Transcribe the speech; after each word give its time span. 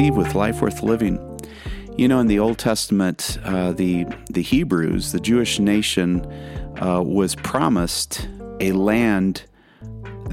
Steve 0.00 0.16
with 0.16 0.34
Life 0.34 0.62
Worth 0.62 0.82
Living. 0.82 1.18
You 1.98 2.08
know, 2.08 2.20
in 2.20 2.26
the 2.26 2.38
Old 2.38 2.56
Testament, 2.56 3.36
uh, 3.44 3.72
the 3.72 4.06
the 4.30 4.40
Hebrews, 4.40 5.12
the 5.12 5.20
Jewish 5.20 5.58
nation, 5.58 6.24
uh, 6.80 7.02
was 7.02 7.34
promised 7.34 8.26
a 8.60 8.72
land 8.72 9.42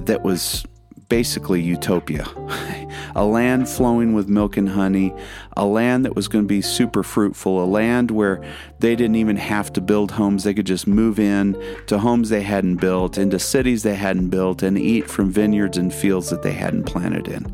that 0.05 0.23
was 0.23 0.65
basically 1.09 1.61
utopia. 1.61 2.25
a 3.15 3.25
land 3.25 3.67
flowing 3.67 4.13
with 4.13 4.27
milk 4.27 4.57
and 4.57 4.69
honey, 4.69 5.13
a 5.55 5.65
land 5.65 6.05
that 6.05 6.15
was 6.15 6.27
going 6.27 6.43
to 6.43 6.47
be 6.47 6.61
super 6.61 7.03
fruitful, 7.03 7.63
a 7.63 7.65
land 7.65 8.11
where 8.11 8.41
they 8.79 8.95
didn't 8.95 9.15
even 9.15 9.37
have 9.37 9.71
to 9.73 9.81
build 9.81 10.11
homes. 10.11 10.43
They 10.43 10.53
could 10.53 10.67
just 10.67 10.87
move 10.87 11.19
in 11.19 11.61
to 11.87 11.99
homes 11.99 12.29
they 12.29 12.41
hadn't 12.41 12.77
built, 12.77 13.17
into 13.17 13.39
cities 13.39 13.83
they 13.83 13.95
hadn't 13.95 14.29
built, 14.29 14.61
and 14.61 14.77
eat 14.77 15.09
from 15.09 15.31
vineyards 15.31 15.77
and 15.77 15.93
fields 15.93 16.29
that 16.29 16.43
they 16.43 16.53
hadn't 16.53 16.83
planted 16.83 17.27
in. 17.27 17.51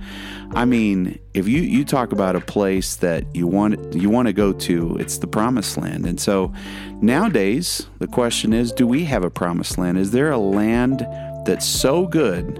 I 0.55 0.65
mean, 0.65 1.19
if 1.33 1.47
you, 1.47 1.61
you 1.61 1.83
talk 1.83 2.11
about 2.11 2.35
a 2.35 2.41
place 2.41 2.97
that 2.97 3.23
you 3.35 3.47
want 3.47 3.95
you 3.95 4.09
want 4.09 4.27
to 4.27 4.33
go 4.33 4.53
to, 4.53 4.97
it's 4.97 5.17
the 5.17 5.25
promised 5.25 5.77
land. 5.77 6.05
And 6.05 6.19
so 6.19 6.53
nowadays, 7.01 7.87
the 7.97 8.07
question 8.07 8.53
is, 8.53 8.71
do 8.71 8.85
we 8.85 9.05
have 9.05 9.23
a 9.23 9.31
promised 9.31 9.79
land? 9.79 9.97
Is 9.97 10.11
there 10.11 10.31
a 10.31 10.37
land 10.37 11.07
that's 11.45 11.65
so 11.65 12.05
good 12.05 12.59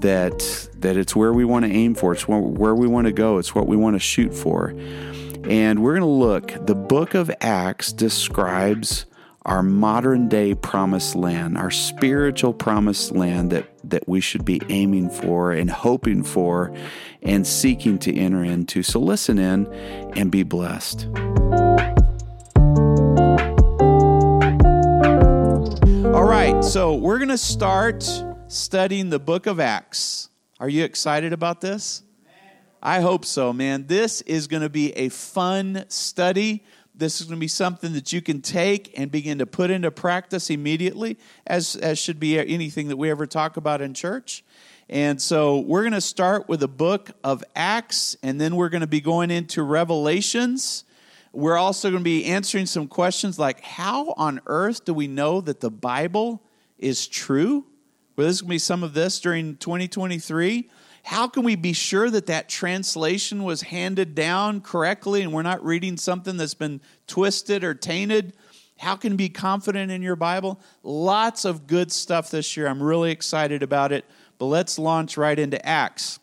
that 0.00 0.68
that 0.76 0.96
it's 0.96 1.16
where 1.16 1.32
we 1.32 1.44
want 1.44 1.64
to 1.64 1.70
aim 1.70 1.94
for. 1.94 2.12
It's 2.12 2.28
where 2.28 2.74
we 2.74 2.86
want 2.86 3.06
to 3.06 3.12
go. 3.12 3.38
It's 3.38 3.54
what 3.54 3.66
we 3.66 3.76
want 3.76 3.94
to 3.94 4.00
shoot 4.00 4.34
for. 4.34 4.74
And 5.48 5.82
we're 5.82 5.98
going 5.98 6.00
to 6.00 6.06
look. 6.06 6.66
The 6.66 6.74
book 6.74 7.14
of 7.14 7.30
Acts 7.40 7.92
describes 7.92 9.06
our 9.46 9.62
modern 9.62 10.28
day 10.28 10.54
promised 10.54 11.14
land, 11.14 11.56
our 11.56 11.70
spiritual 11.70 12.52
promised 12.52 13.12
land 13.12 13.52
that, 13.52 13.70
that 13.88 14.08
we 14.08 14.20
should 14.20 14.44
be 14.44 14.60
aiming 14.68 15.08
for 15.08 15.52
and 15.52 15.70
hoping 15.70 16.24
for 16.24 16.76
and 17.22 17.46
seeking 17.46 17.96
to 18.00 18.14
enter 18.14 18.42
into. 18.42 18.82
So 18.82 18.98
listen 18.98 19.38
in 19.38 19.72
and 20.16 20.32
be 20.32 20.42
blessed. 20.42 21.06
All 26.12 26.24
right, 26.24 26.64
so 26.64 26.94
we're 26.94 27.18
going 27.18 27.28
to 27.28 27.38
start 27.38 28.04
studying 28.48 29.10
the 29.10 29.18
book 29.18 29.46
of 29.46 29.58
Acts. 29.58 30.28
Are 30.60 30.68
you 30.68 30.84
excited 30.84 31.32
about 31.32 31.60
this? 31.60 32.02
I 32.80 33.00
hope 33.00 33.24
so, 33.24 33.52
man. 33.52 33.86
This 33.88 34.20
is 34.20 34.46
going 34.46 34.62
to 34.62 34.68
be 34.68 34.92
a 34.92 35.08
fun 35.08 35.84
study. 35.88 36.64
This 36.94 37.20
is 37.20 37.26
going 37.26 37.38
to 37.38 37.40
be 37.40 37.48
something 37.48 37.92
that 37.94 38.12
you 38.12 38.22
can 38.22 38.42
take 38.42 38.96
and 38.98 39.10
begin 39.10 39.38
to 39.38 39.46
put 39.46 39.70
into 39.70 39.90
practice 39.90 40.50
immediately, 40.50 41.18
as, 41.46 41.74
as 41.76 41.98
should 41.98 42.20
be 42.20 42.38
anything 42.38 42.88
that 42.88 42.96
we 42.96 43.10
ever 43.10 43.26
talk 43.26 43.56
about 43.56 43.80
in 43.80 43.94
church. 43.94 44.44
And 44.88 45.20
so 45.20 45.58
we're 45.58 45.82
going 45.82 45.92
to 45.94 46.00
start 46.00 46.48
with 46.48 46.60
the 46.60 46.68
book 46.68 47.10
of 47.24 47.42
Acts, 47.56 48.16
and 48.22 48.40
then 48.40 48.54
we're 48.54 48.68
going 48.68 48.82
to 48.82 48.86
be 48.86 49.00
going 49.00 49.32
into 49.32 49.64
Revelations. 49.64 50.84
We're 51.32 51.58
also 51.58 51.90
going 51.90 52.02
to 52.02 52.04
be 52.04 52.26
answering 52.26 52.66
some 52.66 52.86
questions 52.86 53.38
like 53.38 53.60
how 53.62 54.14
on 54.16 54.40
earth 54.46 54.84
do 54.84 54.94
we 54.94 55.08
know 55.08 55.40
that 55.40 55.58
the 55.58 55.70
Bible 55.70 56.42
is 56.78 57.08
true? 57.08 57.66
Well, 58.16 58.24
there's 58.24 58.40
going 58.40 58.48
to 58.48 58.54
be 58.54 58.58
some 58.58 58.82
of 58.82 58.94
this 58.94 59.20
during 59.20 59.56
2023. 59.56 60.70
How 61.04 61.28
can 61.28 61.44
we 61.44 61.54
be 61.54 61.74
sure 61.74 62.08
that 62.10 62.26
that 62.26 62.48
translation 62.48 63.44
was 63.44 63.62
handed 63.62 64.14
down 64.14 64.62
correctly 64.62 65.20
and 65.20 65.32
we're 65.32 65.42
not 65.42 65.62
reading 65.62 65.98
something 65.98 66.38
that's 66.38 66.54
been 66.54 66.80
twisted 67.06 67.62
or 67.62 67.74
tainted? 67.74 68.32
How 68.78 68.96
can 68.96 69.12
you 69.12 69.18
be 69.18 69.28
confident 69.28 69.90
in 69.90 70.00
your 70.00 70.16
Bible? 70.16 70.58
Lots 70.82 71.44
of 71.44 71.66
good 71.66 71.92
stuff 71.92 72.30
this 72.30 72.56
year. 72.56 72.68
I'm 72.68 72.82
really 72.82 73.10
excited 73.10 73.62
about 73.62 73.92
it. 73.92 74.06
But 74.38 74.46
let's 74.46 74.78
launch 74.78 75.18
right 75.18 75.38
into 75.38 75.64
Acts. 75.64 76.18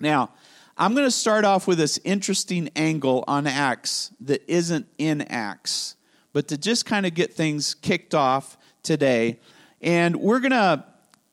Now, 0.00 0.32
I'm 0.76 0.94
going 0.94 1.06
to 1.06 1.10
start 1.10 1.44
off 1.44 1.66
with 1.66 1.78
this 1.78 1.98
interesting 2.04 2.68
angle 2.76 3.24
on 3.26 3.46
Acts 3.46 4.12
that 4.20 4.42
isn't 4.46 4.86
in 4.98 5.22
Acts, 5.22 5.96
but 6.32 6.48
to 6.48 6.58
just 6.58 6.86
kind 6.86 7.06
of 7.06 7.14
get 7.14 7.32
things 7.32 7.74
kicked 7.74 8.14
off 8.14 8.56
today. 8.82 9.40
And 9.80 10.16
we're 10.16 10.40
going 10.40 10.52
to 10.52 10.84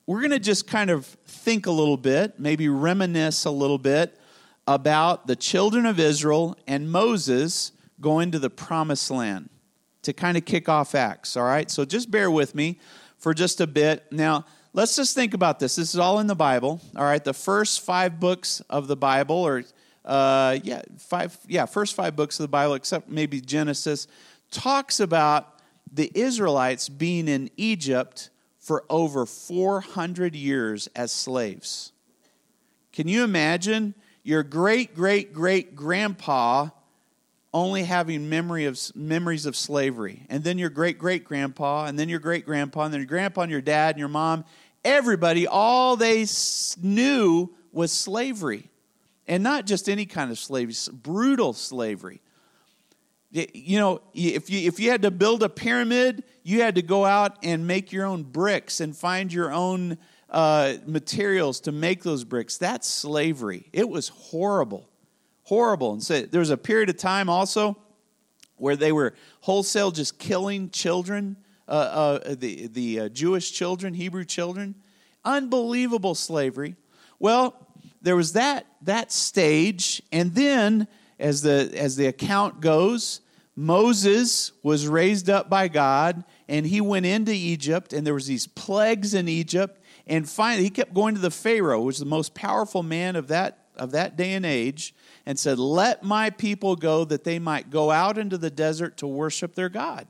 we're 0.07 0.19
going 0.19 0.31
to 0.31 0.39
just 0.39 0.67
kind 0.67 0.89
of 0.89 1.05
think 1.05 1.65
a 1.65 1.71
little 1.71 1.97
bit, 1.97 2.39
maybe 2.39 2.69
reminisce 2.69 3.45
a 3.45 3.51
little 3.51 3.77
bit 3.77 4.19
about 4.67 5.27
the 5.27 5.35
children 5.35 5.85
of 5.85 5.99
Israel 5.99 6.57
and 6.67 6.91
Moses 6.91 7.71
going 8.01 8.31
to 8.31 8.39
the 8.39 8.49
promised 8.49 9.09
land 9.09 9.49
to 10.03 10.13
kind 10.13 10.37
of 10.37 10.45
kick 10.45 10.69
off 10.69 10.93
Acts, 10.93 11.35
all 11.35 11.43
right? 11.43 11.69
So 11.71 11.85
just 11.85 12.11
bear 12.11 12.29
with 12.29 12.53
me 12.53 12.79
for 13.17 13.33
just 13.33 13.61
a 13.61 13.67
bit. 13.67 14.05
Now, 14.11 14.45
let's 14.73 14.95
just 14.95 15.15
think 15.15 15.33
about 15.33 15.59
this. 15.59 15.75
This 15.75 15.93
is 15.93 15.99
all 15.99 16.19
in 16.19 16.27
the 16.27 16.35
Bible, 16.35 16.81
all 16.95 17.05
right? 17.05 17.23
The 17.23 17.33
first 17.33 17.81
five 17.81 18.19
books 18.19 18.61
of 18.69 18.87
the 18.87 18.95
Bible, 18.95 19.35
or 19.37 19.63
uh, 20.03 20.59
yeah, 20.63 20.83
five, 20.99 21.35
yeah, 21.47 21.65
first 21.65 21.95
five 21.95 22.15
books 22.15 22.39
of 22.39 22.43
the 22.43 22.49
Bible, 22.49 22.75
except 22.75 23.09
maybe 23.09 23.41
Genesis, 23.41 24.07
talks 24.51 24.99
about 24.99 25.59
the 25.91 26.11
Israelites 26.13 26.89
being 26.89 27.27
in 27.27 27.49
Egypt 27.57 28.29
for 28.65 28.83
over 28.89 29.27
400 29.27 30.33
years 30.33 30.89
as 30.95 31.11
slaves. 31.11 31.91
Can 32.93 33.07
you 33.07 33.23
imagine 33.23 33.93
your 34.23 34.41
great 34.41 34.95
great 34.95 35.35
great 35.35 35.75
grandpa 35.75 36.69
only 37.53 37.83
having 37.83 38.27
memory 38.27 38.65
of 38.65 38.79
memories 38.95 39.45
of 39.45 39.55
slavery? 39.55 40.25
And 40.29 40.43
then 40.43 40.57
your 40.57 40.71
great 40.71 40.97
great 40.97 41.25
grandpa 41.25 41.85
and 41.85 41.99
then 41.99 42.09
your 42.09 42.17
great 42.17 42.43
grandpa 42.43 42.85
and 42.85 42.93
then 42.93 43.01
your 43.01 43.07
grandpa 43.07 43.41
and 43.41 43.51
your 43.51 43.61
dad 43.61 43.89
and 43.91 43.99
your 43.99 44.07
mom. 44.07 44.45
Everybody 44.83 45.45
all 45.45 45.95
they 45.95 46.25
knew 46.81 47.53
was 47.71 47.91
slavery. 47.91 48.71
And 49.27 49.43
not 49.43 49.67
just 49.67 49.87
any 49.87 50.07
kind 50.07 50.31
of 50.31 50.39
slavery 50.39 50.73
brutal 50.91 51.53
slavery 51.53 52.19
you 53.31 53.79
know, 53.79 54.01
if 54.13 54.49
you, 54.49 54.67
if 54.67 54.79
you 54.79 54.91
had 54.91 55.01
to 55.01 55.11
build 55.11 55.43
a 55.43 55.49
pyramid, 55.49 56.23
you 56.43 56.61
had 56.61 56.75
to 56.75 56.81
go 56.81 57.05
out 57.05 57.37
and 57.43 57.67
make 57.67 57.91
your 57.91 58.05
own 58.05 58.23
bricks 58.23 58.79
and 58.79 58.95
find 58.95 59.31
your 59.33 59.51
own 59.51 59.97
uh, 60.29 60.75
materials 60.85 61.59
to 61.61 61.71
make 61.71 62.03
those 62.03 62.23
bricks. 62.23 62.57
That's 62.57 62.87
slavery. 62.87 63.69
It 63.73 63.89
was 63.89 64.09
horrible, 64.09 64.87
horrible. 65.43 65.93
And 65.93 66.03
so 66.03 66.21
there 66.21 66.39
was 66.39 66.49
a 66.49 66.57
period 66.57 66.89
of 66.89 66.97
time 66.97 67.29
also 67.29 67.77
where 68.57 68.75
they 68.75 68.91
were 68.91 69.13
wholesale 69.41 69.91
just 69.91 70.17
killing 70.17 70.69
children, 70.69 71.35
uh, 71.67 71.71
uh, 71.71 72.35
the, 72.35 72.67
the 72.67 72.99
uh, 73.01 73.09
Jewish 73.09 73.51
children, 73.51 73.93
Hebrew 73.93 74.23
children. 74.23 74.75
Unbelievable 75.23 76.15
slavery. 76.15 76.75
Well, 77.19 77.55
there 78.01 78.15
was 78.15 78.33
that, 78.33 78.65
that 78.83 79.11
stage, 79.11 80.01
and 80.11 80.35
then 80.35 80.87
as 81.19 81.41
the, 81.41 81.71
as 81.75 81.95
the 81.95 82.07
account 82.07 82.61
goes, 82.61 83.21
Moses 83.55 84.51
was 84.63 84.87
raised 84.87 85.29
up 85.29 85.49
by 85.49 85.67
God 85.67 86.23
and 86.49 86.65
he 86.65 86.81
went 86.81 87.05
into 87.05 87.31
Egypt 87.31 87.93
and 87.93 88.05
there 88.05 88.13
was 88.13 88.27
these 88.27 88.47
plagues 88.47 89.13
in 89.13 89.29
Egypt 89.29 89.81
and 90.07 90.29
finally 90.29 90.63
he 90.63 90.69
kept 90.69 90.93
going 90.93 91.15
to 91.15 91.21
the 91.21 91.31
Pharaoh, 91.31 91.81
which 91.81 91.93
was 91.93 91.99
the 91.99 92.05
most 92.05 92.33
powerful 92.33 92.83
man 92.83 93.15
of 93.15 93.27
that 93.29 93.59
of 93.77 93.91
that 93.91 94.15
day 94.15 94.33
and 94.33 94.45
age 94.45 94.93
and 95.25 95.37
said, 95.37 95.59
"Let 95.59 96.03
my 96.03 96.29
people 96.29 96.75
go 96.75 97.03
that 97.05 97.23
they 97.23 97.39
might 97.39 97.69
go 97.69 97.91
out 97.91 98.17
into 98.17 98.37
the 98.37 98.49
desert 98.49 98.97
to 98.97 99.07
worship 99.07 99.55
their 99.55 99.69
God." 99.69 100.07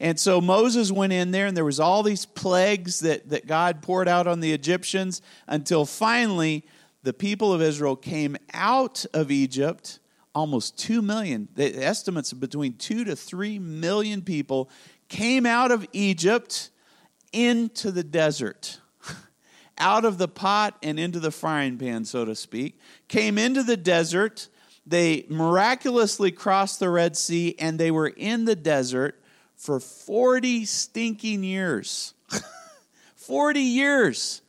And 0.00 0.18
so 0.18 0.40
Moses 0.40 0.90
went 0.90 1.12
in 1.12 1.30
there 1.30 1.46
and 1.46 1.56
there 1.56 1.64
was 1.64 1.80
all 1.80 2.02
these 2.02 2.26
plagues 2.26 3.00
that 3.00 3.28
that 3.28 3.46
God 3.46 3.82
poured 3.82 4.08
out 4.08 4.26
on 4.26 4.40
the 4.40 4.52
Egyptians 4.52 5.20
until 5.46 5.84
finally 5.84 6.64
the 7.02 7.12
people 7.12 7.52
of 7.52 7.60
Israel 7.60 7.96
came 7.96 8.36
out 8.52 9.04
of 9.12 9.30
Egypt 9.30 9.98
almost 10.38 10.78
2 10.78 11.02
million, 11.02 11.48
the 11.56 11.84
estimates 11.84 12.32
between 12.32 12.74
2 12.74 13.04
to 13.04 13.16
3 13.16 13.58
million 13.58 14.22
people 14.22 14.70
came 15.08 15.44
out 15.44 15.72
of 15.72 15.84
Egypt 15.92 16.70
into 17.32 17.90
the 17.90 18.04
desert. 18.04 18.78
out 19.78 20.04
of 20.04 20.16
the 20.16 20.28
pot 20.28 20.76
and 20.80 21.00
into 21.00 21.18
the 21.18 21.32
frying 21.32 21.76
pan, 21.76 22.04
so 22.04 22.24
to 22.24 22.36
speak. 22.36 22.78
Came 23.08 23.36
into 23.36 23.64
the 23.64 23.76
desert. 23.76 24.48
They 24.86 25.26
miraculously 25.28 26.30
crossed 26.30 26.78
the 26.78 26.88
Red 26.88 27.16
Sea 27.16 27.56
and 27.58 27.76
they 27.76 27.90
were 27.90 28.08
in 28.08 28.44
the 28.44 28.56
desert 28.56 29.20
for 29.56 29.80
40 29.80 30.64
stinking 30.66 31.42
years. 31.42 32.14
40 33.16 33.58
years. 33.58 34.42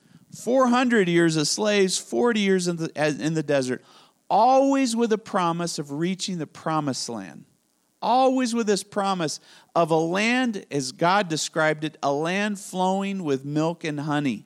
400 0.44 1.10
years 1.10 1.36
as 1.36 1.50
slaves, 1.50 1.98
40 1.98 2.40
years 2.40 2.68
in 2.68 2.76
the, 2.76 3.16
in 3.20 3.34
the 3.34 3.42
desert 3.42 3.84
always 4.30 4.96
with 4.96 5.12
a 5.12 5.18
promise 5.18 5.80
of 5.80 5.92
reaching 5.92 6.38
the 6.38 6.48
promised 6.48 7.10
land. 7.10 7.46
Always 8.02 8.54
with 8.54 8.68
this 8.68 8.84
promise 8.84 9.40
of 9.76 9.92
a 9.92 9.98
land, 9.98 10.66
as 10.72 10.94
God 10.94 11.28
described 11.28 11.84
it, 11.84 11.98
a 12.02 12.14
land 12.14 12.60
flowing 12.60 13.24
with 13.24 13.44
milk 13.44 13.84
and 13.84 14.00
honey. 14.00 14.46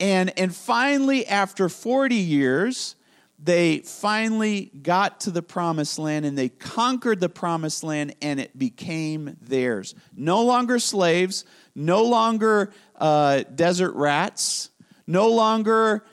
And, 0.00 0.36
and 0.36 0.54
finally, 0.54 1.24
after 1.26 1.68
40 1.68 2.16
years, 2.16 2.96
they 3.38 3.78
finally 3.78 4.70
got 4.82 5.20
to 5.20 5.30
the 5.30 5.42
promised 5.42 5.98
land 5.98 6.24
and 6.24 6.38
they 6.38 6.48
conquered 6.48 7.20
the 7.20 7.28
promised 7.28 7.82
land 7.82 8.14
and 8.22 8.38
it 8.38 8.56
became 8.56 9.36
theirs. 9.40 9.94
No 10.16 10.44
longer 10.44 10.78
slaves, 10.78 11.44
no 11.74 12.04
longer 12.04 12.72
uh, 12.96 13.42
desert 13.54 13.94
rats, 13.94 14.70
no 15.06 15.28
longer 15.28 16.04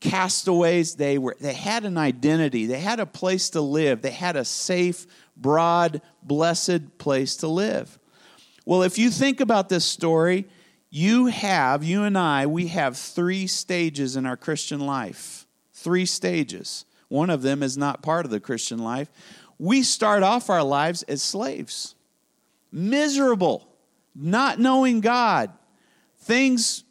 castaways. 0.00 0.94
They, 0.94 1.18
were, 1.18 1.36
they 1.40 1.54
had 1.54 1.84
an 1.84 1.98
identity, 1.98 2.66
they 2.66 2.80
had 2.80 3.00
a 3.00 3.06
place 3.06 3.50
to 3.50 3.60
live, 3.60 4.02
they 4.02 4.10
had 4.10 4.36
a 4.36 4.44
safe, 4.44 5.06
broad, 5.36 6.02
blessed 6.22 6.98
place 6.98 7.36
to 7.36 7.48
live. 7.48 7.98
Well, 8.66 8.82
if 8.82 8.98
you 8.98 9.10
think 9.10 9.40
about 9.40 9.68
this 9.68 9.84
story, 9.84 10.46
you 10.90 11.26
have, 11.26 11.84
you 11.84 12.02
and 12.04 12.18
I, 12.18 12.46
we 12.46 12.66
have 12.68 12.96
three 12.96 13.46
stages 13.46 14.16
in 14.16 14.26
our 14.26 14.36
Christian 14.36 14.80
life. 14.80 15.46
Three 15.72 16.04
stages. 16.04 16.84
One 17.08 17.30
of 17.30 17.42
them 17.42 17.62
is 17.62 17.78
not 17.78 18.02
part 18.02 18.24
of 18.24 18.30
the 18.30 18.40
Christian 18.40 18.78
life. 18.78 19.10
We 19.58 19.82
start 19.82 20.22
off 20.22 20.50
our 20.50 20.62
lives 20.62 21.02
as 21.04 21.22
slaves, 21.22 21.94
miserable, 22.72 23.68
not 24.14 24.58
knowing 24.58 25.00
God. 25.00 25.50
Things 26.18 26.84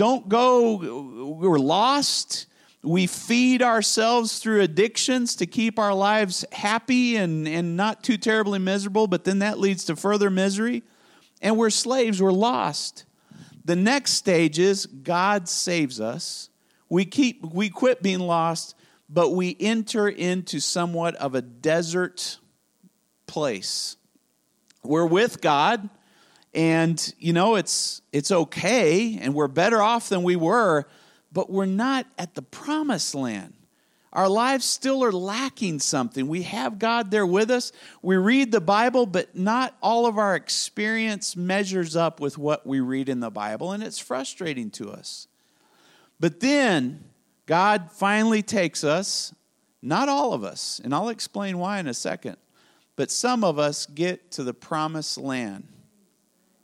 don't 0.00 0.30
go, 0.30 1.34
we're 1.38 1.58
lost. 1.58 2.46
We 2.82 3.06
feed 3.06 3.60
ourselves 3.60 4.38
through 4.38 4.62
addictions 4.62 5.36
to 5.36 5.44
keep 5.44 5.78
our 5.78 5.92
lives 5.92 6.42
happy 6.52 7.16
and, 7.16 7.46
and 7.46 7.76
not 7.76 8.02
too 8.02 8.16
terribly 8.16 8.58
miserable, 8.58 9.08
but 9.08 9.24
then 9.24 9.40
that 9.40 9.58
leads 9.58 9.84
to 9.84 9.96
further 9.96 10.30
misery. 10.30 10.84
And 11.42 11.58
we're 11.58 11.68
slaves, 11.68 12.22
we're 12.22 12.32
lost. 12.32 13.04
The 13.66 13.76
next 13.76 14.12
stage 14.12 14.58
is 14.58 14.86
God 14.86 15.50
saves 15.50 16.00
us. 16.00 16.48
We 16.88 17.04
keep 17.04 17.44
we 17.44 17.68
quit 17.68 18.02
being 18.02 18.20
lost, 18.20 18.76
but 19.10 19.32
we 19.32 19.54
enter 19.60 20.08
into 20.08 20.60
somewhat 20.60 21.14
of 21.16 21.34
a 21.34 21.42
desert 21.42 22.38
place. 23.26 23.98
We're 24.82 25.04
with 25.04 25.42
God, 25.42 25.90
and 26.52 27.14
you 27.18 27.32
know 27.32 27.54
it's 27.54 28.02
it's 28.12 28.30
okay, 28.30 29.18
and 29.20 29.34
we're 29.34 29.48
better 29.48 29.82
off 29.82 30.08
than 30.08 30.22
we 30.22 30.36
were, 30.36 30.86
but 31.32 31.50
we're 31.50 31.66
not 31.66 32.06
at 32.18 32.34
the 32.34 32.42
promised 32.42 33.14
land. 33.14 33.54
Our 34.12 34.28
lives 34.28 34.64
still 34.64 35.04
are 35.04 35.12
lacking 35.12 35.78
something. 35.78 36.26
We 36.26 36.42
have 36.42 36.80
God 36.80 37.12
there 37.12 37.26
with 37.26 37.48
us. 37.48 37.70
We 38.02 38.16
read 38.16 38.50
the 38.50 38.60
Bible, 38.60 39.06
but 39.06 39.36
not 39.36 39.76
all 39.80 40.04
of 40.06 40.18
our 40.18 40.34
experience 40.34 41.36
measures 41.36 41.94
up 41.94 42.18
with 42.18 42.36
what 42.36 42.66
we 42.66 42.80
read 42.80 43.08
in 43.08 43.20
the 43.20 43.30
Bible, 43.30 43.70
and 43.70 43.84
it's 43.84 44.00
frustrating 44.00 44.70
to 44.72 44.90
us. 44.90 45.28
But 46.18 46.40
then 46.40 47.04
God 47.46 47.92
finally 47.92 48.42
takes 48.42 48.82
us, 48.82 49.32
not 49.80 50.08
all 50.08 50.32
of 50.32 50.42
us, 50.42 50.80
and 50.82 50.92
I'll 50.92 51.08
explain 51.08 51.58
why 51.58 51.78
in 51.78 51.86
a 51.86 51.94
second, 51.94 52.36
but 52.96 53.12
some 53.12 53.44
of 53.44 53.60
us 53.60 53.86
get 53.86 54.32
to 54.32 54.42
the 54.42 54.52
promised 54.52 55.18
land. 55.18 55.68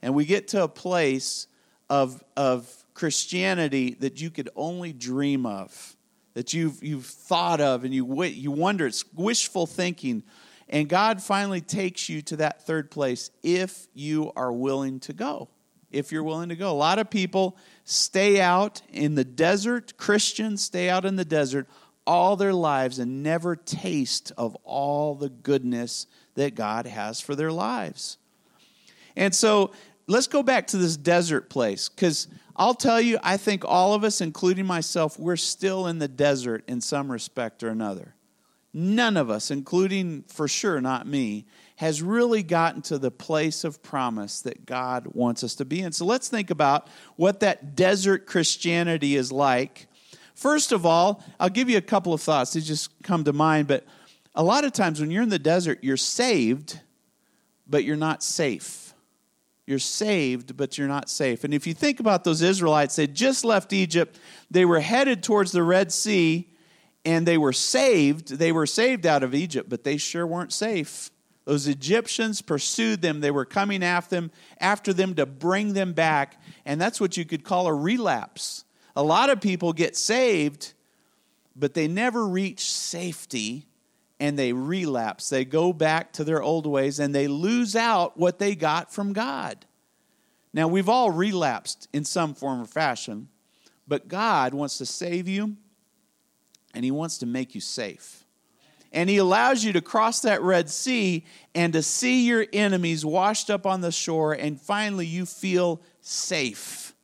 And 0.07 0.15
we 0.15 0.25
get 0.25 0.47
to 0.49 0.63
a 0.63 0.69
place 0.69 1.49
of, 1.91 2.23
of 2.37 2.73
Christianity 2.95 3.97
that 3.99 4.21
you 4.21 4.31
could 4.31 4.49
only 4.55 4.93
dream 4.93 5.45
of 5.45 5.97
that 6.35 6.55
you've, 6.55 6.81
you've 6.81 7.07
thought 7.07 7.61
of 7.61 7.83
and 7.83 7.93
you, 7.93 8.23
you 8.23 8.53
wonder, 8.53 8.87
it's 8.87 9.05
wishful 9.15 9.67
thinking. 9.67 10.23
And 10.69 10.89
God 10.89 11.21
finally 11.21 11.61
takes 11.61 12.09
you 12.09 12.23
to 12.23 12.37
that 12.37 12.65
third 12.65 12.89
place 12.89 13.33
if 13.43 13.89
you 13.95 14.31
are 14.37 14.53
willing 14.53 15.01
to 15.01 15.13
go. 15.13 15.49
If 15.91 16.13
you're 16.13 16.23
willing 16.23 16.51
to 16.51 16.57
go. 16.57 16.71
A 16.71 16.73
lot 16.73 17.01
of 17.01 17.11
people 17.11 17.57
stay 17.83 18.41
out 18.41 18.83
in 18.93 19.17
the 19.17 19.25
desert, 19.25 19.97
Christians 19.97 20.63
stay 20.63 20.89
out 20.89 21.05
in 21.05 21.17
the 21.17 21.25
desert 21.25 21.67
all 22.07 22.37
their 22.37 22.55
lives 22.55 23.01
and 23.01 23.25
never 23.25 23.57
taste 23.57 24.31
of 24.39 24.55
all 24.63 25.17
the 25.17 25.31
goodness 25.31 26.07
that 26.37 26.55
God 26.55 26.87
has 26.87 27.21
for 27.21 27.35
their 27.35 27.51
lives. 27.51 28.19
And 29.17 29.35
so 29.35 29.73
let's 30.07 30.27
go 30.27 30.43
back 30.43 30.69
to 30.69 30.77
this 30.77 30.97
desert 30.97 31.51
place 31.51 31.89
because 31.89 32.29
I'll 32.55 32.75
tell 32.75 33.01
you, 33.01 33.19
I 33.23 33.37
think 33.37 33.65
all 33.65 33.95
of 33.95 34.05
us, 34.05 34.21
including 34.21 34.67
myself, 34.67 35.19
we're 35.19 35.37
still 35.37 35.87
in 35.87 35.99
the 35.99 36.09
desert 36.09 36.65
in 36.67 36.81
some 36.81 37.11
respect 37.13 37.63
or 37.63 37.69
another. 37.69 38.15
None 38.73 39.17
of 39.17 39.31
us, 39.31 39.51
including 39.51 40.25
for 40.29 40.49
sure 40.49 40.81
not 40.81 41.07
me, 41.07 41.47
has 41.77 42.03
really 42.03 42.43
gotten 42.43 42.83
to 42.83 42.99
the 42.99 43.11
place 43.11 43.65
of 43.65 43.83
promise 43.83 44.41
that 44.43 44.67
God 44.67 45.09
wants 45.13 45.45
us 45.45 45.55
to 45.57 45.65
be 45.65 45.81
in. 45.81 45.93
So 45.93 46.05
let's 46.05 46.29
think 46.29 46.51
about 46.51 46.89
what 47.17 47.41
that 47.41 47.75
desert 47.75 48.27
Christianity 48.27 49.17
is 49.17 49.33
like. 49.33 49.87
First 50.35 50.73
of 50.73 50.85
all, 50.85 51.23
I'll 51.41 51.49
give 51.49 51.71
you 51.71 51.79
a 51.79 51.83
couple 51.83 52.13
of 52.13 52.21
thoughts. 52.21 52.53
They 52.53 52.61
just 52.61 52.91
come 53.03 53.25
to 53.25 53.33
mind, 53.33 53.69
but 53.69 53.85
a 54.35 54.43
lot 54.43 54.65
of 54.65 54.73
times 54.73 55.01
when 55.01 55.11
you're 55.11 55.23
in 55.23 55.31
the 55.31 55.39
desert, 55.39 55.79
you're 55.83 55.97
saved, 55.97 56.79
but 57.67 57.85
you're 57.85 57.97
not 57.97 58.23
safe. 58.23 58.86
You're 59.67 59.79
saved, 59.81 60.57
but 60.57 60.79
you're 60.79 60.87
not 60.87 61.11
safe. 61.11 61.43
And 61.43 61.53
if 61.53 61.67
you 61.67 61.75
think 61.75 61.99
about 61.99 62.23
those 62.23 62.41
Israelites, 62.41 62.97
they 62.97 63.09
just 63.09 63.45
left 63.45 63.73
Egypt, 63.73 64.19
they 64.51 64.65
were 64.65 64.81
headed 64.81 65.23
towards 65.23 65.51
the 65.51 65.65
Red 65.65 65.93
Sea, 65.93 66.49
and 67.05 67.27
they 67.27 67.39
were 67.39 67.53
saved. 67.53 68.39
They 68.39 68.53
were 68.53 68.67
saved 68.67 69.07
out 69.07 69.23
of 69.23 69.35
Egypt, 69.35 69.69
but 69.69 69.85
they 69.85 69.97
sure 69.97 70.27
weren't 70.27 70.53
safe. 70.53 71.11
Those 71.45 71.69
Egyptians 71.69 72.43
pursued 72.43 73.03
them. 73.03 73.21
They 73.21 73.31
were 73.31 73.45
coming 73.45 73.85
after 73.85 74.17
them, 74.17 74.31
after 74.61 74.93
them 74.93 75.15
to 75.15 75.27
bring 75.27 75.73
them 75.73 75.93
back. 75.93 76.41
And 76.65 76.81
that's 76.81 77.01
what 77.01 77.17
you 77.17 77.25
could 77.25 77.45
call 77.45 77.69
a 77.69 77.75
relapse. 77.75 78.65
A 78.97 79.03
lot 79.03 79.31
of 79.31 79.41
people 79.41 79.73
get 79.73 79.97
saved, 79.97 80.75
but 81.55 81.75
they 81.75 81.87
never 81.87 82.27
reach 82.27 82.71
safety 82.71 83.67
and 84.19 84.39
they 84.39 84.53
relapse. 84.53 85.29
They 85.29 85.45
go 85.45 85.73
back 85.73 86.13
to 86.15 86.25
their 86.25 86.43
old 86.43 86.67
ways 86.67 86.99
and 86.99 87.15
they 87.15 87.29
lose 87.29 87.77
out 87.77 88.17
what 88.17 88.39
they 88.39 88.55
got 88.55 88.93
from 88.93 89.13
God. 89.13 89.67
Now, 90.53 90.69
we've 90.69 90.89
all 90.89 91.11
relapsed 91.11 91.89
in 91.93 92.05
some 92.05 92.35
form 92.35 92.63
or 92.63 92.67
fashion, 92.67 93.29
but 93.87 94.09
God 94.09 94.55
wants 94.55 94.79
to 94.79 94.87
save 94.87 95.29
you 95.29 95.57
and 96.75 96.85
He 96.85 96.91
wants 96.91 97.19
to 97.19 97.27
make 97.27 97.55
you 97.55 97.61
safe. 97.61 98.25
And 98.93 99.11
He 99.11 99.19
allows 99.19 99.65
you 99.65 99.73
to 99.75 99.81
cross 99.81 100.21
that 100.21 100.41
Red 100.41 100.71
Sea 100.71 101.27
and 101.55 101.73
to 101.73 101.83
see 101.83 102.27
your 102.27 102.47
enemies 102.53 103.05
washed 103.05 103.51
up 103.51 103.67
on 103.67 103.81
the 103.81 103.93
shore, 103.93 104.33
and 104.33 104.61
finally 104.61 105.07
you 105.07 105.27
feel 105.27 105.83
safe. 106.01 106.95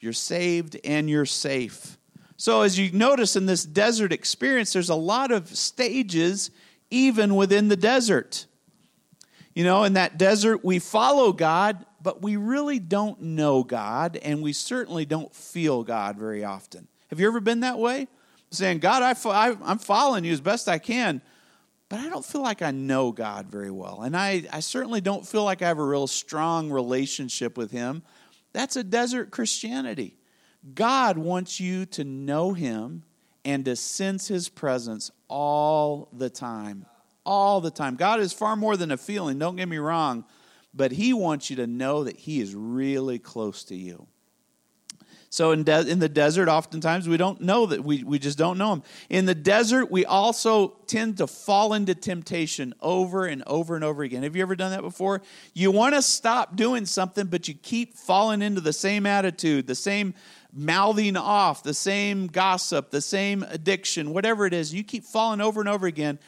You're 0.00 0.12
saved 0.12 0.78
and 0.84 1.10
you're 1.10 1.26
safe. 1.26 1.97
So, 2.40 2.62
as 2.62 2.78
you 2.78 2.92
notice 2.92 3.34
in 3.34 3.46
this 3.46 3.64
desert 3.64 4.12
experience, 4.12 4.72
there's 4.72 4.90
a 4.90 4.94
lot 4.94 5.32
of 5.32 5.48
stages 5.48 6.52
even 6.88 7.34
within 7.34 7.66
the 7.66 7.76
desert. 7.76 8.46
You 9.54 9.64
know, 9.64 9.82
in 9.82 9.94
that 9.94 10.18
desert, 10.18 10.64
we 10.64 10.78
follow 10.78 11.32
God, 11.32 11.84
but 12.00 12.22
we 12.22 12.36
really 12.36 12.78
don't 12.78 13.20
know 13.20 13.64
God, 13.64 14.16
and 14.22 14.40
we 14.40 14.52
certainly 14.52 15.04
don't 15.04 15.34
feel 15.34 15.82
God 15.82 16.16
very 16.16 16.44
often. 16.44 16.86
Have 17.10 17.18
you 17.18 17.26
ever 17.26 17.40
been 17.40 17.60
that 17.60 17.80
way? 17.80 18.06
Saying, 18.52 18.78
God, 18.78 19.02
I, 19.02 19.56
am 19.68 19.78
following 19.78 20.24
you 20.24 20.32
as 20.32 20.40
best 20.40 20.68
I 20.68 20.78
can, 20.78 21.20
but 21.88 21.98
I 21.98 22.08
don't 22.08 22.24
feel 22.24 22.42
like 22.42 22.62
I 22.62 22.70
know 22.70 23.10
God 23.10 23.48
very 23.48 23.72
well. 23.72 24.02
And 24.02 24.16
I, 24.16 24.44
I 24.52 24.60
certainly 24.60 25.00
don't 25.00 25.26
feel 25.26 25.42
like 25.42 25.60
I 25.60 25.66
have 25.66 25.78
a 25.80 25.84
real 25.84 26.06
strong 26.06 26.70
relationship 26.70 27.58
with 27.58 27.72
Him. 27.72 28.04
That's 28.52 28.76
a 28.76 28.84
desert 28.84 29.32
Christianity. 29.32 30.17
God 30.74 31.18
wants 31.18 31.60
you 31.60 31.86
to 31.86 32.04
know 32.04 32.52
Him 32.52 33.04
and 33.44 33.64
to 33.64 33.76
sense 33.76 34.28
His 34.28 34.48
presence 34.48 35.10
all 35.28 36.08
the 36.12 36.30
time. 36.30 36.86
All 37.24 37.60
the 37.60 37.70
time. 37.70 37.96
God 37.96 38.20
is 38.20 38.32
far 38.32 38.56
more 38.56 38.76
than 38.76 38.90
a 38.90 38.96
feeling, 38.96 39.38
don't 39.38 39.56
get 39.56 39.68
me 39.68 39.78
wrong, 39.78 40.24
but 40.74 40.92
He 40.92 41.12
wants 41.12 41.50
you 41.50 41.56
to 41.56 41.66
know 41.66 42.04
that 42.04 42.16
He 42.16 42.40
is 42.40 42.54
really 42.54 43.18
close 43.18 43.64
to 43.64 43.76
you. 43.76 44.06
So 45.30 45.52
in, 45.52 45.64
de- 45.64 45.86
in 45.86 45.98
the 45.98 46.08
desert, 46.08 46.48
oftentimes 46.48 47.08
we 47.08 47.18
don't 47.18 47.40
know 47.40 47.66
that 47.66 47.84
we, 47.84 48.02
we 48.02 48.18
just 48.18 48.38
don't 48.38 48.56
know 48.56 48.72
him. 48.72 48.82
In 49.10 49.26
the 49.26 49.34
desert, 49.34 49.90
we 49.90 50.06
also 50.06 50.68
tend 50.86 51.18
to 51.18 51.26
fall 51.26 51.74
into 51.74 51.94
temptation 51.94 52.74
over 52.80 53.26
and 53.26 53.42
over 53.46 53.76
and 53.76 53.84
over 53.84 54.02
again. 54.02 54.22
Have 54.22 54.34
you 54.34 54.42
ever 54.42 54.56
done 54.56 54.70
that 54.70 54.80
before? 54.80 55.20
You 55.52 55.70
want 55.70 55.94
to 55.94 56.02
stop 56.02 56.56
doing 56.56 56.86
something, 56.86 57.26
but 57.26 57.46
you 57.46 57.54
keep 57.54 57.94
falling 57.94 58.40
into 58.40 58.62
the 58.62 58.72
same 58.72 59.04
attitude, 59.04 59.66
the 59.66 59.74
same 59.74 60.14
mouthing 60.52 61.16
off, 61.16 61.62
the 61.62 61.74
same 61.74 62.26
gossip, 62.26 62.90
the 62.90 63.02
same 63.02 63.42
addiction, 63.42 64.12
whatever 64.12 64.46
it 64.46 64.54
is, 64.54 64.72
you 64.72 64.82
keep 64.82 65.04
falling 65.04 65.40
over 65.42 65.60
and 65.60 65.68
over 65.68 65.86
again, 65.86 66.18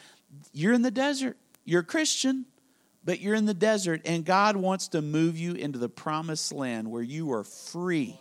you're 0.52 0.75
in 0.75 0.83
the 0.83 0.90
desert. 0.90 1.37
You're 1.64 1.80
a 1.80 1.85
Christian, 1.85 2.47
but 3.04 3.21
you're 3.21 3.35
in 3.35 3.47
the 3.47 3.54
desert, 3.54 4.02
and 4.04 4.25
God 4.25 4.57
wants 4.57 4.88
to 4.88 5.02
move 5.02 5.38
you 5.38 5.54
into 5.54 5.78
the 5.78 5.88
promised 5.88 6.52
land 6.52 6.90
where 6.90 7.02
you 7.02 7.33
are 7.33 7.45
free. 7.45 8.19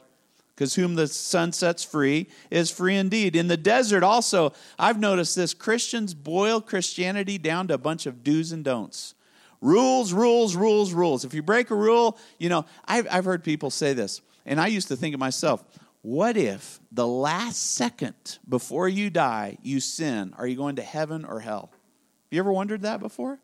Because 0.59 0.75
whom 0.75 0.95
the 0.95 1.07
Son 1.07 1.53
sets 1.53 1.85
free 1.85 2.27
is 2.51 2.69
free 2.69 2.97
indeed. 2.97 3.33
In 3.33 3.47
the 3.47 3.55
desert, 3.55 4.03
also, 4.03 4.51
I've 4.77 4.99
noticed 4.99 5.33
this 5.33 5.53
Christians 5.53 6.13
boil 6.13 6.59
Christianity 6.59 7.37
down 7.37 7.69
to 7.69 7.75
a 7.75 7.77
bunch 7.77 8.05
of 8.05 8.25
do's 8.25 8.51
and 8.51 8.61
don'ts. 8.61 9.15
Rules, 9.61 10.11
rules, 10.11 10.57
rules, 10.57 10.91
rules. 10.91 11.23
If 11.23 11.33
you 11.33 11.41
break 11.41 11.71
a 11.71 11.75
rule, 11.75 12.17
you 12.39 12.49
know, 12.49 12.65
I've, 12.83 13.07
I've 13.09 13.23
heard 13.23 13.41
people 13.41 13.69
say 13.69 13.93
this, 13.93 14.19
and 14.45 14.59
I 14.59 14.67
used 14.67 14.89
to 14.89 14.97
think 14.97 15.13
of 15.13 15.19
myself, 15.21 15.63
what 16.01 16.35
if 16.35 16.81
the 16.91 17.07
last 17.07 17.75
second 17.75 18.39
before 18.47 18.89
you 18.89 19.09
die, 19.09 19.59
you 19.61 19.79
sin? 19.79 20.33
Are 20.37 20.45
you 20.45 20.57
going 20.57 20.75
to 20.75 20.83
heaven 20.83 21.23
or 21.23 21.39
hell? 21.39 21.69
Have 21.71 22.31
you 22.31 22.39
ever 22.39 22.51
wondered 22.51 22.81
that 22.81 22.99
before? 22.99 23.39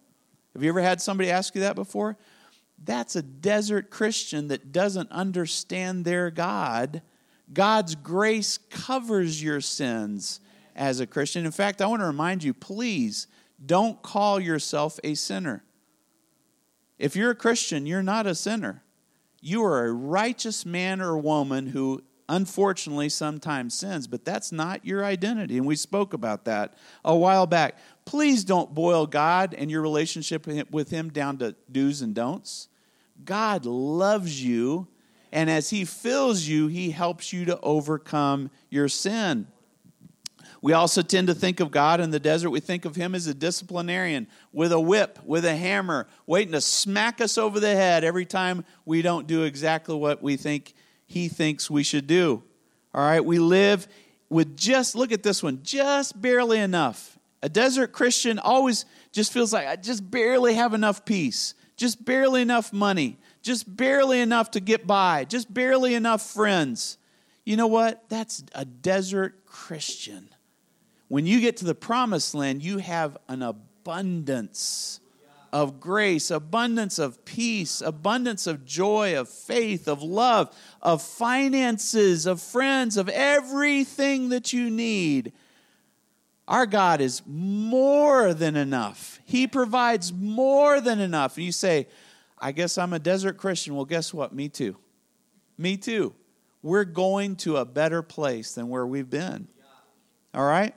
Have 0.53 0.63
you 0.63 0.67
ever 0.67 0.81
had 0.81 0.99
somebody 0.99 1.31
ask 1.31 1.55
you 1.55 1.61
that 1.61 1.77
before? 1.77 2.17
That's 2.83 3.15
a 3.15 3.21
desert 3.21 3.89
Christian 3.89 4.49
that 4.49 4.71
doesn't 4.71 5.11
understand 5.11 6.05
their 6.05 6.29
God 6.29 7.01
God's 7.53 7.95
grace 7.95 8.57
covers 8.69 9.41
your 9.41 9.61
sins 9.61 10.39
as 10.75 10.99
a 10.99 11.07
Christian. 11.07 11.45
In 11.45 11.51
fact, 11.51 11.81
I 11.81 11.87
want 11.87 12.01
to 12.01 12.07
remind 12.07 12.43
you 12.43 12.53
please 12.53 13.27
don't 13.63 14.01
call 14.01 14.39
yourself 14.39 14.99
a 15.03 15.13
sinner. 15.15 15.63
If 16.97 17.15
you're 17.15 17.31
a 17.31 17.35
Christian, 17.35 17.85
you're 17.85 18.03
not 18.03 18.27
a 18.27 18.35
sinner. 18.35 18.83
You 19.41 19.63
are 19.63 19.85
a 19.85 19.91
righteous 19.91 20.65
man 20.65 21.01
or 21.01 21.17
woman 21.17 21.67
who 21.67 22.03
unfortunately 22.27 23.09
sometimes 23.09 23.75
sins, 23.75 24.07
but 24.07 24.25
that's 24.25 24.51
not 24.51 24.85
your 24.85 25.05
identity. 25.05 25.57
And 25.57 25.67
we 25.67 25.75
spoke 25.75 26.13
about 26.13 26.45
that 26.45 26.73
a 27.03 27.15
while 27.15 27.45
back. 27.45 27.77
Please 28.05 28.43
don't 28.43 28.73
boil 28.73 29.07
God 29.07 29.53
and 29.57 29.69
your 29.69 29.81
relationship 29.81 30.47
with 30.71 30.89
Him 30.89 31.09
down 31.09 31.37
to 31.39 31.55
do's 31.71 32.01
and 32.01 32.13
don'ts. 32.13 32.69
God 33.23 33.65
loves 33.65 34.43
you, 34.43 34.87
and 35.31 35.49
as 35.49 35.71
He 35.71 35.85
fills 35.85 36.43
you, 36.43 36.67
He 36.67 36.91
helps 36.91 37.33
you 37.33 37.45
to 37.45 37.59
overcome 37.61 38.51
your 38.69 38.87
sin. 38.87 39.47
We 40.65 40.73
also 40.73 41.03
tend 41.03 41.27
to 41.27 41.35
think 41.35 41.59
of 41.59 41.69
God 41.69 42.01
in 42.01 42.09
the 42.09 42.19
desert. 42.19 42.49
We 42.49 42.59
think 42.59 42.85
of 42.85 42.95
him 42.95 43.13
as 43.13 43.27
a 43.27 43.35
disciplinarian 43.35 44.25
with 44.51 44.71
a 44.71 44.79
whip, 44.79 45.19
with 45.23 45.45
a 45.45 45.55
hammer, 45.55 46.07
waiting 46.25 46.53
to 46.53 46.61
smack 46.61 47.21
us 47.21 47.37
over 47.37 47.59
the 47.59 47.75
head 47.75 48.03
every 48.03 48.25
time 48.25 48.65
we 48.83 49.03
don't 49.03 49.27
do 49.27 49.43
exactly 49.43 49.95
what 49.95 50.23
we 50.23 50.37
think 50.37 50.73
he 51.05 51.27
thinks 51.27 51.69
we 51.69 51.83
should 51.83 52.07
do. 52.07 52.41
All 52.95 53.03
right, 53.03 53.23
we 53.23 53.37
live 53.37 53.87
with 54.27 54.57
just, 54.57 54.95
look 54.95 55.11
at 55.11 55.21
this 55.21 55.43
one, 55.43 55.59
just 55.61 56.19
barely 56.19 56.57
enough. 56.57 57.14
A 57.45 57.49
desert 57.49 57.91
Christian 57.91 58.39
always 58.39 58.85
just 59.11 59.31
feels 59.31 59.53
like 59.53 59.67
I 59.67 59.75
just 59.75 60.09
barely 60.09 60.55
have 60.55 60.73
enough 60.73 61.05
peace, 61.05 61.53
just 61.77 62.03
barely 62.03 62.41
enough 62.41 62.73
money, 62.73 63.19
just 63.43 63.77
barely 63.77 64.19
enough 64.19 64.49
to 64.51 64.59
get 64.59 64.87
by, 64.87 65.25
just 65.25 65.53
barely 65.53 65.93
enough 65.93 66.23
friends. 66.23 66.97
You 67.43 67.55
know 67.55 67.67
what? 67.67 68.09
That's 68.09 68.43
a 68.55 68.65
desert 68.65 69.45
Christian. 69.45 70.29
When 71.07 71.27
you 71.27 71.39
get 71.39 71.57
to 71.57 71.65
the 71.65 71.75
promised 71.75 72.33
land, 72.33 72.63
you 72.63 72.79
have 72.79 73.15
an 73.27 73.43
abundance 73.43 74.99
of 75.53 75.79
grace, 75.79 76.31
abundance 76.31 76.97
of 76.97 77.23
peace, 77.25 77.79
abundance 77.79 78.47
of 78.47 78.65
joy, 78.65 79.19
of 79.19 79.29
faith, 79.29 79.87
of 79.87 80.01
love, 80.01 80.51
of 80.81 81.03
finances, 81.03 82.25
of 82.25 82.41
friends, 82.41 82.97
of 82.97 83.07
everything 83.07 84.29
that 84.29 84.51
you 84.51 84.71
need. 84.71 85.31
Our 86.47 86.65
God 86.65 87.01
is 87.01 87.23
more 87.25 88.33
than 88.33 88.55
enough. 88.55 89.19
He 89.25 89.47
provides 89.47 90.13
more 90.13 90.79
than 90.79 90.99
enough. 90.99 91.37
And 91.37 91.45
you 91.45 91.51
say, 91.51 91.87
I 92.37 92.51
guess 92.51 92.77
I'm 92.77 92.93
a 92.93 92.99
desert 92.99 93.37
Christian. 93.37 93.75
Well, 93.75 93.85
guess 93.85 94.13
what? 94.13 94.33
Me 94.33 94.47
too. 94.49 94.77
Me 95.57 95.77
too. 95.77 96.13
We're 96.61 96.83
going 96.83 97.35
to 97.37 97.57
a 97.57 97.65
better 97.65 98.01
place 98.03 98.53
than 98.53 98.69
where 98.69 98.85
we've 98.85 99.09
been. 99.09 99.47
All 100.33 100.45
right? 100.45 100.75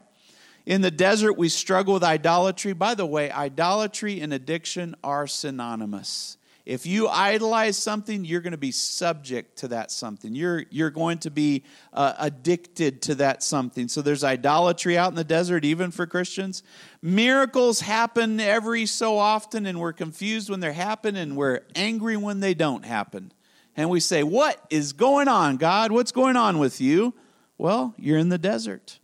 In 0.65 0.81
the 0.81 0.91
desert, 0.91 1.35
we 1.35 1.49
struggle 1.49 1.95
with 1.95 2.05
idolatry. 2.05 2.73
By 2.73 2.95
the 2.95 3.07
way, 3.07 3.31
idolatry 3.31 4.21
and 4.21 4.33
addiction 4.33 4.95
are 5.03 5.27
synonymous. 5.27 6.38
If 6.69 6.85
you 6.85 7.09
idolize 7.09 7.79
something, 7.79 8.27
you're 8.27 8.43
going 8.43 8.53
to 8.53 8.59
be 8.59 8.73
subject 8.73 9.57
to 9.61 9.69
that 9.69 9.91
something. 9.91 10.35
You're, 10.35 10.67
you're 10.69 10.91
going 10.91 11.17
to 11.21 11.31
be 11.31 11.65
uh, 11.95 12.13
addicted 12.19 13.01
to 13.03 13.15
that 13.15 13.43
something. 13.43 13.89
So 13.89 14.03
there's 14.03 14.23
idolatry 14.23 14.99
out 14.99 15.09
in 15.09 15.15
the 15.15 15.25
desert, 15.25 15.65
even 15.65 15.91
for 15.91 16.07
Christians. 16.07 16.63
Miracles 17.01 17.81
happen 17.81 18.39
every 18.39 18.85
so 18.85 19.17
often, 19.17 19.65
and 19.65 19.81
we're 19.81 19.95
confused 19.95 20.51
when 20.51 20.61
they 20.61 20.75
happen, 20.75 21.17
and 21.17 21.39
we're 21.39 21.63
angry 21.75 22.19
when 22.19 22.41
they 22.41 22.53
don't 22.53 22.85
happen. 22.85 23.33
And 23.75 23.89
we 23.89 23.99
say, 23.99 24.23
What 24.23 24.63
is 24.69 24.93
going 24.93 25.27
on, 25.27 25.57
God? 25.57 25.91
What's 25.91 26.13
going 26.13 26.37
on 26.37 26.59
with 26.59 26.83
you? 26.83 27.15
Well, 27.57 27.95
you're 27.97 28.19
in 28.19 28.29
the 28.29 28.37
desert. 28.37 28.99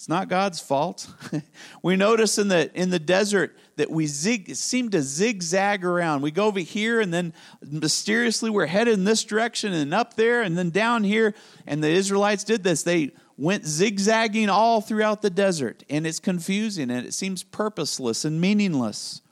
It's 0.00 0.08
not 0.08 0.28
God's 0.28 0.60
fault. 0.60 1.08
we 1.82 1.96
notice 1.96 2.38
in 2.38 2.48
the 2.48 2.70
in 2.74 2.90
the 2.90 2.98
desert 2.98 3.56
that 3.80 3.90
we 3.90 4.06
zig, 4.06 4.54
seem 4.56 4.90
to 4.90 5.00
zigzag 5.00 5.86
around. 5.86 6.20
We 6.20 6.30
go 6.30 6.44
over 6.44 6.60
here 6.60 7.00
and 7.00 7.14
then 7.14 7.32
mysteriously 7.62 8.50
we're 8.50 8.66
headed 8.66 8.92
in 8.92 9.04
this 9.04 9.24
direction 9.24 9.72
and 9.72 9.94
up 9.94 10.16
there 10.16 10.42
and 10.42 10.56
then 10.56 10.68
down 10.68 11.02
here. 11.02 11.34
And 11.66 11.82
the 11.82 11.88
Israelites 11.88 12.44
did 12.44 12.62
this. 12.62 12.82
They 12.82 13.12
went 13.38 13.64
zigzagging 13.64 14.50
all 14.50 14.82
throughout 14.82 15.22
the 15.22 15.30
desert, 15.30 15.82
and 15.88 16.06
it's 16.06 16.20
confusing 16.20 16.90
and 16.90 17.06
it 17.06 17.14
seems 17.14 17.42
purposeless 17.42 18.26
and 18.26 18.38
meaningless. 18.38 19.22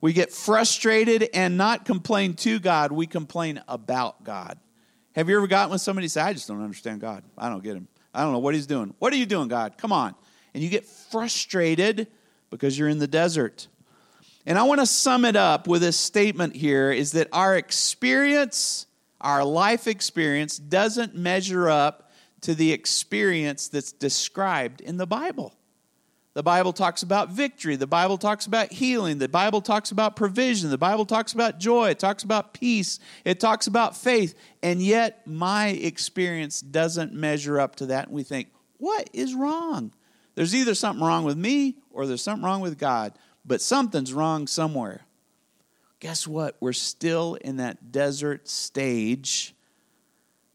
We 0.00 0.12
get 0.12 0.30
frustrated 0.30 1.28
and 1.34 1.56
not 1.56 1.84
complain 1.84 2.34
to 2.34 2.60
God, 2.60 2.92
we 2.92 3.08
complain 3.08 3.60
about 3.66 4.22
God. 4.22 4.60
Have 5.16 5.28
you 5.28 5.36
ever 5.36 5.48
gotten 5.48 5.72
with 5.72 5.80
somebody 5.80 6.06
say, 6.06 6.20
I 6.20 6.32
just 6.34 6.46
don't 6.46 6.62
understand 6.62 7.00
God? 7.00 7.24
I 7.36 7.48
don't 7.48 7.64
get 7.64 7.76
him. 7.76 7.88
I 8.14 8.22
don't 8.22 8.32
know 8.32 8.38
what 8.38 8.54
he's 8.54 8.68
doing. 8.68 8.94
What 9.00 9.12
are 9.12 9.16
you 9.16 9.26
doing, 9.26 9.48
God? 9.48 9.76
Come 9.76 9.90
on. 9.90 10.14
And 10.54 10.62
you 10.62 10.70
get 10.70 10.84
frustrated 10.84 12.06
because 12.50 12.78
you're 12.78 12.88
in 12.88 12.98
the 12.98 13.06
desert. 13.06 13.68
And 14.46 14.58
I 14.58 14.64
want 14.64 14.80
to 14.80 14.86
sum 14.86 15.24
it 15.24 15.36
up 15.36 15.66
with 15.68 15.82
a 15.82 15.92
statement 15.92 16.56
here 16.56 16.90
is 16.90 17.12
that 17.12 17.28
our 17.32 17.56
experience, 17.56 18.86
our 19.20 19.44
life 19.44 19.86
experience, 19.86 20.56
doesn't 20.58 21.14
measure 21.14 21.68
up 21.68 22.10
to 22.42 22.54
the 22.54 22.72
experience 22.72 23.68
that's 23.68 23.92
described 23.92 24.80
in 24.80 24.96
the 24.96 25.06
Bible. 25.06 25.54
The 26.32 26.42
Bible 26.44 26.72
talks 26.72 27.02
about 27.02 27.30
victory. 27.30 27.74
The 27.76 27.88
Bible 27.88 28.16
talks 28.16 28.46
about 28.46 28.72
healing. 28.72 29.18
The 29.18 29.28
Bible 29.28 29.60
talks 29.60 29.90
about 29.90 30.14
provision. 30.14 30.70
The 30.70 30.78
Bible 30.78 31.04
talks 31.04 31.32
about 31.32 31.58
joy. 31.58 31.90
It 31.90 31.98
talks 31.98 32.22
about 32.22 32.54
peace. 32.54 33.00
It 33.24 33.40
talks 33.40 33.66
about 33.66 33.96
faith. 33.96 34.34
And 34.62 34.80
yet, 34.80 35.26
my 35.26 35.68
experience 35.68 36.60
doesn't 36.60 37.12
measure 37.12 37.60
up 37.60 37.76
to 37.76 37.86
that. 37.86 38.06
And 38.06 38.14
we 38.14 38.22
think, 38.22 38.48
what 38.78 39.10
is 39.12 39.34
wrong? 39.34 39.92
There's 40.40 40.54
either 40.54 40.74
something 40.74 41.04
wrong 41.04 41.24
with 41.24 41.36
me 41.36 41.76
or 41.90 42.06
there's 42.06 42.22
something 42.22 42.42
wrong 42.42 42.62
with 42.62 42.78
God, 42.78 43.12
but 43.44 43.60
something's 43.60 44.14
wrong 44.14 44.46
somewhere. 44.46 45.02
Guess 45.98 46.26
what? 46.26 46.56
We're 46.60 46.72
still 46.72 47.34
in 47.34 47.58
that 47.58 47.92
desert 47.92 48.48
stage, 48.48 49.54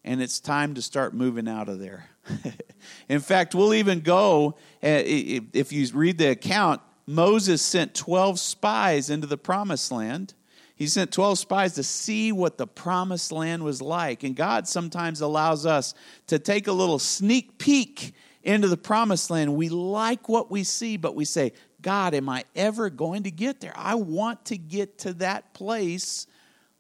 and 0.04 0.24
it's 0.24 0.40
time 0.40 0.74
to 0.74 0.82
start 0.82 1.14
moving 1.14 1.48
out 1.48 1.70
of 1.70 1.78
there. 1.78 2.10
in 3.10 3.20
fact, 3.20 3.54
we'll 3.54 3.76
even 3.76 4.00
go, 4.00 4.56
eh, 4.82 5.40
if 5.54 5.72
you 5.72 5.88
read 5.94 6.18
the 6.18 6.32
account, 6.32 6.82
Moses 7.06 7.62
sent 7.62 7.94
12 7.94 8.40
spies 8.40 9.12
into 9.12 9.28
the 9.28 9.38
promised 9.38 9.92
land. 9.92 10.34
He 10.76 10.88
sent 10.88 11.12
12 11.12 11.38
spies 11.38 11.76
to 11.76 11.84
see 11.84 12.32
what 12.32 12.58
the 12.58 12.66
promised 12.66 13.32
land 13.32 13.64
was 13.64 13.84
like. 13.84 14.24
And 14.24 14.36
God 14.36 14.68
sometimes 14.68 15.22
allows 15.22 15.68
us 15.68 15.94
to 16.26 16.40
take 16.40 16.66
a 16.66 16.74
little 16.74 16.98
sneak 16.98 17.60
peek 17.60 18.16
into 18.46 18.68
the 18.68 18.78
promised 18.78 19.30
land. 19.30 19.56
We 19.56 19.70
like 19.70 20.30
what 20.30 20.50
we 20.50 20.64
see, 20.64 20.98
but 20.98 21.16
we 21.16 21.26
say, 21.26 21.52
God, 21.82 22.14
am 22.14 22.30
I 22.30 22.46
ever 22.56 22.90
going 22.90 23.24
to 23.24 23.32
get 23.32 23.60
there? 23.60 23.74
I 23.76 23.96
want 23.96 24.46
to 24.46 24.58
get 24.58 25.00
to 25.00 25.14
that 25.16 25.54
place 25.54 26.28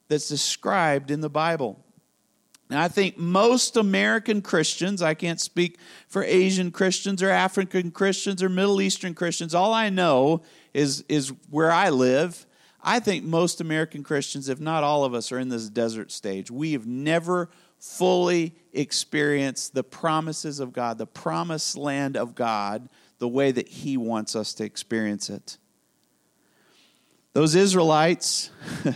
that's 0.08 0.30
described 0.30 1.12
in 1.12 1.22
the 1.22 1.30
Bible. 1.30 1.84
And 2.70 2.80
I 2.80 2.88
think 2.88 3.18
most 3.18 3.78
American 3.78 4.42
Christians, 4.42 5.02
I 5.02 5.14
can't 5.14 5.40
speak 5.40 5.78
for 6.08 6.24
Asian 6.24 6.72
Christians 6.72 7.22
or 7.22 7.30
African 7.30 7.92
Christians 7.92 8.42
or 8.42 8.50
Middle 8.50 8.82
Eastern 8.82 9.14
Christians, 9.14 9.54
all 9.54 9.74
I 9.74 9.90
know 9.90 10.42
is, 10.74 11.04
is 11.08 11.32
where 11.50 11.72
I 11.72 11.90
live. 11.90 12.46
I 12.82 13.00
think 13.00 13.24
most 13.24 13.62
American 13.62 14.04
Christians, 14.04 14.50
if 14.50 14.60
not 14.60 14.84
all 14.84 15.04
of 15.04 15.14
us, 15.14 15.32
are 15.32 15.40
in 15.40 15.50
this 15.50 15.70
desert 15.70 16.12
stage. 16.12 16.50
We 16.50 16.74
have 16.74 16.86
never 16.88 17.50
fully 17.80 18.56
experience 18.74 19.70
the 19.70 19.84
promises 19.84 20.60
of 20.60 20.74
God, 20.74 20.98
the 20.98 21.06
promised 21.06 21.78
land 21.78 22.18
of 22.18 22.36
God, 22.36 22.90
the 23.20 23.28
way 23.28 23.52
that 23.52 23.68
He 23.68 23.98
wants 23.98 24.36
us 24.36 24.54
to 24.56 24.64
experience 24.64 25.30
it. 25.30 25.58
Those 27.34 27.56
Israelites, 27.56 28.50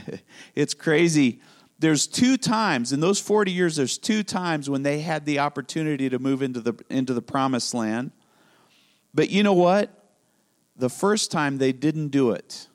it's 0.55 0.73
crazy. 0.73 1.41
There's 1.77 2.07
two 2.07 2.37
times 2.37 2.91
in 2.93 2.99
those 2.99 3.19
40 3.19 3.51
years 3.51 3.75
there's 3.75 3.97
two 3.97 4.23
times 4.23 4.69
when 4.69 4.83
they 4.83 5.01
had 5.01 5.25
the 5.25 5.39
opportunity 5.39 6.09
to 6.09 6.19
move 6.19 6.41
into 6.41 6.59
the 6.61 6.73
into 6.89 7.13
the 7.13 7.21
promised 7.21 7.73
land. 7.73 8.11
But 9.13 9.29
you 9.29 9.43
know 9.43 9.53
what? 9.53 9.91
The 10.75 10.89
first 10.89 11.31
time 11.31 11.57
they 11.57 11.71
didn't 11.71 12.09
do 12.09 12.31
it 12.31 12.67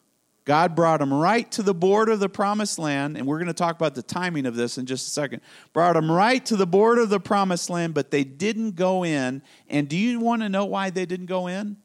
god 0.44 0.74
brought 0.74 1.00
them 1.00 1.12
right 1.12 1.50
to 1.50 1.62
the 1.62 1.74
border 1.74 2.12
of 2.12 2.20
the 2.20 2.28
promised 2.28 2.78
land 2.78 3.16
and 3.16 3.26
we're 3.26 3.38
going 3.38 3.46
to 3.46 3.54
talk 3.54 3.76
about 3.76 3.94
the 3.94 4.02
timing 4.02 4.46
of 4.46 4.54
this 4.54 4.78
in 4.78 4.86
just 4.86 5.08
a 5.08 5.10
second 5.10 5.40
brought 5.72 5.94
them 5.94 6.10
right 6.10 6.44
to 6.46 6.56
the 6.56 6.66
border 6.66 7.02
of 7.02 7.10
the 7.10 7.20
promised 7.20 7.70
land 7.70 7.94
but 7.94 8.10
they 8.10 8.24
didn't 8.24 8.72
go 8.76 9.04
in 9.04 9.42
and 9.68 9.88
do 9.88 9.96
you 9.96 10.20
want 10.20 10.42
to 10.42 10.48
know 10.48 10.64
why 10.64 10.90
they 10.90 11.06
didn't 11.06 11.26
go 11.26 11.46
in 11.46 11.76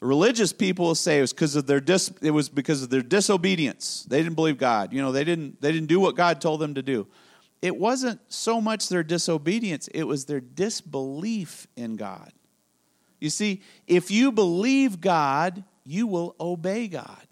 the 0.00 0.06
religious 0.06 0.52
people 0.52 0.86
will 0.86 0.94
say 0.94 1.18
it 1.18 1.22
was 1.22 1.32
because 1.32 1.56
of 1.56 1.66
their 1.66 1.80
dis, 1.80 2.12
it 2.22 2.30
was 2.30 2.48
because 2.48 2.84
of 2.84 2.90
their 2.90 3.02
disobedience. 3.02 4.06
They 4.08 4.22
didn't 4.22 4.36
believe 4.36 4.56
God. 4.56 4.92
You 4.92 5.02
know, 5.02 5.10
they 5.10 5.24
didn't 5.24 5.60
they 5.60 5.72
didn't 5.72 5.88
do 5.88 5.98
what 5.98 6.14
God 6.14 6.40
told 6.40 6.60
them 6.60 6.74
to 6.74 6.82
do. 6.82 7.08
It 7.60 7.76
wasn't 7.76 8.20
so 8.28 8.60
much 8.60 8.88
their 8.88 9.02
disobedience, 9.02 9.88
it 9.88 10.04
was 10.04 10.26
their 10.26 10.40
disbelief 10.40 11.66
in 11.76 11.96
God. 11.96 12.32
You 13.20 13.30
see, 13.30 13.62
if 13.88 14.12
you 14.12 14.30
believe 14.30 15.00
God, 15.00 15.64
you 15.84 16.06
will 16.06 16.36
obey 16.38 16.86
God. 16.86 17.26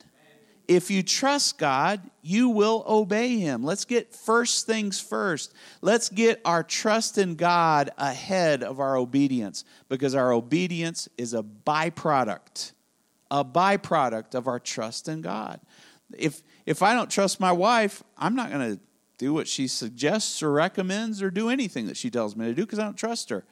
If 0.68 0.90
you 0.90 1.02
trust 1.02 1.58
God, 1.58 2.00
you 2.23 2.49
will 2.49 2.85
obey 2.87 3.38
Him. 3.38 3.62
Let's 3.62 3.85
get 3.85 4.12
first 4.12 4.66
things 4.66 5.00
first. 5.00 5.54
Let's 5.80 6.08
get 6.08 6.40
our 6.44 6.62
trust 6.62 7.18
in 7.18 7.37
God 7.37 7.90
ahead 7.96 8.62
of 8.62 8.80
our 8.80 8.96
obedience 8.96 9.64
because 9.88 10.14
our 10.14 10.32
obedience 10.32 11.08
is 11.16 11.35
a 11.35 11.42
byproduct, 11.42 12.73
a 13.30 13.44
byproduct 13.44 14.35
of 14.35 14.49
our 14.49 14.58
trust 14.58 15.08
in 15.08 15.20
God. 15.20 15.61
If, 16.16 16.42
if 16.64 16.82
I 16.82 16.94
don't 16.94 17.11
trust 17.11 17.40
my 17.40 17.52
wife, 17.52 18.02
I'm 18.16 18.35
not 18.35 18.50
going 18.50 18.76
to 18.76 18.80
do 19.18 19.32
what 19.32 19.49
she 19.49 19.66
suggests 19.68 20.42
or 20.42 20.52
recommends 20.52 21.23
or 21.23 21.30
do 21.30 21.49
anything 21.49 21.87
that 21.87 21.96
she 21.96 22.11
tells 22.11 22.37
me 22.37 22.46
to 22.46 22.54
do 22.54 22.64
because 22.64 22.78
I 22.78 22.85
don't 22.85 22.96
trust 22.96 23.30
her. 23.30 23.44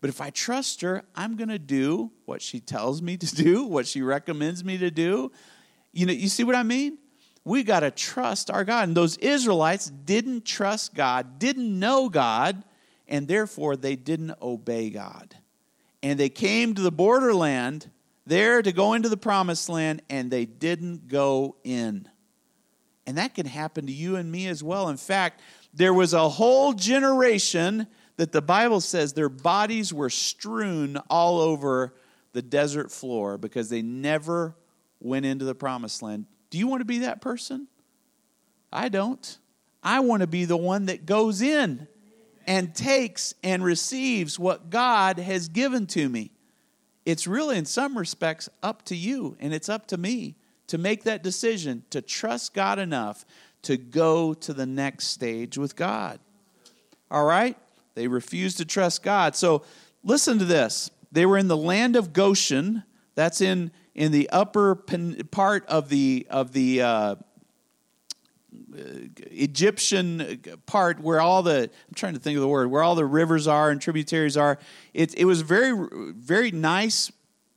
But 0.00 0.10
if 0.10 0.20
I 0.20 0.30
trust 0.30 0.80
her, 0.80 1.04
I'm 1.14 1.36
going 1.36 1.48
to 1.48 1.60
do 1.60 2.10
what 2.24 2.42
she 2.42 2.58
tells 2.58 3.00
me 3.00 3.16
to 3.16 3.34
do, 3.34 3.64
what 3.64 3.86
she 3.86 4.02
recommends 4.02 4.64
me 4.64 4.76
to 4.78 4.90
do. 4.90 5.30
You 5.92 6.06
know, 6.06 6.12
you 6.12 6.28
see 6.28 6.44
what 6.44 6.54
I 6.54 6.62
mean? 6.62 6.98
We 7.44 7.62
got 7.64 7.80
to 7.80 7.90
trust 7.90 8.50
our 8.50 8.64
God. 8.64 8.88
And 8.88 8.96
those 8.96 9.16
Israelites 9.18 9.90
didn't 9.90 10.44
trust 10.44 10.94
God, 10.94 11.38
didn't 11.38 11.78
know 11.78 12.08
God, 12.08 12.62
and 13.08 13.26
therefore 13.26 13.76
they 13.76 13.96
didn't 13.96 14.34
obey 14.40 14.90
God. 14.90 15.36
And 16.02 16.18
they 16.18 16.28
came 16.28 16.74
to 16.74 16.82
the 16.82 16.92
borderland 16.92 17.90
there 18.26 18.62
to 18.62 18.72
go 18.72 18.94
into 18.94 19.08
the 19.08 19.16
promised 19.16 19.68
land, 19.68 20.02
and 20.08 20.30
they 20.30 20.44
didn't 20.44 21.08
go 21.08 21.56
in. 21.64 22.08
And 23.06 23.18
that 23.18 23.34
can 23.34 23.46
happen 23.46 23.86
to 23.86 23.92
you 23.92 24.16
and 24.16 24.30
me 24.30 24.46
as 24.46 24.62
well. 24.62 24.88
In 24.88 24.96
fact, 24.96 25.40
there 25.74 25.92
was 25.92 26.12
a 26.12 26.28
whole 26.28 26.72
generation 26.72 27.88
that 28.16 28.30
the 28.30 28.42
Bible 28.42 28.80
says 28.80 29.12
their 29.12 29.28
bodies 29.28 29.92
were 29.92 30.10
strewn 30.10 30.98
all 31.10 31.40
over 31.40 31.94
the 32.32 32.42
desert 32.42 32.92
floor 32.92 33.38
because 33.38 33.68
they 33.68 33.82
never 33.82 34.54
went 35.02 35.26
into 35.26 35.44
the 35.44 35.54
promised 35.54 36.02
land. 36.02 36.26
Do 36.50 36.58
you 36.58 36.66
want 36.66 36.80
to 36.80 36.86
be 36.86 37.00
that 37.00 37.20
person? 37.20 37.68
I 38.72 38.88
don't. 38.88 39.38
I 39.82 40.00
want 40.00 40.20
to 40.20 40.26
be 40.26 40.44
the 40.44 40.56
one 40.56 40.86
that 40.86 41.06
goes 41.06 41.42
in 41.42 41.88
and 42.46 42.74
takes 42.74 43.34
and 43.42 43.64
receives 43.64 44.38
what 44.38 44.70
God 44.70 45.18
has 45.18 45.48
given 45.48 45.86
to 45.88 46.08
me. 46.08 46.30
It's 47.04 47.26
really, 47.26 47.58
in 47.58 47.64
some 47.64 47.98
respects, 47.98 48.48
up 48.62 48.84
to 48.86 48.96
you 48.96 49.36
and 49.40 49.52
it's 49.52 49.68
up 49.68 49.86
to 49.88 49.96
me 49.96 50.36
to 50.68 50.78
make 50.78 51.04
that 51.04 51.22
decision 51.22 51.82
to 51.90 52.00
trust 52.00 52.54
God 52.54 52.78
enough 52.78 53.24
to 53.62 53.76
go 53.76 54.34
to 54.34 54.52
the 54.52 54.66
next 54.66 55.08
stage 55.08 55.58
with 55.58 55.76
God. 55.76 56.20
All 57.10 57.24
right? 57.24 57.56
They 57.94 58.08
refused 58.08 58.58
to 58.58 58.64
trust 58.64 59.02
God. 59.02 59.36
So 59.36 59.64
listen 60.02 60.38
to 60.38 60.44
this. 60.44 60.90
They 61.10 61.26
were 61.26 61.38
in 61.38 61.48
the 61.48 61.56
land 61.56 61.96
of 61.96 62.12
Goshen. 62.12 62.84
That's 63.14 63.40
in 63.40 63.70
in 63.94 64.12
the 64.12 64.28
upper 64.30 64.74
part 64.74 65.66
of 65.66 65.88
the 65.88 66.26
of 66.30 66.52
the 66.52 66.82
uh, 66.82 67.14
Egyptian 68.74 70.40
part 70.66 71.00
where 71.00 71.20
all 71.20 71.42
the 71.42 71.62
I'm 71.62 71.94
trying 71.94 72.14
to 72.14 72.20
think 72.20 72.36
of 72.36 72.42
the 72.42 72.48
word 72.48 72.70
where 72.70 72.82
all 72.82 72.94
the 72.94 73.06
rivers 73.06 73.46
are 73.46 73.70
and 73.70 73.80
tributaries 73.80 74.36
are. 74.36 74.58
It 74.94 75.14
it 75.16 75.24
was 75.24 75.42
very 75.42 75.88
very 76.16 76.50
nice 76.50 77.12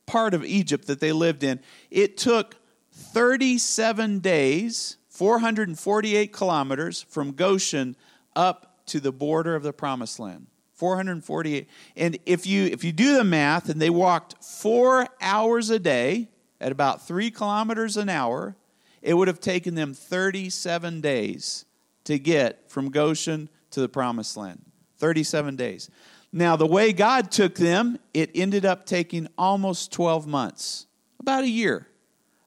part 0.05 0.33
of 0.33 0.43
Egypt 0.43 0.87
that 0.87 0.99
they 0.99 1.11
lived 1.11 1.43
in. 1.43 1.59
It 1.89 2.17
took 2.17 2.57
37 2.91 4.19
days, 4.19 4.97
448 5.09 6.31
kilometers 6.31 7.01
from 7.01 7.31
Goshen 7.31 7.95
up 8.35 8.85
to 8.87 8.99
the 8.99 9.11
border 9.11 9.55
of 9.55 9.63
the 9.63 9.73
promised 9.73 10.19
land. 10.19 10.47
448 10.75 11.67
and 11.95 12.17
if 12.25 12.45
you 12.45 12.65
if 12.65 12.83
you 12.83 12.91
do 12.91 13.17
the 13.17 13.23
math 13.23 13.69
and 13.69 13.81
they 13.81 13.89
walked 13.89 14.43
four 14.43 15.07
hours 15.21 15.69
a 15.69 15.79
day 15.79 16.27
at 16.59 16.71
about 16.71 17.07
three 17.07 17.31
kilometers 17.31 17.97
an 17.97 18.09
hour 18.09 18.55
it 19.01 19.13
would 19.13 19.27
have 19.27 19.39
taken 19.39 19.75
them 19.75 19.93
37 19.93 20.99
days 20.99 21.65
to 22.05 22.17
get 22.17 22.69
from 22.69 22.89
goshen 22.89 23.49
to 23.69 23.79
the 23.79 23.87
promised 23.87 24.35
land. 24.35 24.63
37 24.97 25.55
days. 25.55 25.89
Now 26.31 26.55
the 26.55 26.65
way 26.65 26.91
god 26.91 27.31
took 27.31 27.55
them 27.55 27.99
it 28.13 28.31
ended 28.35 28.65
up 28.65 28.85
taking 28.85 29.27
almost 29.37 29.93
12 29.93 30.27
months 30.27 30.87
about 31.19 31.43
a 31.43 31.49
year 31.49 31.87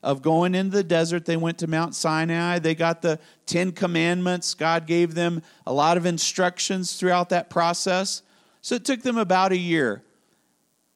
of 0.02 0.22
going 0.22 0.54
into 0.54 0.76
the 0.76 0.84
desert. 0.84 1.24
They 1.24 1.36
went 1.36 1.58
to 1.58 1.66
Mount 1.66 1.94
Sinai. 1.94 2.58
They 2.58 2.74
got 2.74 3.02
the 3.02 3.18
Ten 3.46 3.72
Commandments. 3.72 4.54
God 4.54 4.86
gave 4.86 5.14
them 5.14 5.42
a 5.66 5.72
lot 5.72 5.96
of 5.96 6.06
instructions 6.06 6.94
throughout 6.94 7.30
that 7.30 7.50
process. 7.50 8.22
So 8.60 8.74
it 8.74 8.84
took 8.84 9.02
them 9.02 9.18
about 9.18 9.52
a 9.52 9.56
year. 9.56 10.02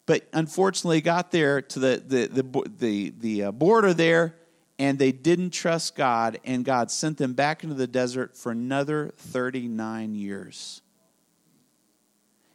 But 0.06 0.28
unfortunately, 0.32 1.00
got 1.00 1.30
there 1.30 1.62
to 1.62 1.78
the, 1.78 2.02
the, 2.06 2.26
the, 2.26 2.70
the, 2.78 3.14
the 3.18 3.42
uh, 3.44 3.52
border 3.52 3.94
there, 3.94 4.36
and 4.78 4.98
they 4.98 5.12
didn't 5.12 5.50
trust 5.50 5.94
God, 5.94 6.40
and 6.44 6.64
God 6.64 6.90
sent 6.90 7.18
them 7.18 7.34
back 7.34 7.62
into 7.62 7.76
the 7.76 7.86
desert 7.86 8.36
for 8.36 8.50
another 8.50 9.12
39 9.16 10.14
years. 10.14 10.82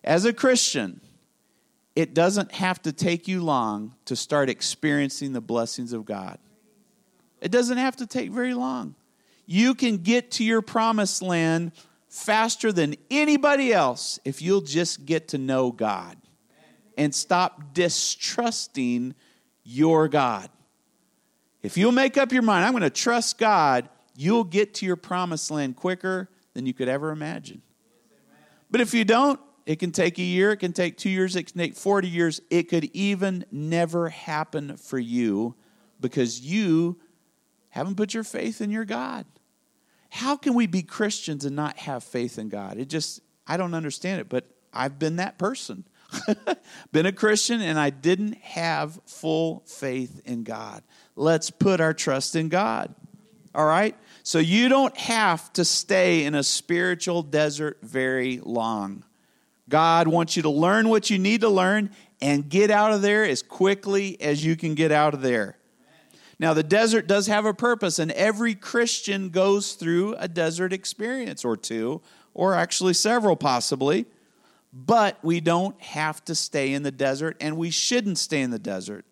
As 0.03 0.25
a 0.25 0.33
Christian, 0.33 1.01
it 1.97 2.13
doesn't 2.13 2.51
have 2.51 2.79
to 2.83 2.93
take 2.93 3.27
you 3.27 3.41
long 3.41 3.95
to 4.05 4.15
start 4.15 4.51
experiencing 4.51 5.33
the 5.33 5.41
blessings 5.41 5.93
of 5.93 6.05
God. 6.05 6.37
It 7.41 7.49
doesn't 7.49 7.79
have 7.79 7.95
to 7.95 8.05
take 8.05 8.29
very 8.29 8.53
long. 8.53 8.93
You 9.47 9.73
can 9.73 9.97
get 9.97 10.29
to 10.33 10.43
your 10.43 10.61
promised 10.61 11.23
land 11.23 11.71
faster 12.07 12.71
than 12.71 12.97
anybody 13.09 13.73
else 13.73 14.19
if 14.23 14.43
you'll 14.43 14.61
just 14.61 15.07
get 15.07 15.29
to 15.29 15.39
know 15.39 15.71
God 15.71 16.17
and 16.99 17.15
stop 17.15 17.73
distrusting 17.73 19.15
your 19.63 20.07
God. 20.07 20.51
If 21.63 21.77
you'll 21.77 21.91
make 21.91 22.15
up 22.15 22.31
your 22.31 22.43
mind, 22.43 22.63
I'm 22.63 22.73
going 22.73 22.83
to 22.83 22.91
trust 22.91 23.39
God, 23.39 23.89
you'll 24.15 24.43
get 24.43 24.75
to 24.75 24.85
your 24.85 24.97
promised 24.97 25.49
land 25.49 25.75
quicker 25.75 26.29
than 26.53 26.67
you 26.67 26.75
could 26.75 26.89
ever 26.89 27.09
imagine. 27.09 27.63
But 28.69 28.81
if 28.81 28.93
you 28.93 29.03
don't, 29.03 29.39
it 29.67 29.79
can 29.79 29.91
take 29.91 30.17
a 30.17 30.23
year, 30.23 30.53
it 30.53 30.57
can 30.57 30.71
take 30.71 30.97
two 30.97 31.09
years, 31.09 31.35
it 31.35 31.51
can 31.51 31.59
take 31.59 31.75
40 31.75 32.07
years. 32.07 32.39
It 32.49 32.69
could 32.69 32.85
even 32.93 33.43
never 33.51 34.07
happen 34.07 34.77
for 34.77 34.97
you 34.97 35.55
because 35.99 36.39
you 36.39 37.01
haven't 37.67 37.97
put 37.97 38.13
your 38.13 38.23
faith 38.23 38.61
in 38.61 38.71
your 38.71 38.85
God. 38.85 39.25
How 40.09 40.37
can 40.37 40.53
we 40.53 40.67
be 40.67 40.83
Christians 40.83 41.43
and 41.43 41.53
not 41.53 41.77
have 41.79 42.05
faith 42.05 42.39
in 42.39 42.47
God? 42.47 42.77
It 42.77 42.87
just, 42.87 43.19
I 43.45 43.57
don't 43.57 43.73
understand 43.73 44.21
it, 44.21 44.29
but 44.29 44.45
I've 44.71 44.97
been 44.97 45.17
that 45.17 45.37
person. 45.37 45.83
been 46.93 47.05
a 47.05 47.11
Christian 47.11 47.59
and 47.59 47.77
I 47.77 47.89
didn't 47.89 48.37
have 48.37 48.97
full 49.05 49.63
faith 49.65 50.21
in 50.23 50.43
God. 50.43 50.81
Let's 51.17 51.51
put 51.51 51.81
our 51.81 51.93
trust 51.93 52.37
in 52.37 52.47
God. 52.47 52.95
All 53.53 53.65
right? 53.65 53.97
So 54.23 54.39
you 54.39 54.69
don't 54.69 54.95
have 54.95 55.51
to 55.53 55.65
stay 55.65 56.23
in 56.23 56.35
a 56.35 56.43
spiritual 56.43 57.21
desert 57.21 57.79
very 57.81 58.39
long. 58.41 59.03
God 59.69 60.07
wants 60.07 60.35
you 60.35 60.43
to 60.43 60.49
learn 60.49 60.89
what 60.89 61.09
you 61.09 61.19
need 61.19 61.41
to 61.41 61.49
learn 61.49 61.91
and 62.21 62.47
get 62.49 62.71
out 62.71 62.93
of 62.93 63.01
there 63.01 63.23
as 63.25 63.41
quickly 63.41 64.19
as 64.21 64.43
you 64.43 64.55
can 64.55 64.75
get 64.75 64.91
out 64.91 65.13
of 65.13 65.21
there. 65.21 65.57
Now, 66.39 66.53
the 66.53 66.63
desert 66.63 67.07
does 67.07 67.27
have 67.27 67.45
a 67.45 67.53
purpose, 67.53 67.97
and 67.97 68.11
every 68.11 68.53
Christian 68.53 69.29
goes 69.29 69.73
through 69.73 70.15
a 70.15 70.27
desert 70.27 70.71
experience 70.71 71.43
or 71.43 71.57
two, 71.57 72.01
or 72.33 72.53
actually 72.53 72.93
several 72.93 73.35
possibly. 73.35 74.05
But 74.71 75.17
we 75.23 75.39
don't 75.39 75.79
have 75.81 76.23
to 76.25 76.35
stay 76.35 76.73
in 76.73 76.83
the 76.83 76.91
desert, 76.91 77.37
and 77.41 77.57
we 77.57 77.71
shouldn't 77.71 78.19
stay 78.19 78.41
in 78.41 78.51
the 78.51 78.59
desert. 78.59 79.05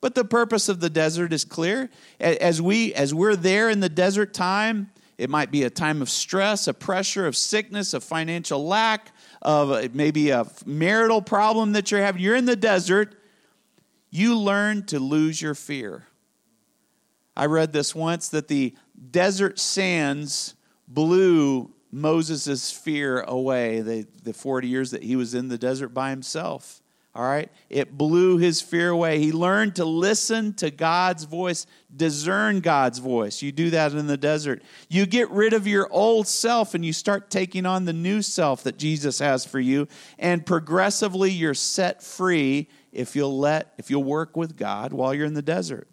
But 0.00 0.14
the 0.14 0.24
purpose 0.24 0.68
of 0.68 0.78
the 0.78 0.90
desert 0.90 1.32
is 1.32 1.44
clear. 1.44 1.90
As, 2.20 2.62
we, 2.62 2.94
as 2.94 3.12
we're 3.12 3.34
there 3.34 3.68
in 3.68 3.80
the 3.80 3.88
desert 3.88 4.32
time, 4.32 4.90
it 5.16 5.28
might 5.28 5.50
be 5.50 5.64
a 5.64 5.70
time 5.70 6.00
of 6.00 6.08
stress, 6.08 6.68
a 6.68 6.74
pressure, 6.74 7.26
of 7.26 7.36
sickness, 7.36 7.92
of 7.94 8.04
financial 8.04 8.64
lack, 8.64 9.10
of 9.42 9.94
maybe 9.94 10.30
a 10.30 10.46
marital 10.66 11.22
problem 11.22 11.72
that 11.72 11.90
you're 11.90 12.02
having, 12.02 12.22
you're 12.22 12.36
in 12.36 12.44
the 12.44 12.56
desert, 12.56 13.14
you 14.10 14.38
learn 14.38 14.84
to 14.86 14.98
lose 14.98 15.40
your 15.40 15.54
fear. 15.54 16.06
I 17.36 17.46
read 17.46 17.72
this 17.72 17.94
once 17.94 18.28
that 18.30 18.48
the 18.48 18.74
desert 19.10 19.58
sands 19.58 20.54
blew 20.88 21.72
Moses' 21.90 22.70
fear 22.70 23.20
away, 23.20 23.80
the, 23.80 24.06
the 24.22 24.32
40 24.32 24.68
years 24.68 24.90
that 24.90 25.02
he 25.02 25.16
was 25.16 25.34
in 25.34 25.48
the 25.48 25.58
desert 25.58 25.90
by 25.90 26.10
himself. 26.10 26.82
All 27.18 27.24
right? 27.24 27.50
It 27.68 27.98
blew 27.98 28.38
his 28.38 28.60
fear 28.60 28.90
away. 28.90 29.18
He 29.18 29.32
learned 29.32 29.74
to 29.74 29.84
listen 29.84 30.54
to 30.54 30.70
God's 30.70 31.24
voice, 31.24 31.66
discern 31.94 32.60
God's 32.60 33.00
voice. 33.00 33.42
You 33.42 33.50
do 33.50 33.70
that 33.70 33.92
in 33.92 34.06
the 34.06 34.16
desert. 34.16 34.62
You 34.88 35.04
get 35.04 35.28
rid 35.30 35.52
of 35.52 35.66
your 35.66 35.92
old 35.92 36.28
self 36.28 36.76
and 36.76 36.84
you 36.84 36.92
start 36.92 37.28
taking 37.28 37.66
on 37.66 37.86
the 37.86 37.92
new 37.92 38.22
self 38.22 38.62
that 38.62 38.78
Jesus 38.78 39.18
has 39.18 39.44
for 39.44 39.58
you. 39.58 39.88
And 40.16 40.46
progressively 40.46 41.32
you're 41.32 41.54
set 41.54 42.04
free 42.04 42.68
if 42.92 43.16
you'll 43.16 43.36
let, 43.36 43.74
if 43.78 43.90
you'll 43.90 44.04
work 44.04 44.36
with 44.36 44.56
God 44.56 44.92
while 44.92 45.12
you're 45.12 45.26
in 45.26 45.34
the 45.34 45.42
desert. 45.42 45.88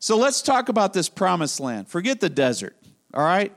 So 0.00 0.16
let's 0.16 0.42
talk 0.42 0.68
about 0.68 0.92
this 0.92 1.08
promised 1.08 1.60
land. 1.60 1.86
Forget 1.86 2.18
the 2.18 2.28
desert. 2.28 2.74
All 3.14 3.22
right? 3.22 3.54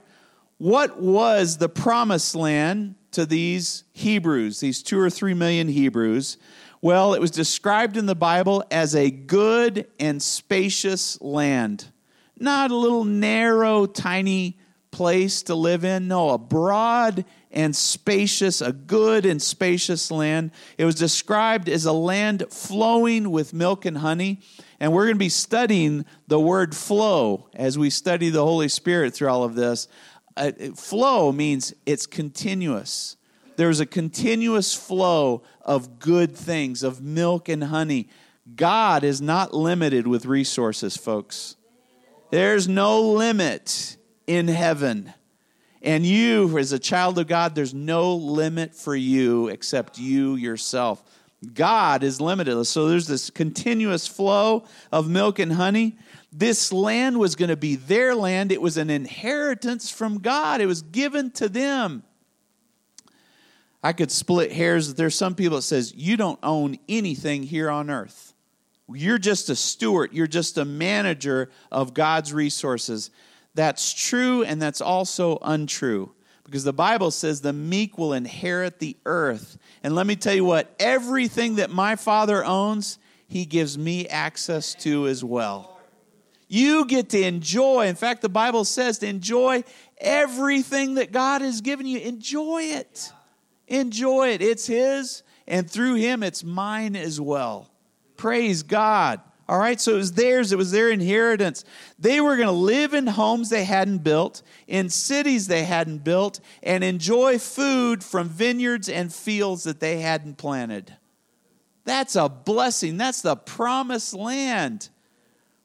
What 0.60 1.02
was 1.02 1.58
the 1.58 1.68
promised 1.68 2.36
land 2.36 2.94
to 3.14 3.26
these 3.26 3.86
Hebrews, 3.94 4.60
these 4.60 4.84
two 4.84 5.00
or 5.00 5.10
three 5.10 5.34
million 5.34 5.68
Hebrews? 5.68 6.38
Well, 6.86 7.16
it 7.16 7.20
was 7.20 7.32
described 7.32 7.98
in 7.98 8.06
the 8.06 8.14
Bible 8.14 8.64
as 8.70 8.94
a 8.94 9.10
good 9.10 9.88
and 10.00 10.22
spacious 10.22 11.20
land. 11.20 11.92
not 12.38 12.70
a 12.70 12.76
little 12.76 13.04
narrow, 13.04 13.88
tiny 13.88 14.60
place 14.92 15.42
to 15.42 15.56
live 15.56 15.84
in. 15.84 16.08
No, 16.08 16.30
a 16.30 16.38
broad 16.38 17.26
and 17.50 17.76
spacious, 17.76 18.62
a 18.62 18.72
good 18.72 19.26
and 19.26 19.42
spacious 19.42 20.12
land. 20.12 20.52
It 20.78 20.86
was 20.86 20.94
described 20.94 21.70
as 21.70 21.86
a 21.86 21.92
land 21.92 22.44
flowing 22.52 23.32
with 23.32 23.52
milk 23.52 23.86
and 23.86 23.98
honey. 23.98 24.42
And 24.80 24.94
we're 24.94 25.06
going 25.06 25.16
to 25.16 25.18
be 25.18 25.28
studying 25.28 26.06
the 26.28 26.40
word 26.40 26.76
flow 26.76 27.50
as 27.56 27.80
we 27.80 27.90
study 27.90 28.30
the 28.30 28.46
Holy 28.46 28.68
Spirit 28.68 29.16
through 29.16 29.30
all 29.30 29.44
of 29.44 29.56
this. 29.56 29.88
Uh, 30.38 30.52
flow 30.76 31.32
means 31.32 31.74
it's 31.88 32.06
continuous. 32.06 33.18
There's 33.58 33.80
a 33.80 33.86
continuous 33.86 34.74
flow 34.74 35.44
of 35.62 36.00
good 36.00 36.36
things, 36.36 36.84
of 36.84 37.02
milk 37.02 37.50
and 37.50 37.66
honey. 37.66 38.10
God 38.56 39.04
is 39.04 39.22
not 39.22 39.54
limited 39.54 40.08
with 40.08 40.26
resources, 40.26 40.98
folks. 40.98 41.56
There's 42.32 42.68
no 42.68 43.02
limit 43.02 43.98
in 44.28 44.48
heaven. 44.48 45.14
And 45.82 46.06
you, 46.06 46.58
as 46.58 46.72
a 46.72 46.80
child 46.80 47.20
of 47.20 47.28
God, 47.28 47.56
there's 47.56 47.74
no 47.74 48.16
limit 48.16 48.76
for 48.76 48.96
you 48.96 49.48
except 49.48 49.98
you 49.98 50.36
yourself. 50.36 51.04
God 51.54 52.04
is 52.04 52.20
limitless. 52.20 52.70
So 52.70 52.88
there's 52.88 53.08
this 53.08 53.30
continuous 53.30 54.08
flow 54.08 54.66
of 54.92 55.08
milk 55.08 55.38
and 55.40 55.54
honey. 55.54 55.98
This 56.32 56.74
land 56.74 57.20
was 57.20 57.36
going 57.36 57.50
to 57.50 57.56
be 57.56 57.76
their 57.76 58.16
land. 58.16 58.52
It 58.52 58.62
was 58.62 58.78
an 58.78 58.90
inheritance 58.90 59.90
from 59.90 60.20
God, 60.20 60.60
it 60.60 60.66
was 60.66 60.82
given 60.82 61.32
to 61.32 61.48
them. 61.48 62.04
I 63.86 63.94
could 63.94 64.10
split 64.10 64.52
hairs. 64.52 64.96
There's 64.96 65.14
some 65.14 65.36
people 65.36 65.58
that 65.58 65.62
says 65.62 65.94
you 65.94 66.18
don't 66.18 66.40
own 66.42 66.80
anything 66.90 67.44
here 67.44 67.70
on 67.70 67.92
earth. 67.92 68.34
You're 68.92 69.20
just 69.20 69.48
a 69.50 69.56
steward. 69.56 70.12
You're 70.12 70.26
just 70.26 70.58
a 70.58 70.66
manager 70.66 71.52
of 71.72 71.94
God's 71.94 72.34
resources. 72.34 73.12
That's 73.54 73.94
true 73.94 74.44
and 74.44 74.60
that's 74.60 74.82
also 74.82 75.38
untrue 75.44 76.12
because 76.46 76.64
the 76.64 76.74
Bible 76.74 77.12
says 77.12 77.42
the 77.42 77.54
meek 77.54 78.00
will 78.00 78.14
inherit 78.14 78.80
the 78.80 78.98
earth. 79.06 79.56
And 79.84 79.94
let 79.94 80.08
me 80.08 80.16
tell 80.16 80.34
you 80.34 80.46
what, 80.46 80.74
everything 80.80 81.58
that 81.58 81.70
my 81.70 81.96
Father 81.96 82.44
owns, 82.44 82.98
He 83.28 83.46
gives 83.46 83.78
me 83.78 84.08
access 84.08 84.74
to 84.82 85.08
as 85.08 85.24
well. 85.24 85.80
You 86.48 86.88
get 86.88 87.10
to 87.10 87.22
enjoy. 87.22 87.86
In 87.86 87.96
fact, 87.96 88.24
the 88.24 88.30
Bible 88.30 88.66
says 88.66 88.98
to 89.00 89.08
enjoy 89.08 89.64
everything 90.00 90.96
that 90.96 91.12
God 91.12 91.44
has 91.44 91.62
given 91.62 91.86
you. 91.86 92.00
Enjoy 92.00 92.64
it. 92.64 93.12
Enjoy 93.68 94.30
it. 94.30 94.42
It's 94.42 94.68
His, 94.68 95.24
and 95.48 95.70
through 95.70 95.96
Him, 95.96 96.24
it's 96.24 96.44
mine 96.44 96.96
as 96.96 97.20
well. 97.20 97.72
Praise 98.18 98.64
God. 98.64 99.22
All 99.48 99.60
right, 99.60 99.80
so 99.80 99.94
it 99.94 99.98
was 99.98 100.14
theirs, 100.14 100.52
it 100.52 100.58
was 100.58 100.72
their 100.72 100.90
inheritance. 100.90 101.66
They 102.00 102.20
were 102.20 102.36
going 102.36 102.48
to 102.48 102.52
live 102.52 102.96
in 102.96 103.06
homes 103.06 103.50
they 103.50 103.64
hadn't 103.64 104.00
built, 104.00 104.42
in 104.66 104.90
cities 104.90 105.48
they 105.48 105.66
hadn't 105.66 106.04
built, 106.04 106.40
and 106.64 106.84
enjoy 106.84 107.38
food 107.38 108.04
from 108.04 108.28
vineyards 108.28 108.90
and 108.90 109.14
fields 109.14 109.66
that 109.66 109.80
they 109.80 110.00
hadn't 110.00 110.40
planted. 110.40 110.96
That's 111.84 112.16
a 112.16 112.28
blessing. 112.28 112.98
That's 112.98 113.22
the 113.22 113.36
promised 113.36 114.16
land. 114.16 114.90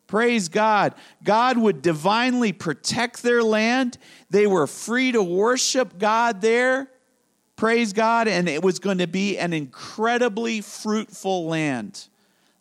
Praise 0.06 0.50
God. 0.50 0.94
God 1.24 1.56
would 1.56 1.80
divinely 1.80 2.52
protect 2.52 3.22
their 3.22 3.42
land. 3.42 3.96
They 4.28 4.46
were 4.46 4.66
free 4.66 5.12
to 5.12 5.22
worship 5.22 5.98
God 5.98 6.42
there. 6.42 6.90
Praise 7.60 7.92
God. 7.92 8.26
And 8.26 8.48
it 8.48 8.62
was 8.62 8.78
going 8.78 8.96
to 8.98 9.06
be 9.06 9.36
an 9.36 9.52
incredibly 9.52 10.62
fruitful 10.62 11.44
land. 11.44 12.08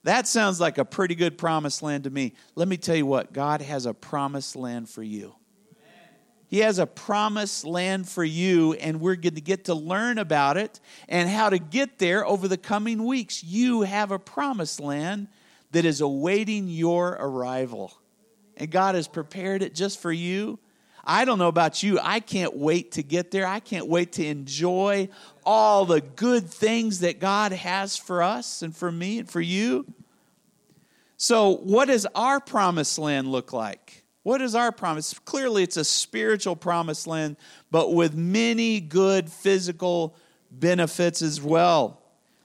That 0.03 0.27
sounds 0.27 0.59
like 0.59 0.77
a 0.77 0.83
pretty 0.83 1.15
good 1.15 1.37
promised 1.37 1.81
land 1.81 2.03
to 2.03 2.09
me. 2.09 2.33
Let 2.55 2.67
me 2.67 2.75
tell 2.75 2.97
you 2.97 3.05
what, 3.05 3.31
God 3.31 3.61
has 3.61 3.85
a 3.85 3.93
promised 3.93 4.57
land 4.57 4.89
for 4.89 5.01
you. 5.01 5.35
He 6.47 6.59
has 6.59 6.79
a 6.79 6.85
promised 6.85 7.63
land 7.63 8.09
for 8.09 8.25
you, 8.25 8.73
and 8.73 8.99
we're 8.99 9.15
going 9.15 9.35
to 9.35 9.41
get 9.41 9.65
to 9.65 9.73
learn 9.73 10.17
about 10.17 10.57
it 10.57 10.81
and 11.07 11.29
how 11.29 11.49
to 11.49 11.59
get 11.59 11.97
there 11.97 12.25
over 12.25 12.49
the 12.49 12.57
coming 12.57 13.05
weeks. 13.05 13.41
You 13.41 13.83
have 13.83 14.11
a 14.11 14.19
promised 14.19 14.81
land 14.81 15.29
that 15.71 15.85
is 15.85 16.01
awaiting 16.01 16.67
your 16.67 17.11
arrival, 17.11 17.93
and 18.57 18.69
God 18.69 18.95
has 18.95 19.07
prepared 19.07 19.63
it 19.63 19.73
just 19.73 20.01
for 20.01 20.11
you. 20.11 20.59
I 21.11 21.25
don't 21.25 21.39
know 21.39 21.47
about 21.47 21.81
you. 21.81 21.99
I 21.99 22.19
can't 22.19 22.55
wait 22.55 22.91
to 22.91 23.01
get 23.01 23.31
there. 23.31 23.47
I 23.47 23.59
can't 23.59 23.87
wait 23.87 24.11
to 24.13 24.25
enjoy 24.25 25.09
all 25.43 25.83
the 25.85 26.01
good 26.01 26.47
things 26.47 26.99
that 26.99 27.19
God 27.19 27.51
has 27.51 27.97
for 27.97 28.21
us 28.21 28.61
and 28.61 28.75
for 28.75 28.91
me 28.91 29.17
and 29.17 29.27
for 29.27 29.41
you. 29.41 29.91
So, 31.17 31.55
what 31.55 31.87
does 31.87 32.05
our 32.13 32.39
promised 32.39 32.99
land 32.99 33.27
look 33.27 33.51
like? 33.51 34.03
What 34.21 34.39
is 34.39 34.53
our 34.53 34.71
promise? 34.71 35.17
Clearly, 35.17 35.63
it's 35.63 35.77
a 35.77 35.83
spiritual 35.83 36.55
promised 36.55 37.07
land, 37.07 37.37
but 37.71 37.91
with 37.91 38.13
many 38.13 38.79
good 38.79 39.31
physical 39.31 40.15
benefits 40.51 41.23
as 41.23 41.41
well. 41.41 42.03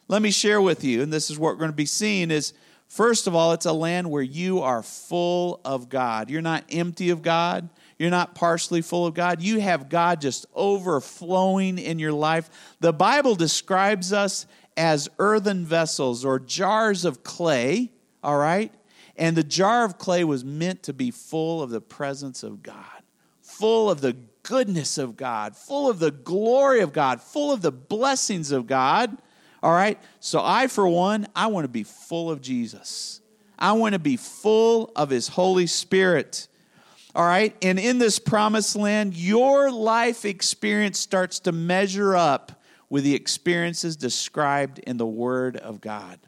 Let 0.09 0.23
me 0.23 0.31
share 0.31 0.63
with 0.63 0.85
you, 0.85 1.03
and 1.03 1.13
this 1.13 1.29
is 1.29 1.39
what 1.39 1.53
we're 1.53 1.61
going 1.61 1.71
to 1.71 1.77
be 1.77 1.85
seeing 1.85 2.31
is 2.31 2.55
first 2.89 3.27
of 3.27 3.35
all, 3.35 3.53
it's 3.53 3.67
a 3.67 3.73
land 3.75 4.11
where 4.11 4.23
you 4.23 4.63
are 4.63 4.83
full 4.83 5.61
of 5.67 5.91
God. 5.91 6.31
You're 6.31 6.41
not 6.41 6.65
empty 6.71 7.11
of 7.11 7.21
God. 7.21 7.69
You're 7.99 8.11
not 8.11 8.35
partially 8.35 8.83
full 8.83 9.07
of 9.07 9.15
God. 9.15 9.41
You 9.41 9.61
have 9.61 9.89
God 9.89 10.21
just 10.21 10.47
overflowing 10.55 11.79
in 11.79 11.99
your 11.99 12.13
life. 12.13 12.51
The 12.81 12.93
Bible 12.93 13.35
describes 13.35 14.13
us 14.13 14.47
as 14.77 15.09
earthen 15.19 15.65
vessels 15.65 16.25
or 16.25 16.39
jars 16.39 17.05
of 17.05 17.23
clay 17.23 17.91
all 18.25 18.39
right? 18.39 18.73
And 19.17 19.37
the 19.37 19.45
jar 19.45 19.85
of 19.85 19.99
clay 19.99 20.25
was 20.25 20.45
meant 20.45 20.83
to 20.85 20.93
be 20.93 21.11
full 21.13 21.63
of 21.63 21.71
the 21.71 21.81
presence 21.81 22.43
of 22.43 22.63
God, 22.63 23.03
full 23.43 23.91
of 23.91 24.01
the 24.01 24.17
goodness 24.43 24.99
of 24.99 25.17
God, 25.17 25.55
full 25.55 25.89
of 25.89 25.99
the 26.01 26.11
glory 26.11 26.81
of 26.81 26.93
God, 26.93 27.21
full 27.21 27.53
of 27.53 27.61
the 27.61 27.71
blessings 27.71 28.51
of 28.51 28.67
God. 28.67 29.17
All 29.63 29.73
right? 29.73 30.01
So 30.19 30.41
I, 30.43 30.67
for 30.67 30.89
one, 30.89 31.29
I 31.37 31.47
want 31.47 31.65
to 31.65 31.69
be 31.69 31.85
full 31.85 32.31
of 32.31 32.41
Jesus. 32.41 33.21
I 33.57 33.73
want 33.73 33.93
to 33.93 34.01
be 34.01 34.17
full 34.17 34.91
of 34.97 35.11
His 35.11 35.29
Holy 35.29 35.67
Spirit. 35.67 36.49
All 37.15 37.25
right? 37.25 37.57
And 37.63 37.79
in 37.79 37.99
this 37.99 38.19
promised 38.19 38.75
land, 38.75 39.15
your 39.15 39.71
life 39.71 40.25
experience 40.25 40.99
starts 40.99 41.41
to 41.41 41.53
measure 41.53 42.17
up 42.17 42.61
with 42.91 43.05
the 43.05 43.15
experiences 43.15 43.97
described 43.97 44.79
in 44.81 44.97
the 44.97 45.07
Word 45.07 45.57
of 45.57 45.81
God. 45.81 46.19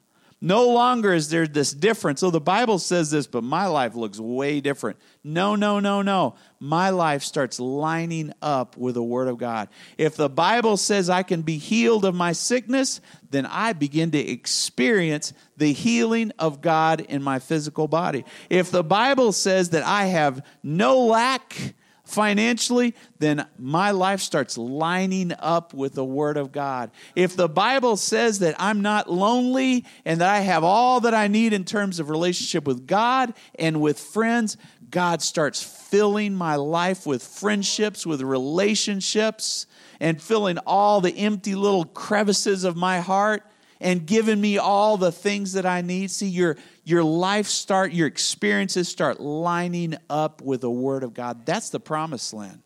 No 0.47 0.69
longer 0.69 1.13
is 1.13 1.29
there 1.29 1.49
this 1.49 1.73
difference. 1.73 2.21
So 2.21 2.31
the 2.31 2.41
Bible 2.41 2.79
says 2.79 3.11
this, 3.11 3.27
but 3.27 3.43
my 3.43 3.67
life 3.67 3.97
looks 3.97 4.21
way 4.21 4.61
different. 4.61 4.97
No, 5.25 5.57
no, 5.57 5.81
no, 5.81 6.03
no. 6.03 6.37
My 6.61 6.91
life 6.91 7.25
starts 7.25 7.59
lining 7.59 8.33
up 8.41 8.77
with 8.77 8.95
the 8.95 9.03
Word 9.03 9.27
of 9.27 9.39
God. 9.39 9.69
If 9.99 10.15
the 10.15 10.29
Bible 10.29 10.77
says 10.77 11.11
I 11.11 11.25
can 11.25 11.43
be 11.43 11.59
healed 11.59 12.05
of 12.05 12.15
my 12.15 12.31
sickness, 12.31 13.01
then 13.29 13.45
I 13.45 13.73
begin 13.73 14.13
to 14.13 14.19
experience 14.19 15.33
the 15.57 15.73
healing 15.73 16.31
of 16.39 16.61
God 16.61 17.01
in 17.01 17.25
my 17.25 17.41
physical 17.41 17.89
body. 17.89 18.25
If 18.49 18.71
the 18.71 18.85
Bible 18.85 19.33
says 19.33 19.71
that 19.71 19.83
I 19.83 20.05
have 20.05 20.47
no 20.63 21.07
lack, 21.07 21.75
financially, 22.07 22.95
then 23.19 23.47
my 23.59 23.91
life 23.91 24.21
starts 24.21 24.57
lining 24.57 25.33
up 25.39 25.75
with 25.75 25.95
the 25.95 26.05
Word 26.05 26.37
of 26.37 26.53
God. 26.53 26.91
If 27.15 27.37
the 27.37 27.49
Bible 27.49 27.97
says 27.97 28.39
that 28.39 28.55
I'm 28.59 28.81
not 28.81 29.11
lonely 29.11 29.85
and 30.05 30.21
that 30.21 30.31
I 30.31 30.41
have 30.41 30.65
all 30.65 31.01
that 31.01 31.15
I 31.15 31.27
need 31.27 31.53
in 31.53 31.65
terms 31.65 31.99
of 31.99 32.09
relationship 32.09 32.65
with 32.65 32.87
God 32.87 33.35
and 33.59 33.81
with 33.81 33.99
friends, 33.99 34.57
God 34.89 35.21
starts 35.21 35.63
filling 35.63 36.35
my 36.35 36.55
life 36.55 37.07
with 37.07 37.23
friendships, 37.23 38.07
with 38.07 38.23
relationships, 38.23 39.67
and 39.99 40.23
filling 40.23 40.59
all 40.59 41.01
the 41.01 41.17
empty 41.17 41.57
little 41.57 41.85
crevices 41.85 42.63
of 42.63 42.77
my 42.77 43.01
heart 43.01 43.43
and 43.81 44.07
giving 44.07 44.41
me 44.41 44.59
all 44.59 44.97
the 44.97 45.13
things 45.13 45.53
that 45.53 45.67
I 45.67 45.81
need. 45.81 46.11
See, 46.11 46.29
your, 46.29 46.57
your 46.85 47.05
life 47.05 47.47
start, 47.47 47.93
your 47.93 48.07
experiences 48.07 48.89
start 48.89 49.21
lining 49.21 49.97
up 50.09 50.41
with 50.43 50.63
the 50.63 50.71
Word 50.71 51.03
of 51.03 51.15
God. 51.15 51.47
That's 51.47 51.71
the 51.71 51.81
promised 51.81 52.33
land. 52.33 52.63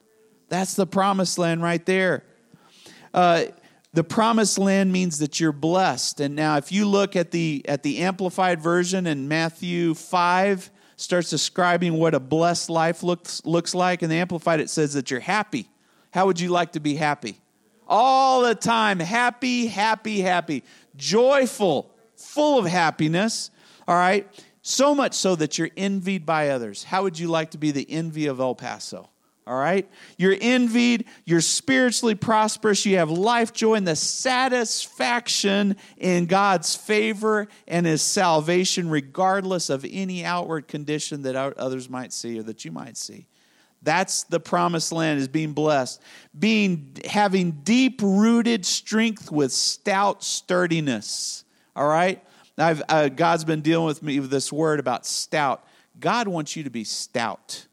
That's 0.49 0.75
the 0.75 0.87
promised 0.87 1.38
land 1.38 1.62
right 1.62 1.85
there. 1.87 2.25
Uh, 3.14 3.44
the 3.92 4.05
promised 4.05 4.59
land 4.59 4.92
means 4.92 5.18
that 5.18 5.40
you're 5.40 5.53
blessed. 5.53 6.20
And 6.20 6.37
now, 6.37 6.57
if 6.57 6.70
you 6.70 6.87
look 6.87 7.16
at 7.16 7.33
the 7.33 7.62
at 7.66 7.83
the 7.83 7.99
amplified 7.99 8.61
version 8.61 9.07
in 9.07 9.27
Matthew 9.27 9.94
five, 9.94 10.70
starts 10.96 11.31
describing 11.31 11.94
what 11.94 12.14
a 12.14 12.20
blessed 12.20 12.70
life 12.70 13.03
looks 13.03 13.44
looks 13.44 13.75
like. 13.75 14.05
In 14.05 14.11
the 14.11 14.16
amplified, 14.16 14.61
it 14.61 14.70
says 14.70 14.94
that 14.94 15.11
you're 15.11 15.18
happy. 15.18 15.68
How 16.12 16.27
would 16.27 16.38
you 16.38 16.51
like 16.51 16.73
to 16.73 16.81
be 16.81 16.94
happy? 16.94 17.40
All 17.88 18.42
the 18.42 18.55
time, 18.55 19.01
happy, 19.01 19.66
happy, 19.66 20.20
happy 20.20 20.62
joyful, 20.96 21.94
full 22.16 22.59
of 22.59 22.66
happiness, 22.66 23.50
all 23.88 23.96
right? 23.96 24.26
So 24.62 24.94
much 24.94 25.14
so 25.14 25.37
that 25.37 25.59
you're 25.59 25.70
envied 25.76 26.26
by 26.26 26.50
others. 26.50 26.85
How 26.85 27.03
would 27.03 27.18
you 27.18 27.29
like 27.29 27.53
to 27.53 27.59
be 27.59 27.70
the 27.70 27.90
envy 27.90 28.26
of 28.26 28.40
El 28.40 28.55
Paso? 28.55 29.09
All 29.46 29.57
right? 29.59 29.88
You're 30.16 30.37
envied, 30.40 31.07
you're 31.24 31.40
spiritually 31.40 32.14
prosperous, 32.14 32.87
you 32.87 32.98
have 32.98 33.11
life 33.11 33.53
joy 33.53 33.74
and 33.74 33.88
the 33.88 33.96
satisfaction 33.96 35.76
in 35.96 36.26
God's 36.26 36.76
favor 36.76 37.48
and 37.66 37.87
his 37.87 38.03
salvation, 38.03 38.90
regardless 38.90 39.70
of 39.70 39.85
any 39.90 40.24
outward 40.24 40.68
condition 40.68 41.22
that 41.22 41.35
others 41.35 41.88
might 41.88 42.12
see 42.12 42.38
or 42.38 42.42
that 42.44 42.64
you 42.64 42.70
might 42.70 42.96
see. 42.96 43.26
That's 43.82 44.24
the 44.24 44.40
promised 44.40 44.92
land 44.92 45.20
is 45.20 45.28
being 45.28 45.52
blessed. 45.52 46.00
Being 46.38 46.96
having 47.06 47.52
deep 47.62 48.00
rooted 48.02 48.66
strength 48.66 49.30
with 49.30 49.52
stout 49.52 50.22
sturdiness. 50.22 51.44
All 51.74 51.88
right? 51.88 52.22
Uh, 52.58 53.08
God's 53.08 53.44
been 53.44 53.62
dealing 53.62 53.86
with 53.86 54.02
me 54.02 54.20
with 54.20 54.30
this 54.30 54.52
word 54.52 54.80
about 54.80 55.06
stout. 55.06 55.64
God 55.98 56.28
wants 56.28 56.56
you 56.56 56.64
to 56.64 56.70
be 56.70 56.84
stout. 56.84 57.66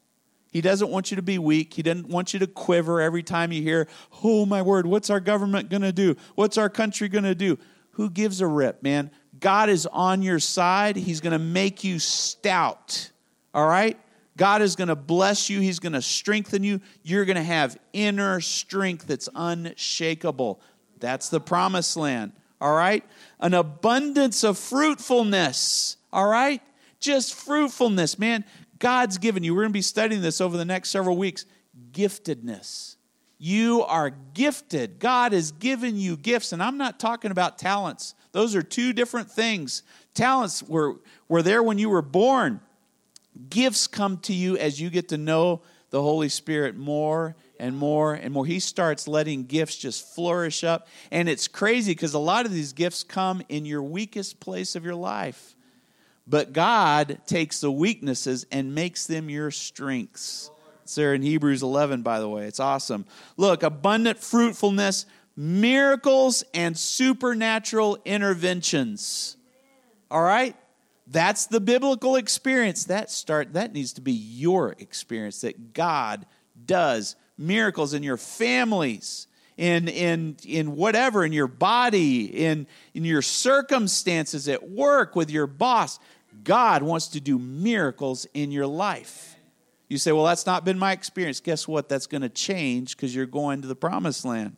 He 0.50 0.62
doesn't 0.62 0.88
want 0.88 1.10
you 1.10 1.16
to 1.16 1.22
be 1.22 1.38
weak. 1.38 1.74
He 1.74 1.82
doesn't 1.82 2.08
want 2.08 2.32
you 2.32 2.40
to 2.40 2.46
quiver 2.46 3.00
every 3.00 3.22
time 3.22 3.52
you 3.52 3.62
hear, 3.62 3.86
oh 4.24 4.46
my 4.46 4.62
word, 4.62 4.86
what's 4.86 5.10
our 5.10 5.20
government 5.20 5.68
going 5.68 5.82
to 5.82 5.92
do? 5.92 6.16
What's 6.36 6.56
our 6.56 6.70
country 6.70 7.08
going 7.08 7.24
to 7.24 7.34
do? 7.34 7.58
Who 7.92 8.08
gives 8.08 8.40
a 8.40 8.46
rip, 8.46 8.82
man? 8.82 9.10
God 9.38 9.68
is 9.68 9.86
on 9.86 10.22
your 10.22 10.38
side. 10.38 10.96
He's 10.96 11.20
going 11.20 11.32
to 11.32 11.38
make 11.38 11.84
you 11.84 11.98
stout. 11.98 13.10
All 13.52 13.66
right? 13.66 13.98
God 14.38 14.62
is 14.62 14.76
going 14.76 14.88
to 14.88 14.96
bless 14.96 15.50
you. 15.50 15.60
He's 15.60 15.80
going 15.80 15.92
to 15.92 16.00
strengthen 16.00 16.62
you. 16.62 16.80
You're 17.02 17.26
going 17.26 17.36
to 17.36 17.42
have 17.42 17.76
inner 17.92 18.40
strength 18.40 19.06
that's 19.08 19.28
unshakable. 19.34 20.60
That's 21.00 21.28
the 21.28 21.40
promised 21.40 21.96
land. 21.96 22.32
All 22.60 22.74
right? 22.74 23.04
An 23.40 23.52
abundance 23.52 24.44
of 24.44 24.56
fruitfulness. 24.56 25.96
All 26.12 26.28
right? 26.28 26.62
Just 27.00 27.34
fruitfulness, 27.34 28.18
man. 28.18 28.44
God's 28.78 29.18
given 29.18 29.42
you. 29.42 29.54
We're 29.54 29.62
going 29.62 29.72
to 29.72 29.78
be 29.78 29.82
studying 29.82 30.22
this 30.22 30.40
over 30.40 30.56
the 30.56 30.64
next 30.64 30.90
several 30.90 31.16
weeks. 31.16 31.44
Giftedness. 31.90 32.94
You 33.38 33.82
are 33.82 34.10
gifted. 34.34 35.00
God 35.00 35.32
has 35.32 35.50
given 35.50 35.96
you 35.96 36.16
gifts. 36.16 36.52
And 36.52 36.62
I'm 36.62 36.78
not 36.78 37.00
talking 37.00 37.32
about 37.32 37.58
talents, 37.58 38.14
those 38.30 38.54
are 38.54 38.62
two 38.62 38.92
different 38.92 39.30
things. 39.30 39.82
Talents 40.14 40.62
were, 40.62 41.00
were 41.28 41.42
there 41.42 41.62
when 41.62 41.78
you 41.78 41.88
were 41.88 42.02
born, 42.02 42.60
gifts 43.50 43.86
come 43.86 44.18
to 44.18 44.32
you 44.32 44.56
as 44.56 44.80
you 44.80 44.90
get 44.90 45.08
to 45.08 45.18
know 45.18 45.62
the 45.90 46.02
Holy 46.02 46.28
Spirit 46.28 46.76
more 46.76 47.36
and 47.58 47.76
more 47.76 48.14
and 48.14 48.32
more. 48.32 48.44
He 48.44 48.60
starts 48.60 49.08
letting 49.08 49.44
gifts 49.44 49.76
just 49.76 50.14
flourish 50.14 50.64
up. 50.64 50.86
And 51.10 51.28
it's 51.28 51.48
crazy 51.48 51.92
because 51.92 52.14
a 52.14 52.18
lot 52.18 52.46
of 52.46 52.52
these 52.52 52.72
gifts 52.72 53.02
come 53.02 53.42
in 53.48 53.64
your 53.64 53.82
weakest 53.82 54.40
place 54.40 54.76
of 54.76 54.84
your 54.84 54.94
life. 54.94 55.56
But 56.26 56.52
God 56.52 57.20
takes 57.26 57.60
the 57.60 57.72
weaknesses 57.72 58.46
and 58.52 58.74
makes 58.74 59.06
them 59.06 59.30
your 59.30 59.50
strengths. 59.50 60.50
It's 60.82 60.94
there 60.94 61.14
in 61.14 61.22
Hebrews 61.22 61.62
11, 61.62 62.02
by 62.02 62.20
the 62.20 62.28
way. 62.28 62.44
It's 62.44 62.60
awesome. 62.60 63.06
Look, 63.36 63.62
abundant 63.62 64.18
fruitfulness, 64.18 65.06
miracles, 65.36 66.44
and 66.52 66.76
supernatural 66.76 67.98
interventions. 68.04 69.36
All 70.10 70.22
right? 70.22 70.54
That's 71.10 71.46
the 71.46 71.60
biblical 71.60 72.16
experience. 72.16 72.84
That 72.84 73.10
start 73.10 73.54
that 73.54 73.72
needs 73.72 73.94
to 73.94 74.00
be 74.00 74.12
your 74.12 74.72
experience 74.78 75.40
that 75.40 75.72
God 75.72 76.26
does 76.66 77.16
miracles 77.38 77.94
in 77.94 78.02
your 78.02 78.18
families, 78.18 79.26
in 79.56 79.88
in 79.88 80.36
in 80.44 80.76
whatever, 80.76 81.24
in 81.24 81.32
your 81.32 81.46
body, 81.46 82.24
in 82.24 82.66
in 82.92 83.04
your 83.04 83.22
circumstances 83.22 84.48
at 84.48 84.68
work 84.68 85.16
with 85.16 85.30
your 85.30 85.46
boss. 85.46 85.98
God 86.44 86.82
wants 86.82 87.08
to 87.08 87.20
do 87.20 87.38
miracles 87.38 88.26
in 88.34 88.52
your 88.52 88.66
life. 88.66 89.36
You 89.88 89.96
say, 89.96 90.12
Well, 90.12 90.24
that's 90.24 90.46
not 90.46 90.64
been 90.64 90.78
my 90.78 90.92
experience. 90.92 91.40
Guess 91.40 91.66
what? 91.66 91.88
That's 91.88 92.06
going 92.06 92.22
to 92.22 92.28
change 92.28 92.96
because 92.96 93.14
you're 93.14 93.26
going 93.26 93.62
to 93.62 93.68
the 93.68 93.74
promised 93.74 94.24
land. 94.24 94.56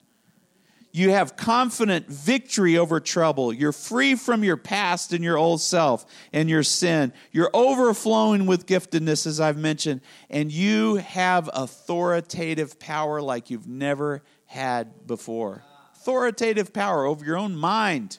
You 0.92 1.11
have 1.11 1.37
confident 1.37 2.09
victory 2.09 2.76
over 2.76 2.98
trouble. 2.98 3.53
You're 3.53 3.72
free 3.72 4.16
from 4.16 4.42
your 4.42 4.57
past 4.57 5.12
and 5.12 5.22
your 5.22 5.37
old 5.37 5.61
self 5.61 6.05
and 6.33 6.50
your 6.50 6.62
sin. 6.62 7.12
You're 7.31 7.50
overflowing 7.55 8.46
with 8.46 8.66
giftedness, 8.66 9.26
as 9.26 9.40
I've 9.40 9.57
mentioned, 9.57 10.00
and 10.29 10.50
you 10.50 10.96
have 10.96 11.48
authoritative 11.53 12.79
power 12.81 13.22
like 13.22 13.50
you've 13.50 13.68
never 13.68 14.22
had 14.46 15.07
before. 15.07 15.62
Authoritative 15.94 16.72
power 16.72 17.05
over 17.05 17.24
your 17.24 17.37
own 17.37 17.57
mind. 17.57 18.18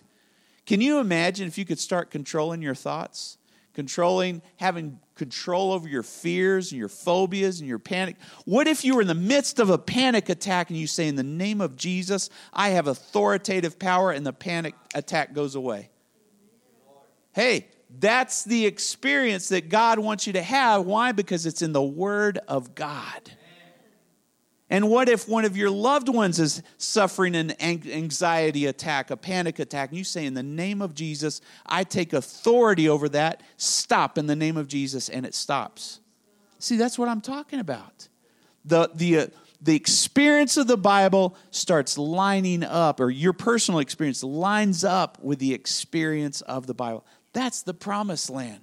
Can 0.65 0.79
you 0.79 0.99
imagine 0.99 1.47
if 1.47 1.57
you 1.57 1.65
could 1.65 1.79
start 1.79 2.09
controlling 2.09 2.61
your 2.61 2.75
thoughts? 2.75 3.37
controlling, 3.73 4.41
having 4.57 4.99
control 5.21 5.71
over 5.71 5.87
your 5.87 6.01
fears 6.01 6.71
and 6.71 6.79
your 6.79 6.89
phobias 6.89 7.59
and 7.59 7.69
your 7.69 7.77
panic. 7.77 8.15
What 8.45 8.67
if 8.67 8.83
you 8.83 8.95
were 8.95 9.01
in 9.01 9.07
the 9.07 9.13
midst 9.13 9.59
of 9.59 9.69
a 9.69 9.77
panic 9.77 10.29
attack 10.29 10.71
and 10.71 10.79
you 10.79 10.87
say, 10.87 11.07
In 11.07 11.15
the 11.15 11.21
name 11.21 11.61
of 11.61 11.75
Jesus, 11.75 12.31
I 12.51 12.69
have 12.69 12.87
authoritative 12.87 13.77
power, 13.77 14.09
and 14.09 14.25
the 14.25 14.33
panic 14.33 14.73
attack 14.95 15.33
goes 15.33 15.53
away? 15.53 15.91
Hey, 17.33 17.67
that's 17.99 18.43
the 18.43 18.65
experience 18.65 19.49
that 19.49 19.69
God 19.69 19.99
wants 19.99 20.25
you 20.25 20.33
to 20.33 20.41
have. 20.41 20.87
Why? 20.87 21.11
Because 21.11 21.45
it's 21.45 21.61
in 21.61 21.71
the 21.71 21.83
Word 21.83 22.39
of 22.47 22.73
God. 22.73 23.31
And 24.71 24.89
what 24.89 25.09
if 25.09 25.27
one 25.27 25.43
of 25.43 25.57
your 25.57 25.69
loved 25.69 26.07
ones 26.07 26.39
is 26.39 26.63
suffering 26.77 27.35
an 27.35 27.61
anxiety 27.61 28.67
attack, 28.67 29.11
a 29.11 29.17
panic 29.17 29.59
attack, 29.59 29.89
and 29.89 29.97
you 29.97 30.05
say, 30.05 30.25
In 30.25 30.33
the 30.33 30.41
name 30.41 30.81
of 30.81 30.95
Jesus, 30.95 31.41
I 31.65 31.83
take 31.83 32.13
authority 32.13 32.87
over 32.87 33.09
that, 33.09 33.43
stop 33.57 34.17
in 34.17 34.27
the 34.27 34.35
name 34.35 34.55
of 34.55 34.69
Jesus, 34.69 35.09
and 35.09 35.25
it 35.25 35.35
stops. 35.35 35.99
See, 36.57 36.77
that's 36.77 36.97
what 36.97 37.09
I'm 37.09 37.19
talking 37.19 37.59
about. 37.59 38.07
The, 38.63 38.89
the, 38.95 39.17
uh, 39.17 39.27
the 39.61 39.75
experience 39.75 40.55
of 40.55 40.67
the 40.67 40.77
Bible 40.77 41.35
starts 41.49 41.97
lining 41.97 42.63
up, 42.63 43.01
or 43.01 43.09
your 43.09 43.33
personal 43.33 43.81
experience 43.81 44.23
lines 44.23 44.85
up 44.85 45.21
with 45.21 45.39
the 45.39 45.53
experience 45.53 46.39
of 46.39 46.65
the 46.65 46.73
Bible. 46.73 47.05
That's 47.33 47.61
the 47.61 47.73
promised 47.73 48.29
land. 48.29 48.61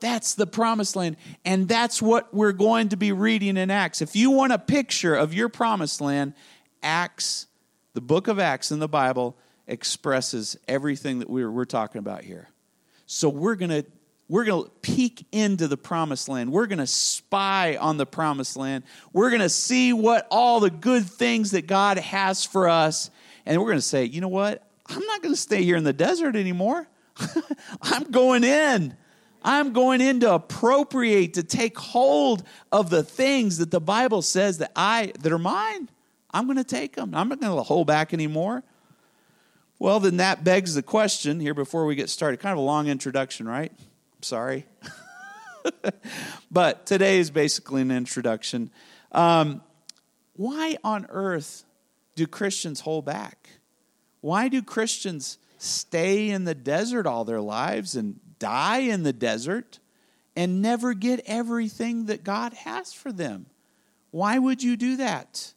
That's 0.00 0.34
the 0.34 0.46
promised 0.46 0.96
land. 0.96 1.16
And 1.44 1.68
that's 1.68 2.02
what 2.02 2.32
we're 2.34 2.52
going 2.52 2.90
to 2.90 2.96
be 2.96 3.12
reading 3.12 3.56
in 3.56 3.70
Acts. 3.70 4.02
If 4.02 4.16
you 4.16 4.30
want 4.30 4.52
a 4.52 4.58
picture 4.58 5.14
of 5.14 5.34
your 5.34 5.48
promised 5.48 6.00
land, 6.00 6.34
Acts, 6.82 7.46
the 7.94 8.00
book 8.00 8.28
of 8.28 8.38
Acts 8.38 8.70
in 8.70 8.78
the 8.78 8.88
Bible, 8.88 9.36
expresses 9.66 10.56
everything 10.68 11.20
that 11.20 11.30
we're, 11.30 11.50
we're 11.50 11.64
talking 11.64 11.98
about 11.98 12.22
here. 12.24 12.48
So 13.06 13.28
we're 13.28 13.56
going 13.56 13.70
to 13.70 13.84
we're 14.26 14.44
going 14.44 14.64
to 14.64 14.70
peek 14.80 15.26
into 15.32 15.68
the 15.68 15.76
promised 15.76 16.30
land. 16.30 16.50
We're 16.50 16.66
going 16.66 16.78
to 16.78 16.86
spy 16.86 17.76
on 17.76 17.98
the 17.98 18.06
promised 18.06 18.56
land. 18.56 18.84
We're 19.12 19.28
going 19.28 19.42
to 19.42 19.50
see 19.50 19.92
what 19.92 20.26
all 20.30 20.60
the 20.60 20.70
good 20.70 21.04
things 21.04 21.50
that 21.50 21.66
God 21.66 21.98
has 21.98 22.42
for 22.42 22.68
us. 22.68 23.10
And 23.44 23.60
we're 23.60 23.66
going 23.66 23.78
to 23.78 23.82
say, 23.82 24.06
you 24.06 24.22
know 24.22 24.28
what? 24.28 24.66
I'm 24.86 25.04
not 25.04 25.22
going 25.22 25.34
to 25.34 25.40
stay 25.40 25.62
here 25.62 25.76
in 25.76 25.84
the 25.84 25.92
desert 25.92 26.36
anymore. 26.36 26.88
I'm 27.82 28.04
going 28.04 28.44
in. 28.44 28.96
I'm 29.44 29.72
going 29.74 30.00
in 30.00 30.20
to 30.20 30.32
appropriate, 30.32 31.34
to 31.34 31.42
take 31.42 31.78
hold 31.78 32.42
of 32.72 32.88
the 32.88 33.02
things 33.02 33.58
that 33.58 33.70
the 33.70 33.80
Bible 33.80 34.22
says 34.22 34.58
that 34.58 34.72
I 34.74 35.12
that 35.20 35.30
are 35.30 35.38
mine. 35.38 35.90
I'm 36.30 36.46
going 36.46 36.56
to 36.56 36.64
take 36.64 36.96
them. 36.96 37.14
I'm 37.14 37.28
not 37.28 37.40
going 37.40 37.54
to 37.54 37.62
hold 37.62 37.86
back 37.86 38.14
anymore. 38.14 38.64
Well, 39.78 40.00
then 40.00 40.16
that 40.16 40.44
begs 40.44 40.74
the 40.74 40.82
question 40.82 41.40
here 41.40 41.54
before 41.54 41.84
we 41.84 41.94
get 41.94 42.08
started. 42.08 42.40
Kind 42.40 42.52
of 42.52 42.58
a 42.58 42.62
long 42.62 42.88
introduction, 42.88 43.46
right? 43.46 43.72
Sorry. 44.22 44.66
but 46.50 46.86
today 46.86 47.18
is 47.18 47.30
basically 47.30 47.82
an 47.82 47.90
introduction. 47.90 48.70
Um, 49.12 49.62
why 50.36 50.76
on 50.82 51.06
earth 51.10 51.64
do 52.16 52.26
Christians 52.26 52.80
hold 52.80 53.04
back? 53.04 53.48
Why 54.20 54.48
do 54.48 54.62
Christians 54.62 55.38
stay 55.58 56.30
in 56.30 56.44
the 56.44 56.54
desert 56.54 57.06
all 57.06 57.24
their 57.24 57.40
lives 57.40 57.94
and 57.94 58.18
die 58.38 58.78
in 58.78 59.02
the 59.02 59.12
desert 59.12 59.78
and 60.36 60.60
never 60.62 60.94
get 60.94 61.20
everything 61.26 62.06
that 62.06 62.24
God 62.24 62.52
has 62.52 62.92
for 62.92 63.12
them. 63.12 63.46
Why 64.10 64.38
would 64.38 64.62
you 64.62 64.76
do 64.76 64.96
that? 64.96 65.54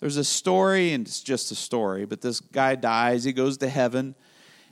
There's 0.00 0.16
a 0.16 0.24
story, 0.24 0.92
and 0.92 1.06
it's 1.06 1.22
just 1.22 1.50
a 1.50 1.54
story, 1.54 2.04
but 2.04 2.20
this 2.20 2.40
guy 2.40 2.74
dies, 2.74 3.24
he 3.24 3.32
goes 3.32 3.58
to 3.58 3.68
heaven, 3.68 4.14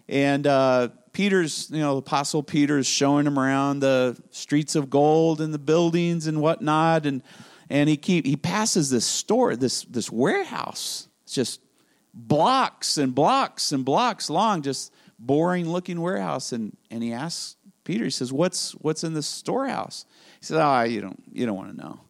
and 0.09 0.46
uh, 0.46 0.88
Peter's, 1.12 1.70
you 1.70 1.81
know, 1.81 1.96
Apostle 1.96 2.42
Peter 2.42 2.78
is 2.78 2.87
showing 2.87 3.26
him 3.26 3.38
around 3.38 3.81
the 3.81 4.20
streets 4.31 4.74
of 4.74 4.90
gold 4.90 5.40
and 5.40 5.55
the 5.55 5.59
buildings 5.59 6.26
and 6.26 6.40
whatnot, 6.40 7.07
and 7.07 7.22
and 7.70 7.88
he 7.88 7.96
keep 7.96 8.26
he 8.26 8.37
passes 8.37 8.90
this 8.90 9.07
store, 9.07 9.57
this 9.57 9.85
this 9.85 10.11
warehouse. 10.11 11.09
It's 11.22 11.35
just 11.35 11.61
blocks 12.12 12.98
and 12.98 13.14
blocks 13.14 13.72
and 13.72 13.85
blocks 13.85 14.28
long, 14.28 14.61
just 14.62 14.92
boring 15.26 15.68
looking 15.68 16.00
warehouse 16.00 16.52
and, 16.52 16.76
and 16.90 17.02
he 17.02 17.12
asks 17.12 17.56
Peter, 17.85 18.04
he 18.04 18.11
says, 18.11 18.32
What's 18.32 18.72
what's 18.72 19.04
in 19.04 19.14
this 19.14 19.26
storehouse? 19.26 20.06
He 20.40 20.46
says, 20.46 20.58
Oh, 20.58 20.82
you 20.82 21.00
don't 21.00 21.22
you 21.32 21.46
don't 21.46 21.56
want 21.56 21.70
to 21.70 21.76
know. 21.76 22.00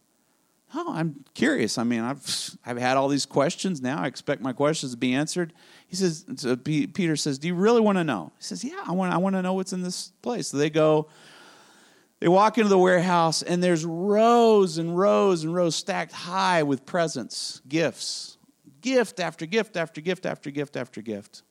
Oh, 0.75 0.91
I'm 0.93 1.23
curious. 1.35 1.77
I 1.77 1.83
mean, 1.83 2.01
I've 2.01 2.57
I've 2.65 2.77
had 2.77 2.97
all 2.97 3.07
these 3.07 3.25
questions 3.25 3.81
now. 3.81 4.01
I 4.01 4.07
expect 4.07 4.41
my 4.41 4.53
questions 4.53 4.91
to 4.93 4.97
be 4.97 5.13
answered. 5.13 5.53
He 5.87 5.95
says, 5.95 6.25
so 6.37 6.55
Peter 6.55 7.15
says, 7.15 7.37
Do 7.37 7.47
you 7.47 7.55
really 7.55 7.81
want 7.81 7.97
to 7.99 8.03
know? 8.03 8.31
He 8.37 8.43
says, 8.43 8.63
Yeah, 8.63 8.83
I 8.85 8.91
want 8.91 9.13
I 9.13 9.17
want 9.17 9.35
to 9.35 9.41
know 9.41 9.53
what's 9.53 9.73
in 9.73 9.83
this 9.83 10.11
place. 10.21 10.47
So 10.47 10.57
they 10.57 10.69
go, 10.69 11.09
They 12.19 12.27
walk 12.27 12.57
into 12.57 12.69
the 12.69 12.79
warehouse, 12.79 13.41
and 13.41 13.63
there's 13.63 13.85
rows 13.85 14.77
and 14.77 14.97
rows 14.97 15.43
and 15.43 15.53
rows 15.53 15.75
stacked 15.75 16.11
high 16.11 16.63
with 16.63 16.85
presents, 16.85 17.61
gifts, 17.67 18.37
gift 18.81 19.19
after 19.19 19.45
gift 19.45 19.77
after 19.77 20.01
gift 20.01 20.25
after 20.25 20.49
gift 20.49 20.75
after 20.75 21.01
gift. 21.01 21.43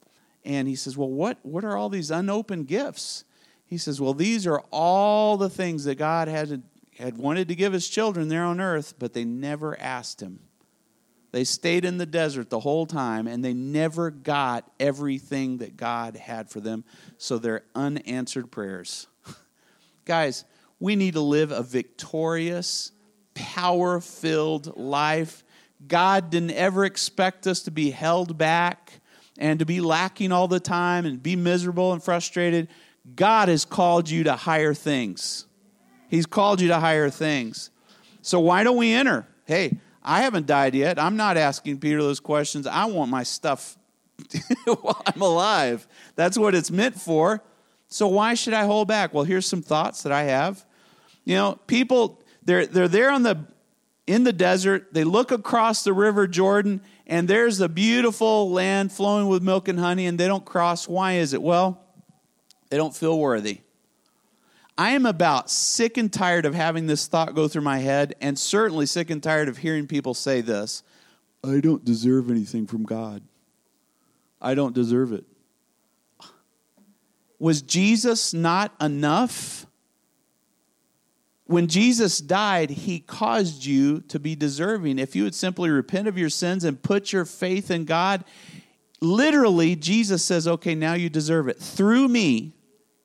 And 0.44 0.66
he 0.68 0.74
says, 0.74 0.96
Well, 0.96 1.10
what, 1.10 1.38
what 1.42 1.64
are 1.64 1.76
all 1.76 1.88
these 1.88 2.10
unopened 2.10 2.66
gifts? 2.66 3.24
He 3.66 3.78
says, 3.78 4.00
Well, 4.00 4.14
these 4.14 4.46
are 4.46 4.62
all 4.70 5.36
the 5.36 5.50
things 5.50 5.84
that 5.84 5.96
God 5.96 6.28
had, 6.28 6.62
had 6.98 7.16
wanted 7.16 7.48
to 7.48 7.54
give 7.54 7.72
his 7.72 7.88
children 7.88 8.28
there 8.28 8.44
on 8.44 8.60
earth, 8.60 8.94
but 8.98 9.12
they 9.12 9.24
never 9.24 9.78
asked 9.80 10.20
him. 10.20 10.40
They 11.32 11.44
stayed 11.44 11.86
in 11.86 11.96
the 11.96 12.06
desert 12.06 12.50
the 12.50 12.60
whole 12.60 12.84
time 12.84 13.26
and 13.26 13.42
they 13.42 13.54
never 13.54 14.10
got 14.10 14.70
everything 14.78 15.58
that 15.58 15.78
God 15.78 16.16
had 16.16 16.50
for 16.50 16.60
them. 16.60 16.84
So 17.16 17.38
they're 17.38 17.64
unanswered 17.74 18.52
prayers. 18.52 19.06
Guys, 20.04 20.44
we 20.78 20.94
need 20.94 21.14
to 21.14 21.22
live 21.22 21.50
a 21.50 21.62
victorious, 21.62 22.92
power 23.32 24.00
filled 24.00 24.76
life. 24.76 25.42
God 25.88 26.28
didn't 26.28 26.50
ever 26.50 26.84
expect 26.84 27.46
us 27.46 27.62
to 27.62 27.70
be 27.70 27.90
held 27.90 28.36
back 28.36 29.00
and 29.38 29.58
to 29.58 29.66
be 29.66 29.80
lacking 29.80 30.32
all 30.32 30.48
the 30.48 30.60
time 30.60 31.06
and 31.06 31.22
be 31.22 31.36
miserable 31.36 31.92
and 31.92 32.02
frustrated. 32.02 32.68
God 33.16 33.48
has 33.48 33.64
called 33.64 34.08
you 34.08 34.24
to 34.24 34.36
higher 34.36 34.74
things. 34.74 35.46
He's 36.08 36.26
called 36.26 36.60
you 36.60 36.68
to 36.68 36.78
higher 36.78 37.10
things. 37.10 37.70
So 38.20 38.38
why 38.38 38.64
don't 38.64 38.76
we 38.76 38.92
enter? 38.92 39.26
Hey, 39.46 39.78
I 40.02 40.22
haven't 40.22 40.46
died 40.46 40.74
yet. 40.74 40.98
I'm 40.98 41.16
not 41.16 41.36
asking 41.36 41.78
Peter 41.78 42.02
those 42.02 42.20
questions. 42.20 42.66
I 42.66 42.84
want 42.84 43.10
my 43.10 43.22
stuff 43.22 43.76
while 44.64 45.02
I'm 45.06 45.22
alive. 45.22 45.86
That's 46.14 46.38
what 46.38 46.54
it's 46.54 46.70
meant 46.70 47.00
for. 47.00 47.42
So 47.88 48.08
why 48.08 48.34
should 48.34 48.54
I 48.54 48.64
hold 48.64 48.88
back? 48.88 49.12
Well, 49.12 49.24
here's 49.24 49.46
some 49.46 49.62
thoughts 49.62 50.02
that 50.02 50.12
I 50.12 50.24
have. 50.24 50.64
You 51.24 51.34
know, 51.36 51.58
people 51.66 52.22
they're 52.42 52.66
they're 52.66 52.88
there 52.88 53.10
on 53.10 53.22
the 53.22 53.46
in 54.06 54.24
the 54.24 54.32
desert. 54.32 54.92
They 54.92 55.04
look 55.04 55.30
across 55.30 55.84
the 55.84 55.92
river 55.92 56.26
Jordan 56.26 56.82
and 57.12 57.28
there's 57.28 57.60
a 57.60 57.68
beautiful 57.68 58.50
land 58.50 58.90
flowing 58.90 59.28
with 59.28 59.42
milk 59.42 59.68
and 59.68 59.78
honey 59.78 60.06
and 60.06 60.18
they 60.18 60.26
don't 60.26 60.46
cross. 60.46 60.88
Why 60.88 61.16
is 61.16 61.34
it? 61.34 61.42
Well, 61.42 61.78
they 62.70 62.78
don't 62.78 62.96
feel 62.96 63.18
worthy. 63.18 63.60
I 64.78 64.92
am 64.92 65.04
about 65.04 65.50
sick 65.50 65.98
and 65.98 66.10
tired 66.10 66.46
of 66.46 66.54
having 66.54 66.86
this 66.86 67.06
thought 67.06 67.34
go 67.34 67.48
through 67.48 67.60
my 67.60 67.80
head, 67.80 68.14
and 68.22 68.38
certainly 68.38 68.86
sick 68.86 69.10
and 69.10 69.22
tired 69.22 69.50
of 69.50 69.58
hearing 69.58 69.86
people 69.86 70.14
say 70.14 70.40
this 70.40 70.82
I 71.44 71.60
don't 71.60 71.84
deserve 71.84 72.30
anything 72.30 72.66
from 72.66 72.84
God. 72.84 73.22
I 74.40 74.54
don't 74.54 74.74
deserve 74.74 75.12
it. 75.12 75.24
Was 77.38 77.60
Jesus 77.60 78.32
not 78.32 78.72
enough? 78.80 79.66
When 81.46 81.66
Jesus 81.66 82.18
died, 82.18 82.70
he 82.70 83.00
caused 83.00 83.64
you 83.64 84.00
to 84.02 84.18
be 84.18 84.34
deserving. 84.36 84.98
If 84.98 85.16
you 85.16 85.24
would 85.24 85.34
simply 85.34 85.70
repent 85.70 86.08
of 86.08 86.16
your 86.16 86.30
sins 86.30 86.64
and 86.64 86.80
put 86.82 87.12
your 87.12 87.24
faith 87.24 87.70
in 87.70 87.84
God, 87.84 88.24
literally, 89.00 89.74
Jesus 89.74 90.24
says, 90.24 90.46
okay, 90.46 90.74
now 90.74 90.94
you 90.94 91.10
deserve 91.10 91.48
it. 91.48 91.58
Through 91.58 92.08
me, 92.08 92.54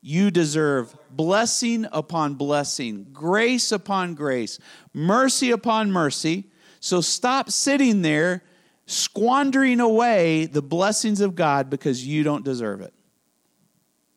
you 0.00 0.30
deserve 0.30 0.96
blessing 1.10 1.86
upon 1.90 2.34
blessing, 2.34 3.08
grace 3.12 3.72
upon 3.72 4.14
grace, 4.14 4.58
mercy 4.94 5.50
upon 5.50 5.90
mercy. 5.90 6.44
So 6.80 7.00
stop 7.00 7.50
sitting 7.50 8.02
there 8.02 8.44
squandering 8.86 9.80
away 9.80 10.46
the 10.46 10.62
blessings 10.62 11.20
of 11.20 11.34
God 11.34 11.68
because 11.68 12.06
you 12.06 12.22
don't 12.22 12.44
deserve 12.44 12.80
it. 12.80 12.94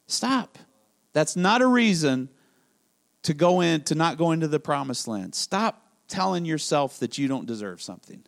Stop. 0.05 0.60
That's 1.13 1.36
not 1.36 1.62
a 1.62 1.67
reason 1.67 2.29
to 3.23 3.34
go 3.34 3.62
in 3.62 3.81
to 3.81 3.95
not 3.95 4.17
go 4.17 4.31
into 4.31 4.47
the 4.47 4.60
promised 4.60 5.07
land. 5.07 5.36
Stop 5.36 5.86
telling 6.07 6.45
yourself 6.45 6.99
that 6.99 7.17
you 7.17 7.27
don't 7.27 7.45
deserve 7.45 7.81
something. 7.81 8.23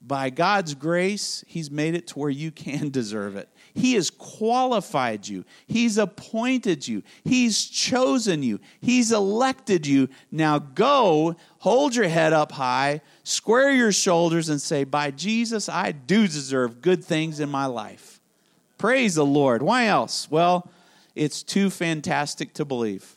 By 0.00 0.30
God's 0.30 0.74
grace, 0.74 1.42
He's 1.48 1.70
made 1.70 1.94
it 1.94 2.06
to 2.08 2.18
where 2.18 2.30
you 2.30 2.52
can 2.52 2.90
deserve 2.90 3.34
it. 3.34 3.48
He 3.74 3.94
has 3.94 4.08
qualified 4.10 5.26
you, 5.26 5.44
He's 5.66 5.98
appointed 5.98 6.86
you, 6.86 7.02
He's 7.24 7.64
chosen 7.64 8.42
you, 8.42 8.60
He's 8.80 9.10
elected 9.10 9.86
you. 9.86 10.08
Now 10.30 10.58
go, 10.60 11.36
hold 11.58 11.96
your 11.96 12.08
head 12.08 12.32
up 12.32 12.52
high, 12.52 13.00
square 13.24 13.72
your 13.72 13.92
shoulders, 13.92 14.48
and 14.48 14.62
say, 14.62 14.84
By 14.84 15.10
Jesus, 15.10 15.68
I 15.68 15.92
do 15.92 16.26
deserve 16.26 16.82
good 16.82 17.04
things 17.04 17.40
in 17.40 17.48
my 17.48 17.66
life. 17.66 18.20
Praise 18.78 19.14
the 19.14 19.26
Lord. 19.26 19.62
Why 19.62 19.86
else? 19.86 20.30
Well, 20.30 20.70
it's 21.14 21.42
too 21.42 21.70
fantastic 21.70 22.52
to 22.54 22.64
believe. 22.64 23.15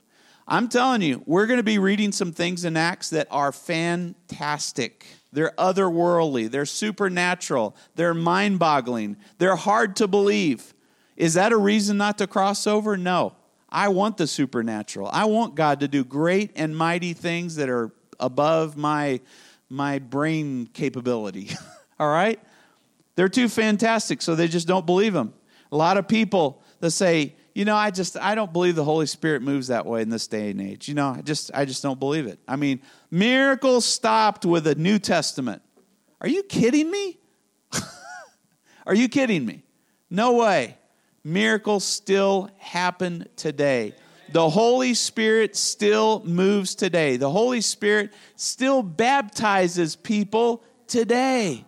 I'm 0.51 0.67
telling 0.67 1.03
you, 1.03 1.21
we're 1.27 1.45
going 1.45 1.57
to 1.57 1.63
be 1.63 1.77
reading 1.77 2.11
some 2.11 2.31
things 2.31 2.65
in 2.65 2.75
Acts 2.75 3.11
that 3.11 3.27
are 3.29 3.51
fantastic. 3.51 5.05
They're 5.31 5.53
otherworldly, 5.59 6.49
they're 6.49 6.65
supernatural, 6.65 7.75
they're 7.93 8.15
mind 8.15 8.57
boggling, 8.57 9.17
they're 9.37 9.55
hard 9.55 9.95
to 9.97 10.07
believe. 10.07 10.73
Is 11.15 11.35
that 11.35 11.51
a 11.51 11.57
reason 11.57 11.97
not 11.97 12.17
to 12.17 12.25
cross 12.25 12.65
over? 12.65 12.97
No. 12.97 13.35
I 13.69 13.89
want 13.89 14.17
the 14.17 14.25
supernatural. 14.25 15.07
I 15.13 15.25
want 15.25 15.53
God 15.53 15.81
to 15.81 15.87
do 15.87 16.03
great 16.03 16.51
and 16.55 16.75
mighty 16.75 17.13
things 17.13 17.57
that 17.57 17.69
are 17.69 17.91
above 18.19 18.75
my, 18.75 19.21
my 19.69 19.99
brain 19.99 20.67
capability. 20.73 21.51
All 21.99 22.09
right? 22.09 22.39
They're 23.13 23.29
too 23.29 23.49
fantastic, 23.49 24.23
so 24.23 24.33
they 24.33 24.47
just 24.47 24.67
don't 24.67 24.87
believe 24.87 25.13
them. 25.13 25.35
A 25.71 25.77
lot 25.77 25.97
of 25.97 26.07
people 26.07 26.63
that 26.79 26.89
say, 26.89 27.35
you 27.59 27.65
know, 27.65 27.75
I 27.75 27.91
just 27.91 28.15
I 28.15 28.35
don't 28.35 28.53
believe 28.53 28.75
the 28.75 28.85
Holy 28.85 29.05
Spirit 29.05 29.41
moves 29.41 29.67
that 29.67 29.85
way 29.85 30.01
in 30.01 30.07
this 30.07 30.27
day 30.27 30.51
and 30.51 30.61
age. 30.61 30.87
You 30.87 30.93
know, 30.93 31.09
I 31.09 31.19
just 31.19 31.51
I 31.53 31.65
just 31.65 31.83
don't 31.83 31.99
believe 31.99 32.25
it. 32.25 32.39
I 32.47 32.55
mean, 32.55 32.79
miracles 33.11 33.83
stopped 33.83 34.45
with 34.45 34.63
the 34.63 34.75
New 34.75 34.97
Testament. 34.97 35.61
Are 36.21 36.29
you 36.29 36.43
kidding 36.43 36.89
me? 36.89 37.19
Are 38.85 38.95
you 38.95 39.09
kidding 39.09 39.45
me? 39.45 39.63
No 40.09 40.35
way. 40.35 40.77
Miracles 41.25 41.83
still 41.83 42.49
happen 42.59 43.27
today. 43.35 43.93
The 44.31 44.49
Holy 44.49 44.93
Spirit 44.93 45.57
still 45.57 46.23
moves 46.23 46.75
today. 46.75 47.17
The 47.17 47.29
Holy 47.29 47.59
Spirit 47.59 48.13
still 48.37 48.81
baptizes 48.81 49.97
people 49.97 50.63
today. 50.87 51.65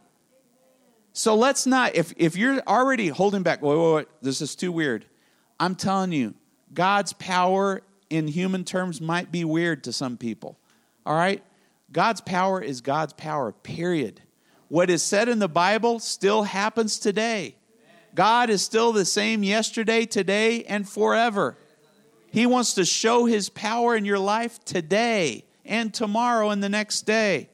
So 1.12 1.36
let's 1.36 1.66
not, 1.66 1.96
if, 1.96 2.14
if 2.16 2.38
you're 2.38 2.62
already 2.62 3.10
holding 3.10 3.44
back, 3.44 3.62
wait, 3.62 3.76
wait, 3.76 3.94
wait, 3.94 4.08
this 4.22 4.40
is 4.40 4.56
too 4.56 4.72
weird. 4.72 5.06
I'm 5.62 5.76
telling 5.76 6.12
you, 6.12 6.34
God's 6.74 7.14
power 7.14 7.84
in 8.10 8.28
human 8.28 8.64
terms 8.64 9.00
might 9.00 9.32
be 9.32 9.46
weird 9.46 9.84
to 9.84 9.94
some 9.94 10.18
people. 10.18 10.58
All 11.06 11.14
right? 11.14 11.44
God's 11.92 12.20
power 12.20 12.60
is 12.60 12.82
God's 12.82 13.14
power, 13.14 13.52
period. 13.52 14.22
What 14.70 14.90
is 14.90 15.04
said 15.04 15.30
in 15.30 15.38
the 15.38 15.48
Bible 15.48 16.00
still 16.00 16.42
happens 16.42 16.98
today. 16.98 17.58
God 18.16 18.50
is 18.50 18.64
still 18.64 18.92
the 18.92 19.06
same 19.06 19.44
yesterday, 19.44 20.08
today, 20.08 20.64
and 20.64 20.90
forever. 20.90 21.56
He 22.32 22.48
wants 22.48 22.74
to 22.74 22.84
show 22.84 23.26
his 23.26 23.50
power 23.50 23.96
in 23.96 24.04
your 24.04 24.18
life 24.18 24.66
today 24.66 25.46
and 25.64 25.94
tomorrow 25.94 26.50
and 26.50 26.64
the 26.64 26.70
next 26.70 27.04
day. 27.04 27.51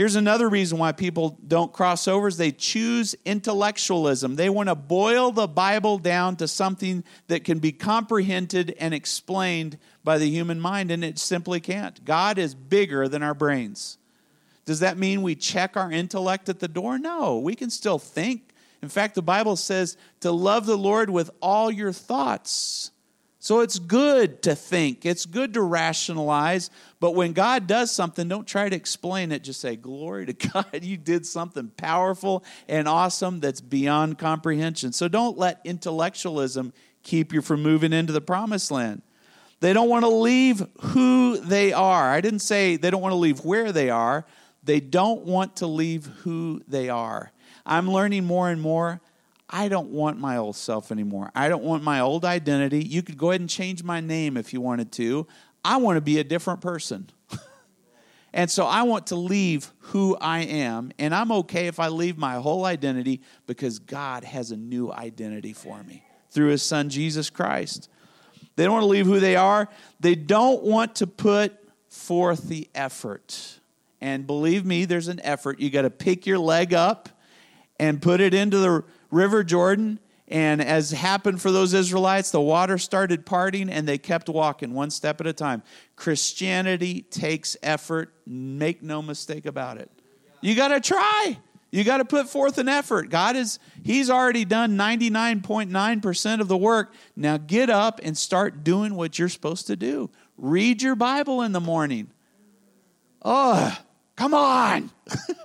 Here's 0.00 0.16
another 0.16 0.48
reason 0.48 0.78
why 0.78 0.92
people 0.92 1.38
don't 1.46 1.74
cross 1.74 2.08
over 2.08 2.26
is 2.26 2.38
they 2.38 2.52
choose 2.52 3.14
intellectualism. 3.26 4.34
They 4.34 4.48
want 4.48 4.70
to 4.70 4.74
boil 4.74 5.30
the 5.30 5.46
Bible 5.46 5.98
down 5.98 6.36
to 6.36 6.48
something 6.48 7.04
that 7.28 7.44
can 7.44 7.58
be 7.58 7.70
comprehended 7.70 8.74
and 8.78 8.94
explained 8.94 9.76
by 10.02 10.16
the 10.16 10.30
human 10.30 10.58
mind, 10.58 10.90
and 10.90 11.04
it 11.04 11.18
simply 11.18 11.60
can't. 11.60 12.02
God 12.02 12.38
is 12.38 12.54
bigger 12.54 13.08
than 13.08 13.22
our 13.22 13.34
brains. 13.34 13.98
Does 14.64 14.80
that 14.80 14.96
mean 14.96 15.20
we 15.20 15.34
check 15.34 15.76
our 15.76 15.92
intellect 15.92 16.48
at 16.48 16.60
the 16.60 16.66
door? 16.66 16.98
No, 16.98 17.38
we 17.38 17.54
can 17.54 17.68
still 17.68 17.98
think. 17.98 18.54
In 18.80 18.88
fact, 18.88 19.14
the 19.14 19.20
Bible 19.20 19.54
says 19.54 19.98
to 20.20 20.32
love 20.32 20.64
the 20.64 20.78
Lord 20.78 21.10
with 21.10 21.30
all 21.42 21.70
your 21.70 21.92
thoughts. 21.92 22.90
So 23.42 23.60
it's 23.60 23.78
good 23.78 24.42
to 24.42 24.54
think, 24.54 25.06
it's 25.06 25.24
good 25.24 25.54
to 25.54 25.62
rationalize, 25.62 26.68
but 27.00 27.12
when 27.12 27.32
God 27.32 27.66
does 27.66 27.90
something, 27.90 28.28
don't 28.28 28.46
try 28.46 28.68
to 28.68 28.76
explain 28.76 29.32
it. 29.32 29.42
Just 29.42 29.62
say, 29.62 29.76
Glory 29.76 30.26
to 30.26 30.32
God, 30.52 30.80
you 30.82 30.98
did 30.98 31.24
something 31.24 31.68
powerful 31.68 32.44
and 32.68 32.86
awesome 32.86 33.40
that's 33.40 33.62
beyond 33.62 34.18
comprehension. 34.18 34.92
So 34.92 35.08
don't 35.08 35.38
let 35.38 35.62
intellectualism 35.64 36.74
keep 37.02 37.32
you 37.32 37.40
from 37.40 37.62
moving 37.62 37.94
into 37.94 38.12
the 38.12 38.20
promised 38.20 38.70
land. 38.70 39.00
They 39.60 39.72
don't 39.72 39.88
want 39.88 40.04
to 40.04 40.10
leave 40.10 40.66
who 40.80 41.38
they 41.38 41.72
are. 41.72 42.10
I 42.10 42.20
didn't 42.20 42.40
say 42.40 42.76
they 42.76 42.90
don't 42.90 43.00
want 43.00 43.12
to 43.12 43.16
leave 43.16 43.42
where 43.42 43.72
they 43.72 43.88
are, 43.88 44.26
they 44.62 44.80
don't 44.80 45.22
want 45.24 45.56
to 45.56 45.66
leave 45.66 46.04
who 46.24 46.60
they 46.68 46.90
are. 46.90 47.32
I'm 47.64 47.90
learning 47.90 48.26
more 48.26 48.50
and 48.50 48.60
more 48.60 49.00
I 49.50 49.68
don't 49.68 49.90
want 49.90 50.18
my 50.18 50.36
old 50.36 50.54
self 50.54 50.92
anymore. 50.92 51.32
I 51.34 51.48
don't 51.48 51.64
want 51.64 51.82
my 51.82 52.00
old 52.00 52.24
identity. 52.24 52.84
You 52.84 53.02
could 53.02 53.18
go 53.18 53.30
ahead 53.30 53.40
and 53.40 53.50
change 53.50 53.82
my 53.82 54.00
name 54.00 54.36
if 54.36 54.52
you 54.52 54.60
wanted 54.60 54.92
to. 54.92 55.26
I 55.64 55.78
want 55.78 55.96
to 55.96 56.00
be 56.00 56.20
a 56.20 56.24
different 56.24 56.60
person. 56.60 57.10
and 58.32 58.48
so 58.48 58.64
I 58.64 58.84
want 58.84 59.08
to 59.08 59.16
leave 59.16 59.72
who 59.78 60.16
I 60.20 60.42
am. 60.42 60.92
And 61.00 61.12
I'm 61.12 61.32
okay 61.32 61.66
if 61.66 61.80
I 61.80 61.88
leave 61.88 62.16
my 62.16 62.36
whole 62.36 62.64
identity 62.64 63.22
because 63.46 63.80
God 63.80 64.22
has 64.22 64.52
a 64.52 64.56
new 64.56 64.92
identity 64.92 65.52
for 65.52 65.82
me 65.82 66.04
through 66.30 66.48
his 66.50 66.62
son, 66.62 66.88
Jesus 66.88 67.28
Christ. 67.28 67.90
They 68.54 68.64
don't 68.64 68.74
want 68.74 68.84
to 68.84 68.88
leave 68.88 69.06
who 69.06 69.18
they 69.18 69.34
are. 69.34 69.68
They 69.98 70.14
don't 70.14 70.62
want 70.62 70.96
to 70.96 71.08
put 71.08 71.56
forth 71.88 72.48
the 72.48 72.68
effort. 72.72 73.58
And 74.00 74.26
believe 74.26 74.64
me, 74.64 74.84
there's 74.84 75.08
an 75.08 75.20
effort. 75.24 75.58
You 75.58 75.70
got 75.70 75.82
to 75.82 75.90
pick 75.90 76.24
your 76.24 76.38
leg 76.38 76.72
up 76.72 77.08
and 77.80 78.00
put 78.00 78.20
it 78.20 78.32
into 78.32 78.58
the 78.58 78.84
River 79.10 79.44
Jordan. 79.44 79.98
And 80.28 80.62
as 80.62 80.92
happened 80.92 81.42
for 81.42 81.50
those 81.50 81.74
Israelites, 81.74 82.30
the 82.30 82.40
water 82.40 82.78
started 82.78 83.26
parting 83.26 83.68
and 83.68 83.86
they 83.86 83.98
kept 83.98 84.28
walking 84.28 84.74
one 84.74 84.90
step 84.90 85.20
at 85.20 85.26
a 85.26 85.32
time. 85.32 85.62
Christianity 85.96 87.02
takes 87.02 87.56
effort. 87.62 88.14
Make 88.26 88.80
no 88.82 89.02
mistake 89.02 89.44
about 89.44 89.78
it. 89.78 89.90
You 90.40 90.54
got 90.54 90.68
to 90.68 90.80
try. 90.80 91.36
You 91.72 91.84
got 91.84 91.98
to 91.98 92.04
put 92.04 92.28
forth 92.28 92.58
an 92.58 92.68
effort. 92.68 93.10
God 93.10 93.36
is, 93.36 93.58
He's 93.84 94.10
already 94.10 94.44
done 94.44 94.76
99.9% 94.76 96.40
of 96.40 96.48
the 96.48 96.56
work. 96.56 96.94
Now 97.14 97.36
get 97.36 97.70
up 97.70 98.00
and 98.02 98.16
start 98.16 98.64
doing 98.64 98.94
what 98.94 99.18
you're 99.18 99.28
supposed 99.28 99.66
to 99.68 99.76
do. 99.76 100.10
Read 100.36 100.82
your 100.82 100.96
Bible 100.96 101.42
in 101.42 101.52
the 101.52 101.60
morning. 101.60 102.10
Oh, 103.22 103.76
come 104.16 104.34
on. 104.34 104.90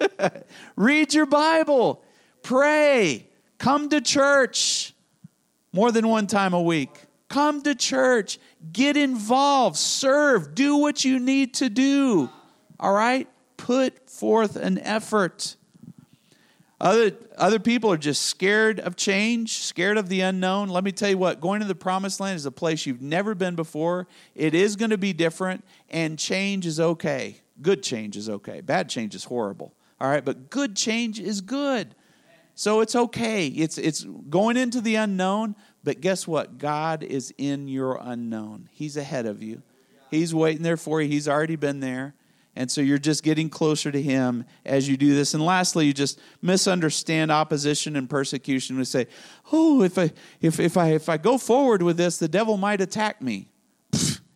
Read 0.75 1.13
your 1.13 1.25
Bible. 1.25 2.03
Pray. 2.41 3.27
Come 3.57 3.89
to 3.89 4.01
church 4.01 4.93
more 5.71 5.91
than 5.91 6.07
one 6.07 6.27
time 6.27 6.53
a 6.53 6.61
week. 6.61 6.89
Come 7.27 7.61
to 7.63 7.75
church. 7.75 8.39
Get 8.71 8.97
involved. 8.97 9.77
Serve. 9.77 10.55
Do 10.55 10.77
what 10.77 11.03
you 11.03 11.19
need 11.19 11.55
to 11.55 11.69
do. 11.69 12.29
All 12.79 12.93
right? 12.93 13.27
Put 13.57 14.09
forth 14.09 14.55
an 14.55 14.79
effort. 14.79 15.55
Other, 16.79 17.11
other 17.37 17.59
people 17.59 17.91
are 17.91 17.97
just 17.97 18.23
scared 18.23 18.81
of 18.81 18.97
change, 18.97 19.59
scared 19.59 19.97
of 19.97 20.09
the 20.09 20.21
unknown. 20.21 20.67
Let 20.67 20.83
me 20.83 20.91
tell 20.91 21.09
you 21.09 21.17
what, 21.17 21.39
going 21.39 21.61
to 21.61 21.65
the 21.65 21.73
promised 21.73 22.19
land 22.19 22.35
is 22.35 22.45
a 22.45 22.51
place 22.51 22.85
you've 22.85 23.01
never 23.01 23.33
been 23.33 23.55
before. 23.55 24.07
It 24.35 24.53
is 24.53 24.75
going 24.75 24.91
to 24.91 24.97
be 24.97 25.13
different, 25.13 25.63
and 25.89 26.19
change 26.19 26.65
is 26.65 26.79
okay. 26.79 27.41
Good 27.61 27.81
change 27.81 28.17
is 28.17 28.29
okay. 28.29 28.59
Bad 28.59 28.89
change 28.89 29.15
is 29.15 29.23
horrible. 29.23 29.73
All 30.01 30.09
right, 30.09 30.23
but 30.23 30.49
good 30.49 30.75
change 30.75 31.19
is 31.19 31.39
good. 31.39 31.95
So 32.55 32.79
it's 32.79 32.95
okay. 32.95 33.47
It's, 33.47 33.77
it's 33.77 34.05
going 34.29 34.55
into 34.57 34.81
the 34.81 34.95
unknown, 34.95 35.55
but 35.83 35.99
guess 36.01 36.25
what? 36.25 36.57
God 36.57 37.03
is 37.03 37.33
in 37.37 37.67
your 37.67 37.99
unknown. 38.01 38.69
He's 38.71 38.97
ahead 38.97 39.25
of 39.25 39.43
you, 39.43 39.61
He's 40.09 40.33
waiting 40.33 40.63
there 40.63 40.77
for 40.77 41.01
you. 41.01 41.09
He's 41.09 41.27
already 41.27 41.57
been 41.57 41.81
there. 41.81 42.15
And 42.57 42.71
so 42.71 42.79
you're 42.79 42.97
just 42.97 43.21
getting 43.21 43.49
closer 43.49 43.91
to 43.91 44.01
Him 44.01 44.45
as 44.65 44.87
you 44.87 44.95
do 44.95 45.13
this. 45.13 45.33
And 45.33 45.43
lastly, 45.43 45.87
you 45.87 45.93
just 45.93 46.21
misunderstand 46.41 47.29
opposition 47.29 47.97
and 47.97 48.09
persecution. 48.09 48.77
We 48.77 48.85
say, 48.85 49.07
"Oh, 49.51 49.81
if 49.81 49.97
I 49.97 50.13
if 50.39 50.57
if 50.61 50.77
I 50.77 50.91
if 50.93 51.09
I 51.09 51.17
go 51.17 51.37
forward 51.37 51.81
with 51.81 51.97
this, 51.97 52.17
the 52.17 52.29
devil 52.29 52.55
might 52.55 52.79
attack 52.79 53.21
me." 53.21 53.49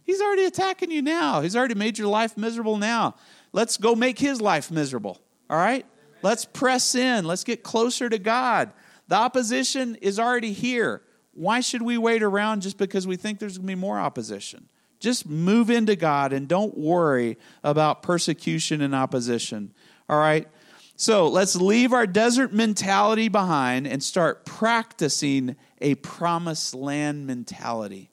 He's 0.04 0.22
already 0.22 0.46
attacking 0.46 0.92
you 0.92 1.02
now. 1.02 1.40
He's 1.40 1.56
already 1.56 1.76
made 1.76 1.98
your 1.98 2.10
life 2.10 2.36
miserable 2.36 2.78
now. 2.78 3.16
Let's 3.54 3.78
go 3.78 3.96
make 3.96 4.20
his 4.20 4.42
life 4.42 4.70
miserable. 4.70 5.22
All 5.50 5.58
right? 5.58 5.86
Let's 6.22 6.46
press 6.46 6.96
in. 6.96 7.26
Let's 7.26 7.44
get 7.44 7.64
closer 7.64 8.10
to 8.10 8.20
God. 8.20 8.72
The 9.08 9.16
opposition 9.16 9.96
is 9.96 10.20
already 10.20 10.54
here. 10.54 11.02
Why 11.34 11.62
should 11.62 11.82
we 11.82 11.98
wait 11.98 12.22
around 12.22 12.62
just 12.62 12.78
because 12.78 13.08
we 13.08 13.16
think 13.16 13.40
there's 13.40 13.58
going 13.58 13.68
to 13.68 13.72
be 13.72 13.80
more 13.80 14.00
opposition? 14.00 14.68
Just 15.00 15.28
move 15.28 15.70
into 15.70 15.96
God 15.96 16.34
and 16.34 16.48
don't 16.48 16.78
worry 16.78 17.38
about 17.64 18.04
persecution 18.04 18.82
and 18.82 18.94
opposition. 18.94 19.74
All 20.10 20.20
right? 20.20 20.48
So 20.98 21.30
let's 21.30 21.56
leave 21.56 21.94
our 21.94 22.06
desert 22.06 22.52
mentality 22.52 23.30
behind 23.30 23.88
and 23.88 24.04
start 24.04 24.46
practicing 24.46 25.56
a 25.80 25.96
promised 25.96 26.76
land 26.76 27.26
mentality. 27.26 28.10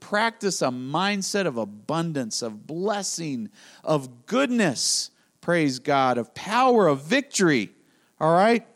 Practice 0.00 0.62
a 0.62 0.68
mindset 0.68 1.46
of 1.46 1.58
abundance, 1.58 2.40
of 2.40 2.66
blessing, 2.66 3.50
of 3.84 4.24
goodness. 4.24 5.10
Praise 5.40 5.78
God, 5.78 6.18
of 6.18 6.34
power, 6.34 6.86
of 6.86 7.02
victory. 7.02 7.70
All 8.20 8.32
right? 8.32 8.66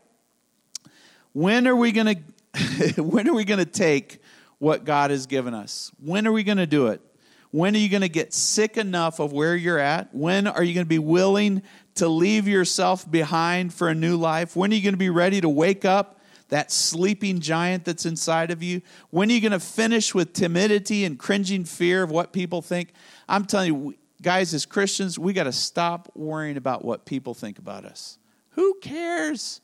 When 1.33 1.69
are 1.69 1.77
we 1.77 1.93
going 1.93 2.25
to 2.55 3.03
when 3.03 3.29
are 3.29 3.35
we 3.35 3.45
going 3.45 3.59
to 3.59 3.71
take 3.71 4.21
what 4.59 4.85
God 4.85 5.11
has 5.11 5.27
given 5.27 5.53
us? 5.53 5.91
When 6.03 6.27
are 6.27 6.33
we 6.33 6.43
going 6.45 6.59
to 6.59 6.67
do 6.67 6.87
it? 6.87 7.01
When 7.51 7.77
are 7.77 7.79
you 7.79 7.89
going 7.89 8.03
to 8.03 8.09
get 8.09 8.33
sick 8.33 8.77
enough 8.77 9.21
of 9.21 9.33
where 9.33 9.55
you're 9.55 9.79
at? 9.79 10.13
When 10.13 10.47
are 10.47 10.63
you 10.63 10.75
going 10.75 10.87
to 10.87 10.89
be 10.89 10.99
willing 10.99 11.63
to 11.97 12.09
leave 12.09 12.49
yourself 12.49 13.09
behind 13.09 13.73
for 13.73 13.89
a 13.89 13.95
new 13.95 14.17
life? 14.17 14.57
When 14.57 14.73
are 14.73 14.75
you 14.75 14.83
going 14.83 14.95
to 14.95 14.99
be 14.99 15.11
ready 15.11 15.41
to 15.41 15.49
wake 15.49 15.85
up 15.85 16.21
that 16.49 16.73
sleeping 16.73 17.39
giant 17.39 17.85
that's 17.85 18.07
inside 18.07 18.51
of 18.51 18.63
you? 18.63 18.83
When 19.11 19.31
are 19.31 19.33
you 19.33 19.41
going 19.41 19.53
to 19.53 19.61
finish 19.61 20.15
with 20.15 20.33
timidity 20.33 21.05
and 21.05 21.17
cringing 21.17 21.65
fear 21.65 22.03
of 22.03 22.11
what 22.11 22.33
people 22.33 22.61
think? 22.61 22.93
I'm 23.29 23.45
telling 23.45 23.73
you, 23.73 23.95
guys, 24.25 24.55
as 24.55 24.65
Christians, 24.65 25.19
we 25.19 25.35
got 25.35 25.45
to 25.45 25.53
stop 25.53 26.11
worrying 26.15 26.57
about 26.57 26.83
what 26.83 27.05
people 27.05 27.35
think 27.35 27.59
about 27.59 27.85
us. 27.85 28.19
Who 28.53 28.75
cares? 28.81 29.61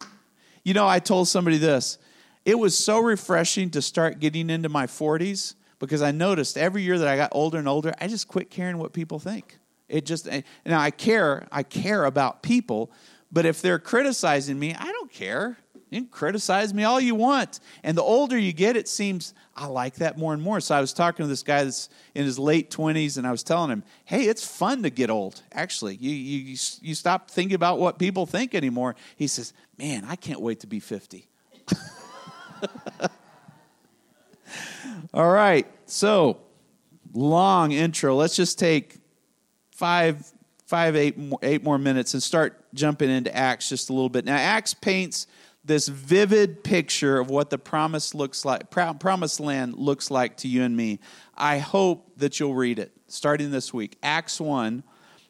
You 0.63 0.75
know, 0.75 0.87
I 0.87 0.99
told 0.99 1.29
somebody 1.29 1.57
this. 1.57 1.97
It 2.45 2.59
was 2.59 2.77
so 2.77 3.01
refreshing 3.01 3.71
to 3.71 3.81
start 3.81 4.21
getting 4.21 4.51
into 4.51 4.69
my 4.69 4.87
40s 4.87 5.55
because 5.79 6.03
I 6.03 6.11
noticed 6.11 6.59
every 6.59 6.83
year 6.83 6.99
that 6.99 7.09
I 7.09 7.17
got 7.17 7.31
older 7.33 7.59
and 7.59 7.67
older, 7.67 7.95
I 8.01 8.07
just 8.07 8.29
quit 8.29 8.51
caring 8.51 8.77
what 8.77 8.93
people 8.93 9.19
think. 9.19 9.59
It 9.89 10.05
just 10.05 10.29
eh, 10.29 10.43
now 10.67 10.79
I 10.79 10.91
care, 10.91 11.49
I 11.51 11.63
care 11.63 12.05
about 12.05 12.43
people, 12.43 12.93
but 13.33 13.47
if 13.47 13.63
they're 13.63 13.79
criticizing 13.79 14.59
me, 14.59 14.75
I 14.75 14.93
don't 14.93 15.11
care. 15.11 15.57
You 15.89 16.03
can 16.03 16.09
criticize 16.09 16.75
me 16.75 16.85
all 16.85 17.01
you 17.01 17.15
want. 17.15 17.61
And 17.83 17.97
the 17.97 18.03
older 18.03 18.39
you 18.39 18.53
get, 18.53 18.77
it 18.77 18.89
seems 18.89 19.33
I 19.61 19.67
like 19.67 19.97
that 19.97 20.17
more 20.17 20.33
and 20.33 20.43
more. 20.43 20.59
So 20.61 20.75
I 20.75 20.81
was 20.81 20.95
talking 20.95 21.23
to 21.23 21.29
this 21.29 21.43
guy 21.43 21.65
that's 21.65 21.91
in 22.15 22.25
his 22.25 22.39
late 22.39 22.71
20s, 22.71 23.19
and 23.19 23.27
I 23.27 23.31
was 23.31 23.43
telling 23.43 23.71
him, 23.71 23.83
hey, 24.07 24.23
it's 24.23 24.43
fun 24.45 24.83
to 24.85 24.91
get 24.91 25.11
old, 25.11 25.43
actually. 25.53 25.97
You, 25.97 26.11
you, 26.11 26.57
you 26.81 26.95
stop 26.95 27.31
thinking 27.31 27.57
about 27.57 27.79
what 27.79 27.99
people 27.99 28.25
think 28.25 28.55
anymore. 28.55 28.97
He 29.17 29.27
says, 29.27 29.53
man, 29.77 30.07
I 30.07 30.17
can't 30.17 30.41
wait 30.41 30.61
to 30.61 30.67
be 30.67 30.81
50. 30.81 31.29
All 35.13 35.31
right, 35.31 35.67
so 35.85 36.39
long 37.13 37.73
intro. 37.73 38.17
Let's 38.17 38.37
just 38.37 38.59
take 38.59 38.97
five, 39.73 40.27
five, 40.65 40.97
eight, 40.97 41.19
eight 41.43 41.63
more 41.63 41.77
minutes 41.77 42.15
and 42.15 42.23
start 42.23 42.65
jumping 42.73 43.11
into 43.11 43.37
Acts 43.37 43.69
just 43.69 43.91
a 43.91 43.93
little 43.93 44.09
bit. 44.09 44.25
Now, 44.25 44.37
Acts 44.37 44.73
paints 44.73 45.27
this 45.65 45.89
vivid 45.89 46.65
picture 46.65 47.19
of 47.19 47.29
what 47.29 47.51
the 47.51 47.59
promise 47.59 48.15
looks 48.15 48.45
like, 48.45 48.71
promised 48.71 49.41
land 49.41 49.75
looks 49.75 50.11
like 50.11 50.37
to 50.39 50.49
you 50.49 50.63
and 50.63 50.77
me. 50.77 51.01
I 51.37 51.59
hope 51.59 52.13
that 52.17 52.41
you'll 52.41 52.55
read 52.55 52.79
it 52.79 52.93
starting 53.09 53.51
this 53.51 53.73
week. 53.73 53.97
Acts 54.03 54.41
1. 54.41 54.83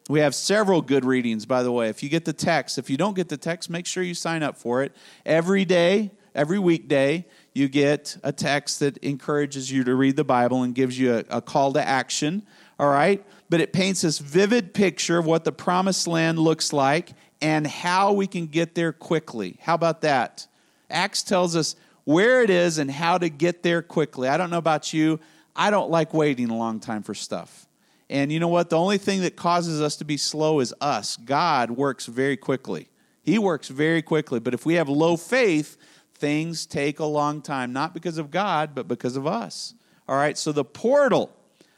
We 0.09 0.19
have 0.19 0.33
several 0.33 0.81
good 0.81 1.05
readings, 1.05 1.45
by 1.45 1.63
the 1.63 1.71
way. 1.71 1.89
If 1.89 2.01
you 2.01 2.09
get 2.09 2.25
the 2.25 2.33
text, 2.33 2.77
if 2.77 2.89
you 2.89 2.97
don't 2.97 3.15
get 3.15 3.29
the 3.29 3.37
text, 3.37 3.69
make 3.69 3.85
sure 3.85 4.03
you 4.03 4.13
sign 4.13 4.41
up 4.41 4.57
for 4.57 4.83
it. 4.83 4.95
Every 5.25 5.63
day, 5.63 6.11
every 6.33 6.59
weekday, 6.59 7.27
you 7.53 7.67
get 7.67 8.17
a 8.23 8.31
text 8.31 8.79
that 8.79 8.97
encourages 8.97 9.71
you 9.71 9.83
to 9.83 9.95
read 9.95 10.15
the 10.15 10.23
Bible 10.23 10.63
and 10.63 10.73
gives 10.73 10.97
you 10.97 11.15
a, 11.15 11.37
a, 11.37 11.41
call 11.41 11.73
to 11.73 11.85
action, 11.85 12.43
all 12.79 12.89
right? 12.89 13.23
But 13.49 13.61
it 13.61 13.73
paints 13.73 14.01
this 14.01 14.19
vivid 14.19 14.73
picture 14.73 15.17
of 15.17 15.25
what 15.25 15.43
the 15.43 15.51
promised 15.51 16.07
land 16.07 16.39
looks 16.39 16.73
like 16.73 17.11
and 17.41 17.65
how 17.65 18.13
we 18.13 18.27
can 18.27 18.47
get 18.47 18.75
there 18.75 18.93
quickly. 18.93 19.57
How 19.61 19.73
about 19.73 20.01
that? 20.01 20.47
Acts 20.89 21.23
tells 21.23 21.55
us 21.55 21.75
where 22.03 22.43
it 22.43 22.49
is 22.49 22.77
and 22.77 22.89
how 22.91 23.17
to 23.17 23.29
get 23.29 23.63
there 23.63 23.81
quickly. 23.81 24.27
I 24.27 24.37
don't 24.37 24.49
know 24.49 24.57
about 24.57 24.93
you, 24.93 25.19
I 25.55 25.69
don't 25.69 25.89
like 25.89 26.13
waiting 26.13 26.49
a 26.49 26.57
long 26.57 26.79
time 26.79 27.03
for 27.03 27.13
stuff. 27.13 27.67
And 28.09 28.31
you 28.31 28.39
know 28.39 28.49
what? 28.49 28.69
The 28.69 28.77
only 28.77 28.97
thing 28.97 29.21
that 29.21 29.35
causes 29.37 29.81
us 29.81 29.95
to 29.97 30.05
be 30.05 30.17
slow 30.17 30.59
is 30.59 30.73
us. 30.81 31.15
God 31.17 31.71
works 31.71 32.07
very 32.07 32.35
quickly. 32.35 32.89
He 33.23 33.39
works 33.39 33.69
very 33.69 34.01
quickly. 34.01 34.39
But 34.39 34.53
if 34.53 34.65
we 34.65 34.73
have 34.73 34.89
low 34.89 35.15
faith, 35.15 35.77
things 36.15 36.65
take 36.65 36.99
a 36.99 37.05
long 37.05 37.41
time, 37.41 37.71
not 37.71 37.93
because 37.93 38.17
of 38.17 38.29
God, 38.29 38.75
but 38.75 38.87
because 38.87 39.15
of 39.15 39.25
us. 39.25 39.73
All 40.09 40.17
right, 40.17 40.37
so 40.37 40.51
the 40.51 40.65
portal, 40.65 41.31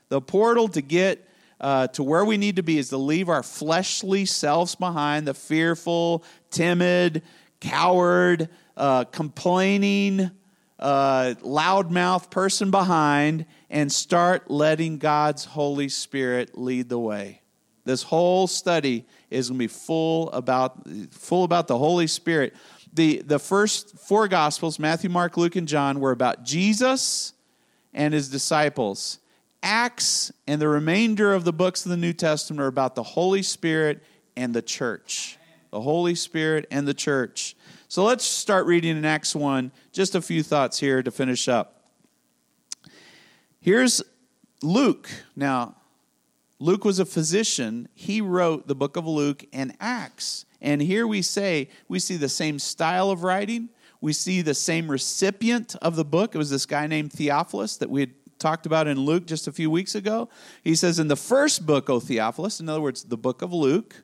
the 0.10 0.22
portal 0.22 0.68
to 0.70 0.82
get 0.82 1.28
uh, 1.64 1.88
to 1.88 2.04
where 2.04 2.24
we 2.24 2.38
need 2.38 2.58
to 2.58 2.64
be 2.64 2.78
is 2.78 2.90
to 2.90 2.98
leave 2.98 3.30
our 3.30 3.42
fleshly 3.42 4.26
selves 4.26 4.76
behind, 4.76 5.28
the 5.28 5.34
fearful, 5.34 6.24
timid, 6.52 7.24
coward, 7.60 8.50
uh, 8.78 9.06
complaining, 9.06 10.30
uh, 10.78 11.34
loudmouth 11.42 12.30
person 12.30 12.70
behind, 12.70 13.46
and 13.70 13.92
start 13.92 14.52
letting 14.52 15.00
God's 15.00 15.46
Holy 15.46 15.90
Spirit 15.90 16.58
lead 16.58 16.90
the 16.90 17.00
way. 17.00 17.42
This 17.86 18.04
whole 18.04 18.46
study 18.46 19.06
is 19.32 19.50
going 19.50 19.58
to 19.58 19.64
be 19.64 19.68
full 19.68 20.30
about 20.32 20.88
full 21.12 21.44
about 21.44 21.68
the 21.68 21.78
Holy 21.78 22.08
Spirit 22.08 22.54
the, 22.94 23.24
the 23.26 23.40
first 23.40 23.98
four 23.98 24.28
Gospels, 24.28 24.78
Matthew, 24.78 25.10
Mark, 25.10 25.36
Luke, 25.36 25.56
and 25.56 25.68
John, 25.68 26.00
were 26.00 26.12
about 26.12 26.44
Jesus 26.44 27.34
and 27.94 28.14
his 28.14 28.30
disciples. 28.30 29.20
Acts 29.64 30.32
and 30.46 30.62
the 30.62 30.68
remainder 30.68 31.34
of 31.34 31.46
the 31.46 31.54
books 31.54 31.86
of 31.86 31.90
the 31.90 31.98
New 31.98 32.14
Testament 32.14 32.62
are 32.62 32.68
about 32.68 32.96
the 32.96 33.04
Holy 33.04 33.42
Spirit 33.42 34.04
and 34.36 34.54
the 34.54 34.62
church. 34.62 35.38
The 35.72 35.82
Holy 35.82 36.14
Spirit 36.14 36.68
and 36.70 36.88
the 36.88 36.94
church. 36.94 37.56
So 37.88 38.04
let's 38.04 38.26
start 38.26 38.66
reading 38.66 38.98
in 38.98 39.06
Acts 39.06 39.36
1. 39.36 39.72
Just 39.92 40.14
a 40.14 40.22
few 40.22 40.44
thoughts 40.44 40.80
here 40.80 41.02
to 41.02 41.10
finish 41.10 41.48
up. 41.48 41.82
Here's 43.60 44.04
Luke, 44.62 45.10
now, 45.36 45.76
Luke 46.60 46.86
was 46.86 47.00
a 47.00 47.06
physician. 47.06 47.88
He 47.94 48.22
wrote 48.22 48.68
the 48.68 48.76
book 48.76 48.98
of 48.98 49.06
Luke 49.06 49.46
and 49.52 49.76
Acts. 49.80 50.46
And 50.62 50.82
here 50.82 51.06
we 51.06 51.22
say, 51.22 51.70
we 51.88 52.00
see 52.00 52.16
the 52.16 52.30
same 52.30 52.60
style 52.60 53.10
of 53.10 53.24
writing. 53.24 53.70
We 54.00 54.14
see 54.14 54.42
the 54.42 54.54
same 54.54 54.90
recipient 54.90 55.76
of 55.82 55.96
the 55.96 56.06
book. 56.06 56.36
It 56.36 56.38
was 56.38 56.50
this 56.50 56.66
guy 56.66 56.88
named 56.88 57.14
Theophilus 57.14 57.78
that 57.78 57.90
we 57.90 58.02
had 58.02 58.12
talked 58.44 58.66
about 58.66 58.88
in 58.88 59.00
Luke 59.00 59.26
just 59.26 59.48
a 59.48 59.54
few 59.54 59.72
weeks 59.72 59.96
ago. 59.96 60.28
He 60.64 60.76
says, 60.76 61.00
In 61.00 61.08
the 61.08 61.16
first 61.16 61.66
book, 61.66 61.90
O 61.90 62.02
Theophilus, 62.02 62.60
in 62.60 62.68
other 62.68 62.82
words, 62.82 63.06
the 63.06 63.18
book 63.18 63.42
of 63.42 63.54
Luke, 63.54 64.04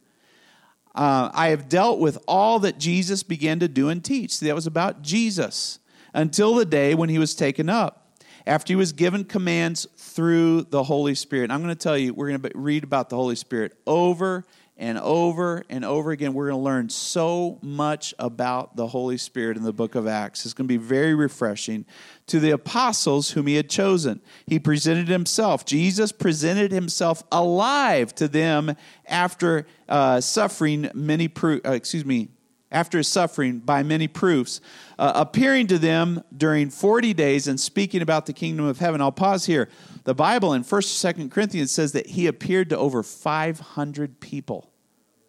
uh, 0.95 1.29
I 1.33 1.49
have 1.49 1.67
dealt 1.67 1.99
with 1.99 2.17
all 2.25 2.59
that 2.59 2.79
Jesus 2.79 3.21
began 3.21 3.59
to 3.59 3.67
do 3.67 3.89
and 3.89 4.03
teach. 4.03 4.35
See, 4.35 4.47
that 4.47 4.55
was 4.55 4.65
about 4.65 5.01
Jesus 5.01 5.79
until 6.13 6.55
the 6.55 6.65
day 6.65 6.95
when 6.95 7.09
he 7.09 7.19
was 7.19 7.35
taken 7.35 7.69
up 7.69 8.15
after 8.47 8.71
he 8.71 8.77
was 8.77 8.93
given 8.93 9.25
commands 9.25 9.85
through 9.97 10.61
the 10.63 10.83
Holy 10.83 11.15
Spirit. 11.15 11.51
I'm 11.51 11.61
going 11.61 11.75
to 11.75 11.83
tell 11.83 11.97
you, 11.97 12.13
we're 12.13 12.29
going 12.29 12.41
to 12.41 12.51
read 12.55 12.85
about 12.85 13.09
the 13.09 13.17
Holy 13.17 13.35
Spirit 13.35 13.73
over 13.85 14.45
and 14.79 14.97
over 14.97 15.63
and 15.69 15.83
over 15.83 16.11
again. 16.11 16.33
We're 16.33 16.49
going 16.49 16.61
to 16.61 16.63
learn 16.63 16.89
so 16.89 17.59
much 17.61 18.13
about 18.17 18.77
the 18.77 18.87
Holy 18.87 19.17
Spirit 19.17 19.57
in 19.57 19.63
the 19.63 19.73
book 19.73 19.93
of 19.93 20.07
Acts. 20.07 20.45
It's 20.45 20.53
going 20.53 20.67
to 20.67 20.73
be 20.73 20.77
very 20.77 21.13
refreshing. 21.13 21.85
To 22.27 22.39
the 22.39 22.51
apostles 22.51 23.31
whom 23.31 23.47
he 23.47 23.55
had 23.55 23.69
chosen, 23.69 24.21
he 24.47 24.57
presented 24.57 25.09
himself. 25.09 25.65
Jesus 25.65 26.11
presented 26.11 26.71
himself 26.71 27.23
alive 27.31 28.15
to 28.15 28.27
them 28.27 28.75
after 29.05 29.67
uh, 29.89 30.21
suffering 30.21 30.89
many, 30.93 31.27
pro- 31.27 31.59
uh, 31.65 31.71
excuse 31.71 32.05
me, 32.05 32.29
after 32.71 32.97
his 32.99 33.07
suffering 33.07 33.59
by 33.59 33.81
many 33.83 34.07
proofs, 34.07 34.61
uh, 34.99 35.11
appearing 35.15 35.67
to 35.67 35.79
them 35.79 36.23
during 36.35 36.69
40 36.69 37.13
days 37.13 37.47
and 37.47 37.59
speaking 37.59 38.01
about 38.01 38.25
the 38.25 38.33
kingdom 38.33 38.65
of 38.65 38.79
heaven. 38.79 39.01
I'll 39.01 39.11
pause 39.11 39.45
here. 39.45 39.69
The 40.03 40.13
Bible 40.13 40.53
in 40.53 40.63
1st 40.63 41.05
and 41.05 41.29
2nd 41.29 41.31
Corinthians 41.31 41.71
says 41.71 41.93
that 41.93 42.07
he 42.07 42.27
appeared 42.27 42.69
to 42.69 42.77
over 42.77 43.01
500 43.01 44.19
people. 44.19 44.71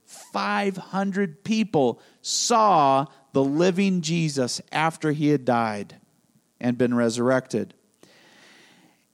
500 0.04 1.44
people 1.44 2.00
saw 2.20 3.06
the 3.32 3.44
living 3.44 4.00
Jesus 4.00 4.60
after 4.72 5.12
he 5.12 5.28
had 5.28 5.44
died 5.44 5.96
and 6.60 6.76
been 6.76 6.94
resurrected. 6.94 7.74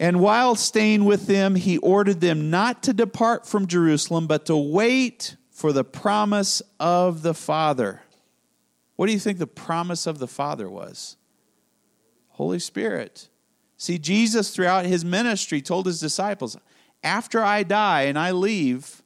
And 0.00 0.20
while 0.20 0.56
staying 0.56 1.04
with 1.04 1.26
them, 1.26 1.54
he 1.54 1.78
ordered 1.78 2.20
them 2.20 2.50
not 2.50 2.82
to 2.84 2.92
depart 2.92 3.46
from 3.46 3.66
Jerusalem, 3.66 4.26
but 4.26 4.46
to 4.46 4.56
wait 4.56 5.36
for 5.50 5.72
the 5.72 5.84
promise 5.84 6.60
of 6.80 7.22
the 7.22 7.32
Father 7.32 8.02
what 8.96 9.06
do 9.06 9.12
you 9.12 9.18
think 9.18 9.38
the 9.38 9.46
promise 9.46 10.06
of 10.06 10.18
the 10.18 10.26
Father 10.26 10.68
was? 10.68 11.16
Holy 12.30 12.58
Spirit. 12.58 13.28
See, 13.76 13.98
Jesus, 13.98 14.54
throughout 14.54 14.86
his 14.86 15.04
ministry, 15.04 15.60
told 15.60 15.86
his 15.86 16.00
disciples, 16.00 16.56
After 17.02 17.42
I 17.42 17.62
die 17.62 18.02
and 18.02 18.18
I 18.18 18.30
leave, 18.30 19.02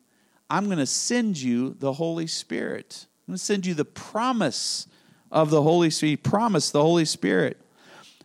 I'm 0.48 0.66
going 0.66 0.78
to 0.78 0.86
send 0.86 1.40
you 1.40 1.74
the 1.78 1.94
Holy 1.94 2.26
Spirit. 2.26 3.06
I'm 3.26 3.32
going 3.32 3.38
to 3.38 3.44
send 3.44 3.66
you 3.66 3.74
the 3.74 3.84
promise 3.84 4.86
of 5.30 5.50
the 5.50 5.62
Holy 5.62 5.90
Spirit. 5.90 6.10
He 6.10 6.16
promised 6.16 6.72
the 6.72 6.82
Holy 6.82 7.04
Spirit. 7.04 7.60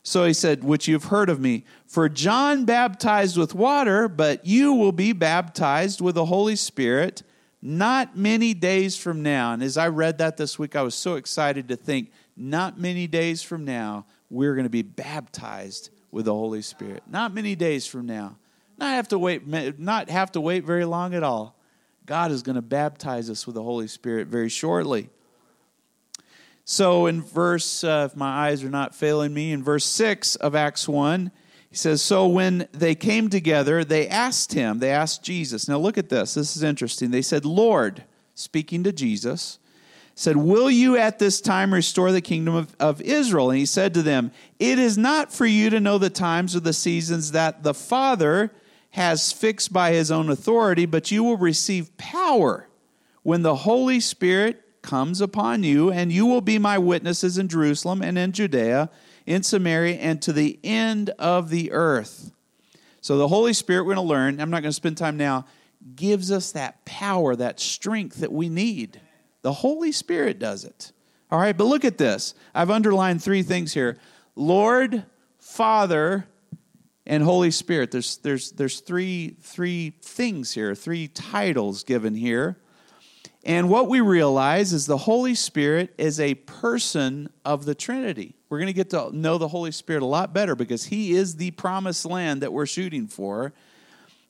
So 0.03 0.25
he 0.25 0.33
said, 0.33 0.63
Which 0.63 0.87
you've 0.87 1.05
heard 1.05 1.29
of 1.29 1.39
me. 1.39 1.65
For 1.87 2.09
John 2.09 2.65
baptized 2.65 3.37
with 3.37 3.55
water, 3.55 4.07
but 4.07 4.45
you 4.45 4.73
will 4.73 4.91
be 4.91 5.13
baptized 5.13 5.99
with 5.99 6.15
the 6.15 6.25
Holy 6.25 6.55
Spirit 6.55 7.23
not 7.65 8.15
many 8.15 8.53
days 8.53 8.95
from 8.95 9.23
now, 9.23 9.53
and 9.53 9.63
as 9.63 9.75
I 9.75 9.87
read 9.87 10.19
that 10.19 10.37
this 10.37 10.59
week, 10.59 10.75
I 10.75 10.83
was 10.83 10.93
so 10.93 11.15
excited 11.15 11.67
to 11.69 11.75
think, 11.75 12.11
not 12.37 12.79
many 12.79 13.07
days 13.07 13.41
from 13.41 13.65
now, 13.65 14.05
we're 14.29 14.53
going 14.53 14.65
to 14.65 14.69
be 14.69 14.83
baptized 14.83 15.89
with 16.11 16.25
the 16.25 16.33
Holy 16.33 16.61
Spirit. 16.61 17.01
Not 17.09 17.33
many 17.33 17.55
days 17.55 17.87
from 17.87 18.05
now. 18.05 18.37
Not 18.77 18.93
have 18.93 19.07
to 19.07 19.17
wait, 19.17 19.79
not 19.79 20.11
have 20.11 20.31
to 20.33 20.41
wait 20.41 20.63
very 20.63 20.85
long 20.85 21.15
at 21.15 21.23
all. 21.23 21.57
God 22.05 22.29
is 22.29 22.43
going 22.43 22.55
to 22.55 22.61
baptize 22.61 23.31
us 23.31 23.47
with 23.47 23.55
the 23.55 23.63
Holy 23.63 23.87
Spirit 23.87 24.27
very 24.27 24.49
shortly. 24.49 25.09
So 26.65 27.07
in 27.07 27.23
verse, 27.23 27.83
uh, 27.83 28.09
if 28.11 28.15
my 28.15 28.47
eyes 28.47 28.63
are 28.63 28.69
not 28.69 28.93
failing 28.93 29.33
me, 29.33 29.51
in 29.51 29.63
verse 29.63 29.85
6 29.85 30.35
of 30.35 30.53
Acts 30.53 30.87
1, 30.87 31.31
he 31.75 31.77
says, 31.77 32.01
So 32.01 32.25
when 32.25 32.69
they 32.71 32.95
came 32.95 33.29
together, 33.29 33.83
they 33.83 34.07
asked 34.07 34.53
him, 34.53 34.79
they 34.79 34.91
asked 34.91 35.23
Jesus. 35.23 35.67
Now 35.67 35.77
look 35.77 35.97
at 35.97 36.07
this. 36.07 36.35
This 36.35 36.55
is 36.55 36.63
interesting. 36.63 37.11
They 37.11 37.21
said, 37.21 37.43
Lord, 37.43 38.05
speaking 38.33 38.81
to 38.85 38.93
Jesus, 38.93 39.59
said, 40.13 40.37
Will 40.37 40.71
you 40.71 40.95
at 40.95 41.19
this 41.19 41.41
time 41.41 41.73
restore 41.73 42.13
the 42.13 42.21
kingdom 42.21 42.55
of, 42.55 42.73
of 42.79 43.01
Israel? 43.01 43.49
And 43.49 43.59
he 43.59 43.65
said 43.65 43.93
to 43.93 44.01
them, 44.01 44.31
It 44.57 44.79
is 44.79 44.97
not 44.97 45.33
for 45.33 45.45
you 45.45 45.69
to 45.69 45.81
know 45.81 45.97
the 45.97 46.09
times 46.09 46.55
or 46.55 46.61
the 46.61 46.71
seasons 46.71 47.33
that 47.33 47.63
the 47.63 47.73
Father 47.73 48.53
has 48.91 49.33
fixed 49.33 49.73
by 49.73 49.91
his 49.91 50.09
own 50.11 50.29
authority, 50.29 50.85
but 50.85 51.11
you 51.11 51.25
will 51.25 51.35
receive 51.35 51.97
power 51.97 52.69
when 53.23 53.41
the 53.41 53.55
Holy 53.55 53.99
Spirit 53.99 54.61
comes 54.81 55.19
upon 55.19 55.63
you, 55.63 55.91
and 55.91 56.09
you 56.09 56.25
will 56.25 56.39
be 56.39 56.57
my 56.57 56.77
witnesses 56.77 57.37
in 57.37 57.49
Jerusalem 57.49 58.01
and 58.01 58.17
in 58.17 58.31
Judea 58.31 58.89
in 59.25 59.43
Samaria 59.43 59.95
and 59.95 60.21
to 60.21 60.33
the 60.33 60.59
end 60.63 61.09
of 61.11 61.49
the 61.49 61.71
earth. 61.71 62.31
So 63.01 63.17
the 63.17 63.27
Holy 63.27 63.53
Spirit, 63.53 63.85
we're 63.85 63.93
going 63.93 64.07
to 64.07 64.13
learn, 64.13 64.39
I'm 64.39 64.49
not 64.49 64.61
going 64.61 64.69
to 64.69 64.73
spend 64.73 64.97
time 64.97 65.17
now, 65.17 65.45
gives 65.95 66.31
us 66.31 66.51
that 66.53 66.83
power, 66.85 67.35
that 67.35 67.59
strength 67.59 68.17
that 68.17 68.31
we 68.31 68.49
need. 68.49 68.99
The 69.43 69.53
Holy 69.53 69.91
Spirit 69.91 70.39
does 70.39 70.63
it. 70.63 70.91
All 71.29 71.39
right, 71.39 71.55
but 71.55 71.65
look 71.65 71.85
at 71.85 71.97
this. 71.97 72.33
I've 72.53 72.71
underlined 72.71 73.21
three 73.21 73.43
things 73.43 73.73
here 73.73 73.97
Lord, 74.35 75.05
Father, 75.37 76.27
and 77.05 77.23
Holy 77.23 77.51
Spirit. 77.51 77.91
There's, 77.91 78.17
there's, 78.17 78.51
there's 78.51 78.79
three, 78.79 79.35
three 79.41 79.93
things 80.01 80.53
here, 80.53 80.73
three 80.75 81.07
titles 81.07 81.83
given 81.83 82.15
here. 82.15 82.57
And 83.45 83.69
what 83.69 83.87
we 83.87 84.01
realize 84.01 84.73
is 84.73 84.87
the 84.87 84.97
Holy 84.97 85.35
Spirit 85.35 85.93
is 85.99 86.19
a 86.19 86.33
person 86.33 87.29
of 87.45 87.65
the 87.65 87.75
Trinity. 87.75 88.33
We're 88.49 88.57
going 88.57 88.67
to 88.67 88.73
get 88.73 88.89
to 88.89 89.15
know 89.15 89.37
the 89.37 89.47
Holy 89.47 89.71
Spirit 89.71 90.01
a 90.01 90.07
lot 90.07 90.33
better 90.33 90.55
because 90.55 90.85
He 90.85 91.13
is 91.13 91.35
the 91.35 91.51
promised 91.51 92.05
land 92.05 92.41
that 92.41 92.51
we're 92.51 92.65
shooting 92.65 93.05
for. 93.05 93.53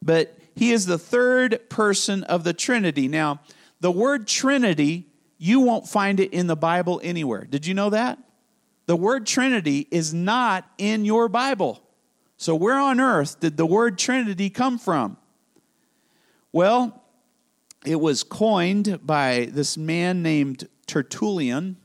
But 0.01 0.37
He 0.53 0.73
is 0.73 0.85
the 0.85 0.97
third 0.97 1.69
person 1.69 2.23
of 2.25 2.43
the 2.43 2.53
Trinity. 2.53 3.07
Now, 3.07 3.39
the 3.79 3.91
word 3.91 4.27
Trinity, 4.27 5.07
you 5.37 5.61
won't 5.61 5.87
find 5.87 6.19
it 6.19 6.33
in 6.33 6.47
the 6.47 6.57
Bible 6.57 6.99
anywhere. 7.01 7.45
Did 7.49 7.65
you 7.65 7.73
know 7.73 7.91
that? 7.91 8.19
The 8.85 8.97
word 8.97 9.25
Trinity 9.25 9.87
is 9.91 10.13
not 10.13 10.69
in 10.77 11.05
your 11.05 11.29
Bible. 11.29 11.81
So, 12.35 12.53
where 12.53 12.77
on 12.77 12.99
earth 12.99 13.39
did 13.39 13.55
the 13.55 13.65
word 13.65 13.97
Trinity 13.97 14.49
come 14.49 14.77
from? 14.77 15.15
Well, 16.51 17.01
it 17.85 17.99
was 17.99 18.23
coined 18.23 18.99
by 19.05 19.49
this 19.51 19.77
man 19.77 20.23
named 20.23 20.67
Tertullian. 20.87 21.77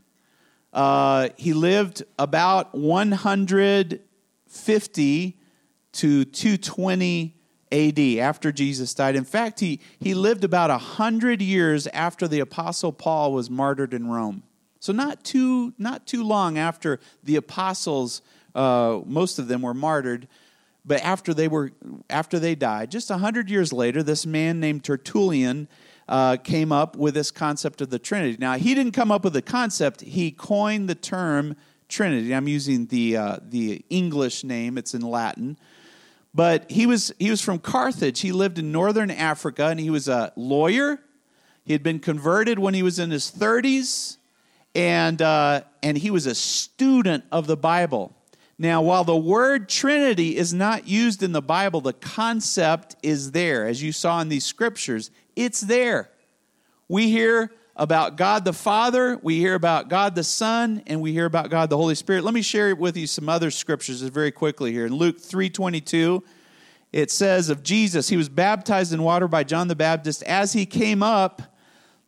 Uh, 0.72 1.30
he 1.36 1.52
lived 1.52 2.02
about 2.18 2.74
150 2.74 5.36
to 5.92 6.24
220 6.24 7.34
AD 7.72 7.98
after 7.98 8.52
Jesus 8.52 8.94
died. 8.94 9.16
In 9.16 9.24
fact, 9.24 9.60
he, 9.60 9.80
he 9.98 10.14
lived 10.14 10.44
about 10.44 10.70
100 10.70 11.42
years 11.42 11.86
after 11.88 12.26
the 12.26 12.40
Apostle 12.40 12.92
Paul 12.92 13.32
was 13.32 13.50
martyred 13.50 13.94
in 13.94 14.08
Rome. 14.08 14.42
So, 14.80 14.92
not 14.92 15.24
too, 15.24 15.74
not 15.78 16.06
too 16.06 16.24
long 16.24 16.56
after 16.56 17.00
the 17.22 17.36
apostles, 17.36 18.22
uh, 18.54 19.00
most 19.04 19.38
of 19.38 19.46
them 19.46 19.60
were 19.60 19.74
martyred, 19.74 20.26
but 20.86 21.02
after 21.02 21.34
they, 21.34 21.48
were, 21.48 21.72
after 22.08 22.38
they 22.38 22.54
died, 22.54 22.90
just 22.90 23.10
100 23.10 23.50
years 23.50 23.74
later, 23.74 24.02
this 24.02 24.24
man 24.24 24.58
named 24.58 24.82
Tertullian 24.82 25.68
uh, 26.10 26.36
came 26.36 26.72
up 26.72 26.96
with 26.96 27.14
this 27.14 27.30
concept 27.30 27.80
of 27.80 27.88
the 27.88 27.98
Trinity. 27.98 28.36
Now, 28.38 28.58
he 28.58 28.74
didn't 28.74 28.92
come 28.92 29.12
up 29.12 29.22
with 29.22 29.32
the 29.32 29.42
concept, 29.42 30.00
he 30.00 30.32
coined 30.32 30.88
the 30.88 30.94
term 30.96 31.56
Trinity. 31.88 32.34
I'm 32.34 32.48
using 32.48 32.86
the, 32.86 33.16
uh, 33.16 33.36
the 33.42 33.84
English 33.88 34.44
name, 34.44 34.76
it's 34.76 34.92
in 34.92 35.02
Latin. 35.02 35.56
But 36.34 36.70
he 36.70 36.86
was, 36.86 37.12
he 37.18 37.30
was 37.30 37.40
from 37.40 37.58
Carthage. 37.58 38.20
He 38.20 38.32
lived 38.32 38.58
in 38.58 38.70
northern 38.70 39.10
Africa 39.10 39.66
and 39.66 39.80
he 39.80 39.90
was 39.90 40.08
a 40.08 40.32
lawyer. 40.36 41.00
He 41.64 41.72
had 41.72 41.82
been 41.82 42.00
converted 42.00 42.58
when 42.58 42.74
he 42.74 42.82
was 42.82 42.98
in 42.98 43.10
his 43.10 43.30
30s, 43.30 44.16
and, 44.74 45.20
uh, 45.20 45.62
and 45.82 45.96
he 45.98 46.10
was 46.10 46.26
a 46.26 46.34
student 46.34 47.24
of 47.30 47.46
the 47.46 47.56
Bible. 47.56 48.16
Now, 48.58 48.82
while 48.82 49.04
the 49.04 49.16
word 49.16 49.68
Trinity 49.68 50.36
is 50.36 50.52
not 50.52 50.86
used 50.86 51.22
in 51.22 51.32
the 51.32 51.42
Bible, 51.42 51.80
the 51.80 51.92
concept 51.92 52.96
is 53.02 53.32
there. 53.32 53.66
As 53.66 53.82
you 53.82 53.92
saw 53.92 54.20
in 54.20 54.28
these 54.28 54.44
scriptures, 54.44 55.10
it's 55.36 55.60
there. 55.60 56.10
We 56.88 57.08
hear 57.08 57.52
about 57.76 58.16
God 58.16 58.44
the 58.44 58.52
Father, 58.52 59.18
we 59.22 59.38
hear 59.38 59.54
about 59.54 59.88
God 59.88 60.14
the 60.14 60.24
Son, 60.24 60.82
and 60.86 61.00
we 61.00 61.12
hear 61.12 61.24
about 61.24 61.50
God 61.50 61.70
the 61.70 61.76
Holy 61.76 61.94
Spirit. 61.94 62.24
Let 62.24 62.34
me 62.34 62.42
share 62.42 62.74
with 62.74 62.96
you 62.96 63.06
some 63.06 63.28
other 63.28 63.50
scriptures 63.50 64.02
very 64.02 64.30
quickly 64.30 64.72
here. 64.72 64.86
In 64.86 64.94
Luke 64.94 65.18
3:22, 65.18 66.22
it 66.92 67.10
says 67.10 67.48
of 67.48 67.62
Jesus, 67.62 68.08
he 68.08 68.16
was 68.16 68.28
baptized 68.28 68.92
in 68.92 69.02
water 69.02 69.28
by 69.28 69.44
John 69.44 69.68
the 69.68 69.76
Baptist. 69.76 70.22
As 70.24 70.52
he 70.52 70.66
came 70.66 71.02
up, 71.02 71.42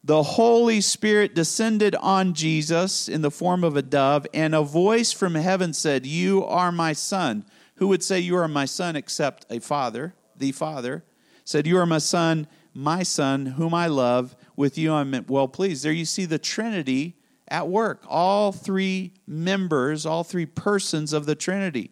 the 0.04 0.22
Holy 0.22 0.80
Spirit 0.80 1.34
descended 1.34 1.94
on 1.94 2.34
Jesus 2.34 3.08
in 3.08 3.22
the 3.22 3.30
form 3.30 3.62
of 3.62 3.76
a 3.76 3.82
dove, 3.82 4.26
and 4.34 4.54
a 4.54 4.62
voice 4.62 5.12
from 5.12 5.36
heaven 5.36 5.72
said, 5.72 6.04
You 6.04 6.44
are 6.44 6.72
my 6.72 6.92
son. 6.92 7.44
Who 7.76 7.86
would 7.88 8.02
say, 8.02 8.18
You 8.18 8.36
are 8.36 8.48
my 8.48 8.64
son 8.64 8.96
except 8.96 9.46
a 9.48 9.60
father? 9.60 10.14
the 10.42 10.52
Father, 10.52 11.04
said, 11.44 11.66
You 11.66 11.78
are 11.78 11.86
my 11.86 11.98
son, 11.98 12.46
my 12.74 13.02
son, 13.02 13.46
whom 13.46 13.74
I 13.74 13.86
love. 13.86 14.36
With 14.56 14.78
you 14.78 14.92
I'm 14.92 15.24
well 15.28 15.48
pleased. 15.48 15.84
There 15.84 15.92
you 15.92 16.04
see 16.04 16.24
the 16.24 16.38
Trinity 16.38 17.16
at 17.48 17.68
work. 17.68 18.04
All 18.08 18.52
three 18.52 19.12
members, 19.26 20.06
all 20.06 20.24
three 20.24 20.46
persons 20.46 21.12
of 21.12 21.26
the 21.26 21.34
Trinity. 21.34 21.90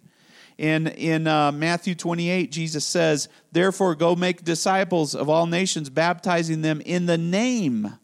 In, 0.59 0.89
in 0.89 1.27
uh, 1.27 1.53
Matthew 1.53 1.95
28, 1.95 2.53
Jesus 2.53 2.85
says, 2.85 3.29
Therefore, 3.51 3.95
go 3.95 4.15
make 4.15 4.45
disciples 4.45 5.15
of 5.15 5.29
all 5.29 5.47
nations, 5.47 5.89
baptizing 5.89 6.61
them 6.61 6.83
in 6.83 7.07
the 7.07 7.17
name, 7.17 7.99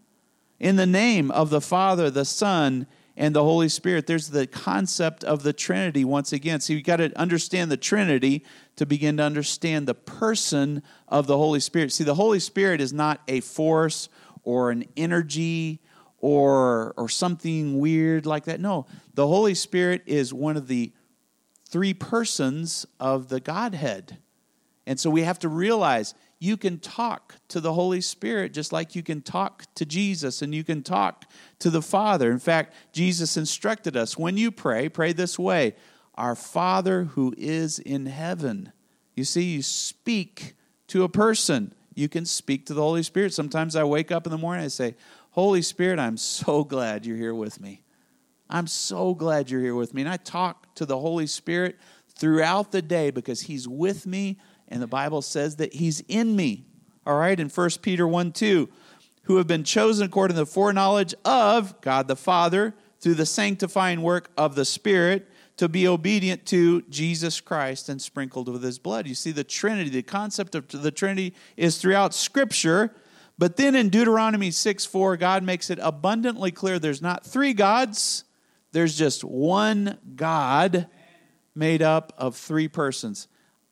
in 0.59 0.77
the 0.77 0.87
name 0.87 1.31
of 1.31 1.51
the 1.51 1.61
Father, 1.61 2.11
the 2.11 2.24
Son, 2.24 2.87
and 3.17 3.35
the 3.35 3.43
Holy 3.43 3.69
Spirit. 3.69 4.07
There's 4.07 4.29
the 4.29 4.47
concept 4.47 5.25
of 5.25 5.43
the 5.43 5.53
Trinity 5.53 6.05
once 6.05 6.33
again. 6.33 6.61
So 6.61 6.73
you've 6.73 6.85
got 6.85 6.97
to 6.97 7.19
understand 7.19 7.71
the 7.71 7.77
Trinity 7.77 8.45
to 8.77 8.85
begin 8.87 9.17
to 9.17 9.23
understand 9.23 9.87
the 9.87 9.95
person 9.95 10.83
of 11.09 11.27
the 11.27 11.37
Holy 11.37 11.61
Spirit. 11.61 11.93
See, 11.93 12.05
the 12.05 12.14
Holy 12.14 12.41
Spirit 12.41 12.81
is 12.81 12.93
not 12.93 13.21
a 13.27 13.41
force 13.41 14.09
or 14.43 14.71
an 14.71 14.85
energy 14.97 15.81
or 16.19 16.95
or 16.97 17.09
something 17.09 17.79
weird 17.79 18.27
like 18.27 18.45
that. 18.45 18.61
No, 18.61 18.87
the 19.14 19.27
Holy 19.27 19.55
Spirit 19.55 20.03
is 20.07 20.33
one 20.33 20.57
of 20.57 20.67
the 20.69 20.93
three 21.69 21.95
persons 21.95 22.87
of 23.01 23.29
the 23.29 23.41
Godhead. 23.41 24.19
And 24.87 25.01
so 25.01 25.11
we 25.11 25.23
have 25.23 25.39
to 25.41 25.49
realize 25.49 26.14
you 26.39 26.57
can 26.57 26.78
talk 26.78 27.37
to 27.49 27.61
the 27.61 27.72
Holy 27.72 28.01
Spirit 28.01 28.53
just 28.53 28.72
like 28.72 28.95
you 28.95 29.03
can 29.03 29.22
talk 29.22 29.64
to 29.74 29.87
Jesus 29.87 30.43
and 30.43 30.55
you 30.55 30.64
can 30.64 30.82
talk 30.82 31.24
to 31.61 31.70
the 31.70 31.82
Father. 31.82 32.30
In 32.30 32.39
fact, 32.39 32.74
Jesus 32.93 33.37
instructed 33.37 33.97
us 33.97 34.18
when 34.18 34.37
you 34.37 34.51
pray, 34.51 34.89
pray 34.89 35.12
this 35.12 35.39
way 35.39 35.74
Our 36.14 36.34
Father 36.34 37.05
who 37.05 37.34
is 37.39 37.78
in 37.78 38.07
heaven. 38.07 38.72
You 39.14 39.24
see, 39.24 39.45
you 39.45 39.62
speak 39.62 40.55
to 40.89 41.05
a 41.05 41.09
person, 41.09 41.74
you 41.95 42.09
can 42.09 42.26
speak 42.26 42.66
to 42.66 42.74
the 42.74 42.82
Holy 42.82 43.03
Spirit. 43.03 43.32
Sometimes 43.32 43.74
I 43.74 43.84
wake 43.84 44.12
up 44.12 44.26
in 44.26 44.30
the 44.30 44.39
morning 44.39 44.64
and 44.64 44.66
I 44.66 44.68
say, 44.68 44.95
Holy 45.30 45.62
Spirit, 45.62 45.99
I'm 45.99 46.18
so 46.18 46.64
glad 46.64 47.07
you're 47.07 47.16
here 47.16 47.34
with 47.34 47.61
me. 47.61 47.82
I'm 48.49 48.66
so 48.66 49.14
glad 49.14 49.51
you're 49.51 49.61
here 49.61 49.74
with 49.74 49.95
me. 49.95 50.03
And 50.03 50.11
I 50.11 50.18
talk 50.18 50.74
to 50.76 50.87
the 50.87 50.99
Holy 50.99 51.26
Spirit 51.26 51.76
throughout 52.09 52.72
the 52.72 52.82
day 52.82 53.11
because 53.11 53.43
He's 53.43 53.66
with 53.66 54.07
me, 54.07 54.39
and 54.69 54.83
the 54.83 54.87
Bible 54.87 55.23
says 55.23 55.57
that 55.57 55.75
He's 55.75 56.01
in 56.09 56.37
me. 56.37 56.67
All 57.07 57.17
right, 57.17 57.39
in 57.39 57.49
1 57.49 57.71
Peter 57.83 58.07
1 58.07 58.33
2, 58.33 58.69
who 59.25 59.37
have 59.37 59.47
been 59.47 59.64
chosen 59.64 60.07
according 60.07 60.35
to 60.35 60.43
the 60.43 60.47
foreknowledge 60.47 61.14
of 61.25 61.81
God 61.81 62.09
the 62.09 62.17
Father 62.17 62.75
through 63.01 63.14
the 63.14 63.27
sanctifying 63.27 64.03
work 64.03 64.31
of 64.37 64.55
the 64.55 64.64
Spirit 64.64 65.29
to 65.57 65.69
be 65.69 65.89
obedient 65.89 66.45
to 66.47 66.83
Jesus 66.83 67.41
Christ 67.41 67.89
and 67.89 68.01
sprinkled 68.01 68.49
with 68.49 68.62
his 68.62 68.79
blood. 68.79 69.07
You 69.07 69.14
see, 69.14 69.33
the 69.33 69.45
Trinity, 69.45 69.91
the 69.91 70.03
concept 70.03 70.55
of 70.55 70.69
the 70.69 70.91
Trinity 70.91 71.35
is 71.57 71.79
throughout 71.79 72.14
Scripture. 72.14 72.95
But 73.39 73.57
then 73.57 73.75
in 73.75 73.89
Deuteronomy 73.89 74.51
6 74.51 74.85
4, 74.87 75.17
God 75.17 75.43
makes 75.43 75.71
it 75.71 75.79
abundantly 75.83 76.51
clear 76.51 76.79
there's 76.79 77.03
not 77.03 77.25
three 77.25 77.53
gods, 77.53 78.25
there's 78.73 78.97
just 78.97 79.25
one 79.25 79.99
God 80.14 80.89
made 81.55 81.83
up 81.83 82.12
of 82.19 82.37
three 82.37 82.69
persons. 82.69 83.29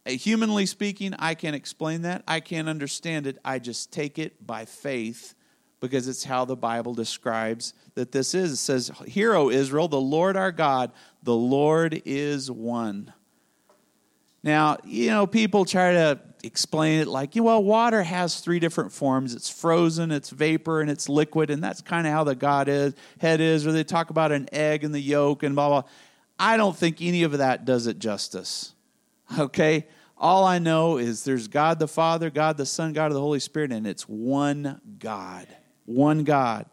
Uh, 0.07 0.11
humanly 0.11 0.67
speaking, 0.67 1.15
I 1.19 1.35
can't 1.35 1.57
explain 1.57 2.03
that. 2.03 2.23
I 2.29 2.41
can't 2.41 2.69
understand 2.69 3.27
it. 3.27 3.39
I 3.45 3.59
just 3.59 3.93
take 3.93 4.19
it 4.19 4.47
by 4.47 4.65
faith 4.65 5.35
because 5.81 6.09
it's 6.09 6.25
how 6.25 6.45
the 6.45 6.57
Bible 6.57 6.95
describes 6.95 7.75
that 7.95 8.13
this 8.13 8.35
is. 8.35 8.53
It 8.53 8.57
says, 8.57 8.91
Hear, 9.07 9.35
O 9.35 9.51
Israel, 9.51 9.89
the 9.89 10.01
Lord 10.01 10.37
our 10.37 10.53
God, 10.53 10.93
the 11.23 11.35
Lord 11.35 12.03
is 12.05 12.51
one. 12.51 13.13
Now, 14.43 14.77
you 14.85 15.09
know, 15.09 15.27
people 15.27 15.65
try 15.65 15.93
to 15.93 16.21
explain 16.43 17.01
it 17.01 17.09
like, 17.09 17.33
well, 17.35 17.65
water 17.65 18.03
has 18.03 18.41
three 18.41 18.59
different 18.59 18.93
forms 18.93 19.35
it's 19.35 19.49
frozen, 19.49 20.11
it's 20.11 20.29
vapor, 20.29 20.83
and 20.83 20.91
it's 20.91 21.09
liquid, 21.09 21.49
and 21.49 21.65
that's 21.65 21.81
kind 21.81 22.07
of 22.07 22.13
how 22.13 22.25
the 22.25 22.35
God 22.35 22.69
is, 22.69 22.95
head 23.19 23.41
is, 23.41 23.67
or 23.67 23.73
they 23.73 23.85
talk 23.85 24.11
about 24.11 24.33
an 24.33 24.49
egg 24.53 24.85
and 24.85 24.95
the 24.95 25.01
yolk 25.01 25.43
and 25.43 25.55
blah, 25.55 25.69
blah. 25.69 25.83
I 26.39 26.59
don't 26.59 26.77
think 26.77 27.01
any 27.01 27.23
of 27.23 27.33
that 27.39 27.65
does 27.65 27.87
it 27.87 27.99
justice. 27.99 28.74
Okay? 29.39 29.87
All 30.17 30.45
I 30.45 30.59
know 30.59 30.97
is 30.97 31.25
there's 31.25 31.49
God 31.49 31.79
the 31.79 31.89
Father, 31.89 32.31
God 32.31 32.57
the 32.57 32.67
Son, 32.67 32.93
God 32.93 33.07
of 33.07 33.15
the 33.15 33.21
Holy 33.21 33.41
Spirit, 33.41 33.73
and 33.73 33.87
it's 33.87 34.09
one 34.09 34.81
God 34.99 35.49
one 35.87 36.25
God. 36.25 36.67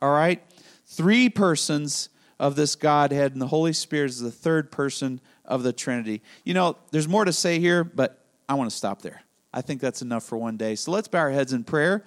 All 0.00 0.12
right? 0.12 0.42
Three 0.86 1.28
persons 1.28 2.08
of 2.38 2.56
this 2.56 2.76
Godhead, 2.76 3.32
and 3.32 3.40
the 3.40 3.46
Holy 3.46 3.72
Spirit 3.72 4.10
is 4.10 4.20
the 4.20 4.30
third 4.30 4.70
person 4.70 5.20
of 5.44 5.62
the 5.62 5.72
Trinity. 5.72 6.22
You 6.44 6.54
know, 6.54 6.76
there's 6.90 7.08
more 7.08 7.24
to 7.24 7.32
say 7.32 7.58
here, 7.58 7.82
but 7.82 8.24
I 8.48 8.54
want 8.54 8.70
to 8.70 8.76
stop 8.76 9.02
there. 9.02 9.22
I 9.52 9.62
think 9.62 9.80
that's 9.80 10.02
enough 10.02 10.24
for 10.24 10.36
one 10.36 10.56
day. 10.56 10.74
So 10.74 10.90
let's 10.90 11.08
bow 11.08 11.20
our 11.20 11.30
heads 11.30 11.52
in 11.52 11.64
prayer. 11.64 12.04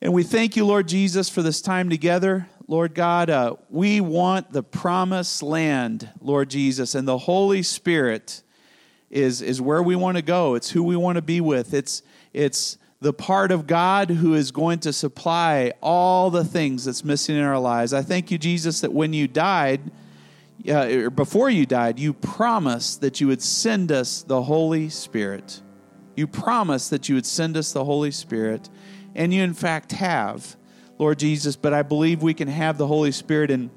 And 0.00 0.12
we 0.12 0.24
thank 0.24 0.56
you, 0.56 0.64
Lord 0.64 0.88
Jesus, 0.88 1.28
for 1.28 1.42
this 1.42 1.60
time 1.60 1.90
together. 1.90 2.48
Lord 2.66 2.94
God, 2.94 3.30
uh, 3.30 3.56
we 3.70 4.00
want 4.00 4.52
the 4.52 4.62
promised 4.62 5.42
land, 5.42 6.10
Lord 6.20 6.50
Jesus, 6.50 6.94
and 6.94 7.06
the 7.06 7.18
Holy 7.18 7.62
Spirit 7.62 8.42
is, 9.10 9.42
is 9.42 9.60
where 9.60 9.82
we 9.82 9.96
want 9.96 10.16
to 10.16 10.22
go. 10.22 10.54
It's 10.54 10.70
who 10.70 10.82
we 10.82 10.96
want 10.96 11.16
to 11.16 11.22
be 11.22 11.40
with. 11.40 11.74
It's, 11.74 12.02
it's 12.32 12.78
the 13.00 13.12
part 13.12 13.52
of 13.52 13.66
God 13.66 14.10
who 14.10 14.34
is 14.34 14.50
going 14.50 14.80
to 14.80 14.92
supply 14.92 15.72
all 15.80 16.30
the 16.30 16.44
things 16.44 16.84
that's 16.84 17.04
missing 17.04 17.36
in 17.36 17.42
our 17.42 17.58
lives. 17.58 17.92
I 17.92 18.02
thank 18.02 18.30
you, 18.30 18.38
Jesus, 18.38 18.80
that 18.80 18.92
when 18.92 19.12
you 19.12 19.28
died, 19.28 19.80
uh, 20.68 21.08
before 21.10 21.48
you 21.48 21.64
died, 21.64 21.98
you 21.98 22.12
promised 22.12 23.00
that 23.00 23.20
you 23.20 23.28
would 23.28 23.42
send 23.42 23.92
us 23.92 24.22
the 24.22 24.42
Holy 24.42 24.88
Spirit. 24.88 25.62
You 26.16 26.26
promised 26.26 26.90
that 26.90 27.08
you 27.08 27.14
would 27.14 27.26
send 27.26 27.56
us 27.56 27.72
the 27.72 27.84
Holy 27.84 28.10
Spirit, 28.10 28.68
and 29.14 29.32
you, 29.32 29.42
in 29.42 29.54
fact, 29.54 29.92
have, 29.92 30.56
Lord 30.98 31.20
Jesus. 31.20 31.54
But 31.54 31.72
I 31.72 31.82
believe 31.82 32.22
we 32.22 32.34
can 32.34 32.48
have 32.48 32.76
the 32.76 32.88
Holy 32.88 33.12
Spirit 33.12 33.52
in 33.52 33.70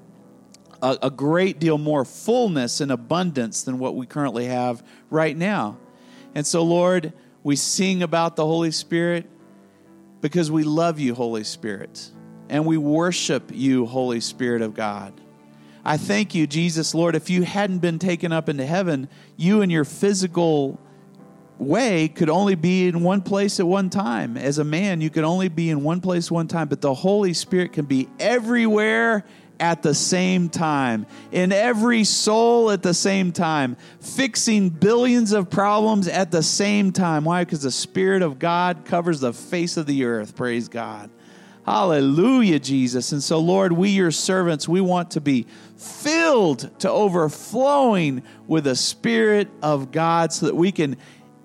a, 0.82 0.98
a 1.04 1.12
great 1.12 1.60
deal 1.60 1.78
more 1.78 2.06
fullness 2.06 2.82
and 2.82 2.92
abundance 2.92 3.64
than 3.64 3.80
what 3.80 3.96
we 3.96 4.06
currently 4.06 4.46
have 4.46 4.84
right 5.10 5.36
now. 5.36 5.78
And 6.36 6.46
so, 6.46 6.64
Lord, 6.64 7.14
we 7.44 7.56
sing 7.56 8.04
about 8.04 8.36
the 8.36 8.46
Holy 8.46 8.72
Spirit 8.72 9.30
because 10.22 10.52
we 10.52 10.64
love 10.64 11.00
you, 11.00 11.16
Holy 11.16 11.44
Spirit, 11.44 12.10
and 12.50 12.66
we 12.66 12.78
worship 12.78 13.52
you, 13.54 13.86
Holy 13.86 14.20
Spirit 14.20 14.62
of 14.62 14.74
God. 14.74 15.14
I 15.84 15.98
thank 15.98 16.36
you, 16.36 16.46
Jesus, 16.46 16.94
Lord. 16.94 17.16
If 17.16 17.30
you 17.30 17.42
hadn't 17.42 17.80
been 17.80 17.98
taken 17.98 18.32
up 18.32 18.50
into 18.50 18.66
heaven, 18.66 19.10
you 19.36 19.62
and 19.62 19.72
your 19.72 19.84
physical 19.84 20.80
way 21.58 22.08
could 22.08 22.30
only 22.30 22.56
be 22.56 22.88
in 22.88 23.02
one 23.02 23.22
place 23.22 23.60
at 23.60 23.68
one 23.68 23.90
time. 23.90 24.38
As 24.38 24.58
a 24.60 24.64
man, 24.64 25.02
you 25.02 25.10
could 25.10 25.24
only 25.24 25.50
be 25.50 25.70
in 25.70 25.84
one 25.84 26.02
place 26.02 26.30
one 26.30 26.48
time, 26.48 26.68
but 26.68 26.82
the 26.82 26.94
Holy 26.94 27.34
Spirit 27.34 27.74
can 27.74 27.86
be 27.86 28.08
everywhere 28.20 29.24
at 29.62 29.84
the 29.84 29.94
same 29.94 30.50
time, 30.50 31.06
in 31.32 31.52
every 31.52 32.04
soul 32.04 32.72
at 32.72 32.82
the 32.82 32.96
same 32.96 33.32
time, 33.32 33.78
fixing 34.02 34.70
billions 34.70 35.32
of 35.32 35.52
problems 35.52 36.08
at 36.08 36.32
the 36.32 36.42
same 36.42 36.92
time. 36.92 37.24
Why? 37.24 37.44
Because 37.44 37.62
the 37.62 37.72
Spirit 37.72 38.24
of 38.24 38.40
God 38.40 38.86
covers 38.86 39.20
the 39.20 39.32
face 39.32 39.78
of 39.78 39.86
the 39.86 40.04
earth. 40.06 40.36
Praise 40.36 40.68
God. 40.68 41.12
Hallelujah, 41.64 42.58
Jesus. 42.58 43.12
And 43.12 43.22
so, 43.22 43.40
Lord, 43.40 43.72
we, 43.72 43.90
your 43.90 44.10
servants, 44.10 44.68
we 44.68 44.82
want 44.82 45.12
to 45.12 45.22
be 45.22 45.46
filled 45.78 46.80
to 46.80 46.90
overflowing 46.90 48.24
with 48.48 48.64
the 48.64 48.76
Spirit 48.76 49.48
of 49.62 49.92
God 49.92 50.34
so 50.34 50.48
that 50.48 50.56
we 50.56 50.72
can 50.72 50.98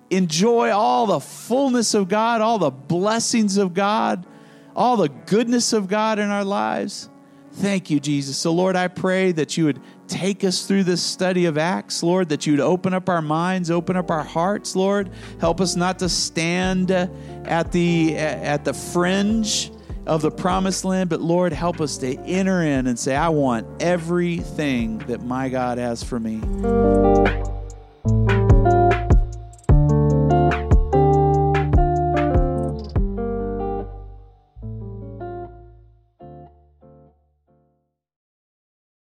enjoy 0.09 0.71
all 0.71 1.07
the 1.07 1.21
fullness 1.21 1.93
of 1.93 2.09
God, 2.09 2.41
all 2.41 2.59
the 2.59 2.71
blessings 2.71 3.59
of 3.59 3.75
God, 3.75 4.25
all 4.75 4.97
the 4.97 5.11
goodness 5.11 5.75
of 5.75 5.87
God 5.87 6.19
in 6.19 6.31
our 6.31 6.45
lives. 6.45 7.11
Thank 7.57 7.89
you, 7.89 8.01
Jesus. 8.01 8.37
So, 8.37 8.53
Lord, 8.53 8.77
I 8.77 8.87
pray 8.89 9.33
that 9.33 9.57
you 9.57 9.65
would 9.65 9.81
take 10.09 10.45
us 10.45 10.67
through 10.67 10.85
this 10.85 11.03
study 11.03 11.47
of 11.47 11.57
Acts, 11.57 12.03
Lord, 12.03 12.29
that 12.29 12.47
you'd 12.47 12.61
open 12.61 12.93
up 12.93 13.09
our 13.09 13.23
minds, 13.23 13.71
open 13.71 13.97
up 13.97 14.11
our 14.11 14.23
hearts, 14.23 14.77
Lord. 14.77 15.11
Help 15.41 15.63
us 15.63 15.75
not 15.75 15.99
to 16.01 16.09
stand 16.11 16.91
at 16.91 17.73
the 17.73 18.15
at 18.19 18.67
the 18.67 18.75
fringe 18.75 19.73
of 20.05 20.21
the 20.21 20.31
promised 20.31 20.85
land, 20.85 21.09
but 21.09 21.23
Lord, 21.23 21.55
help 21.55 21.81
us 21.81 21.97
to 21.99 22.19
enter 22.21 22.61
in 22.61 22.87
and 22.87 22.99
say, 22.99 23.17
I 23.17 23.31
want 23.31 23.67
everything 23.83 24.99
that 24.99 25.23
my 25.23 25.49
God 25.49 25.79
has 25.79 26.05
for 26.05 26.21
me. 26.21 26.41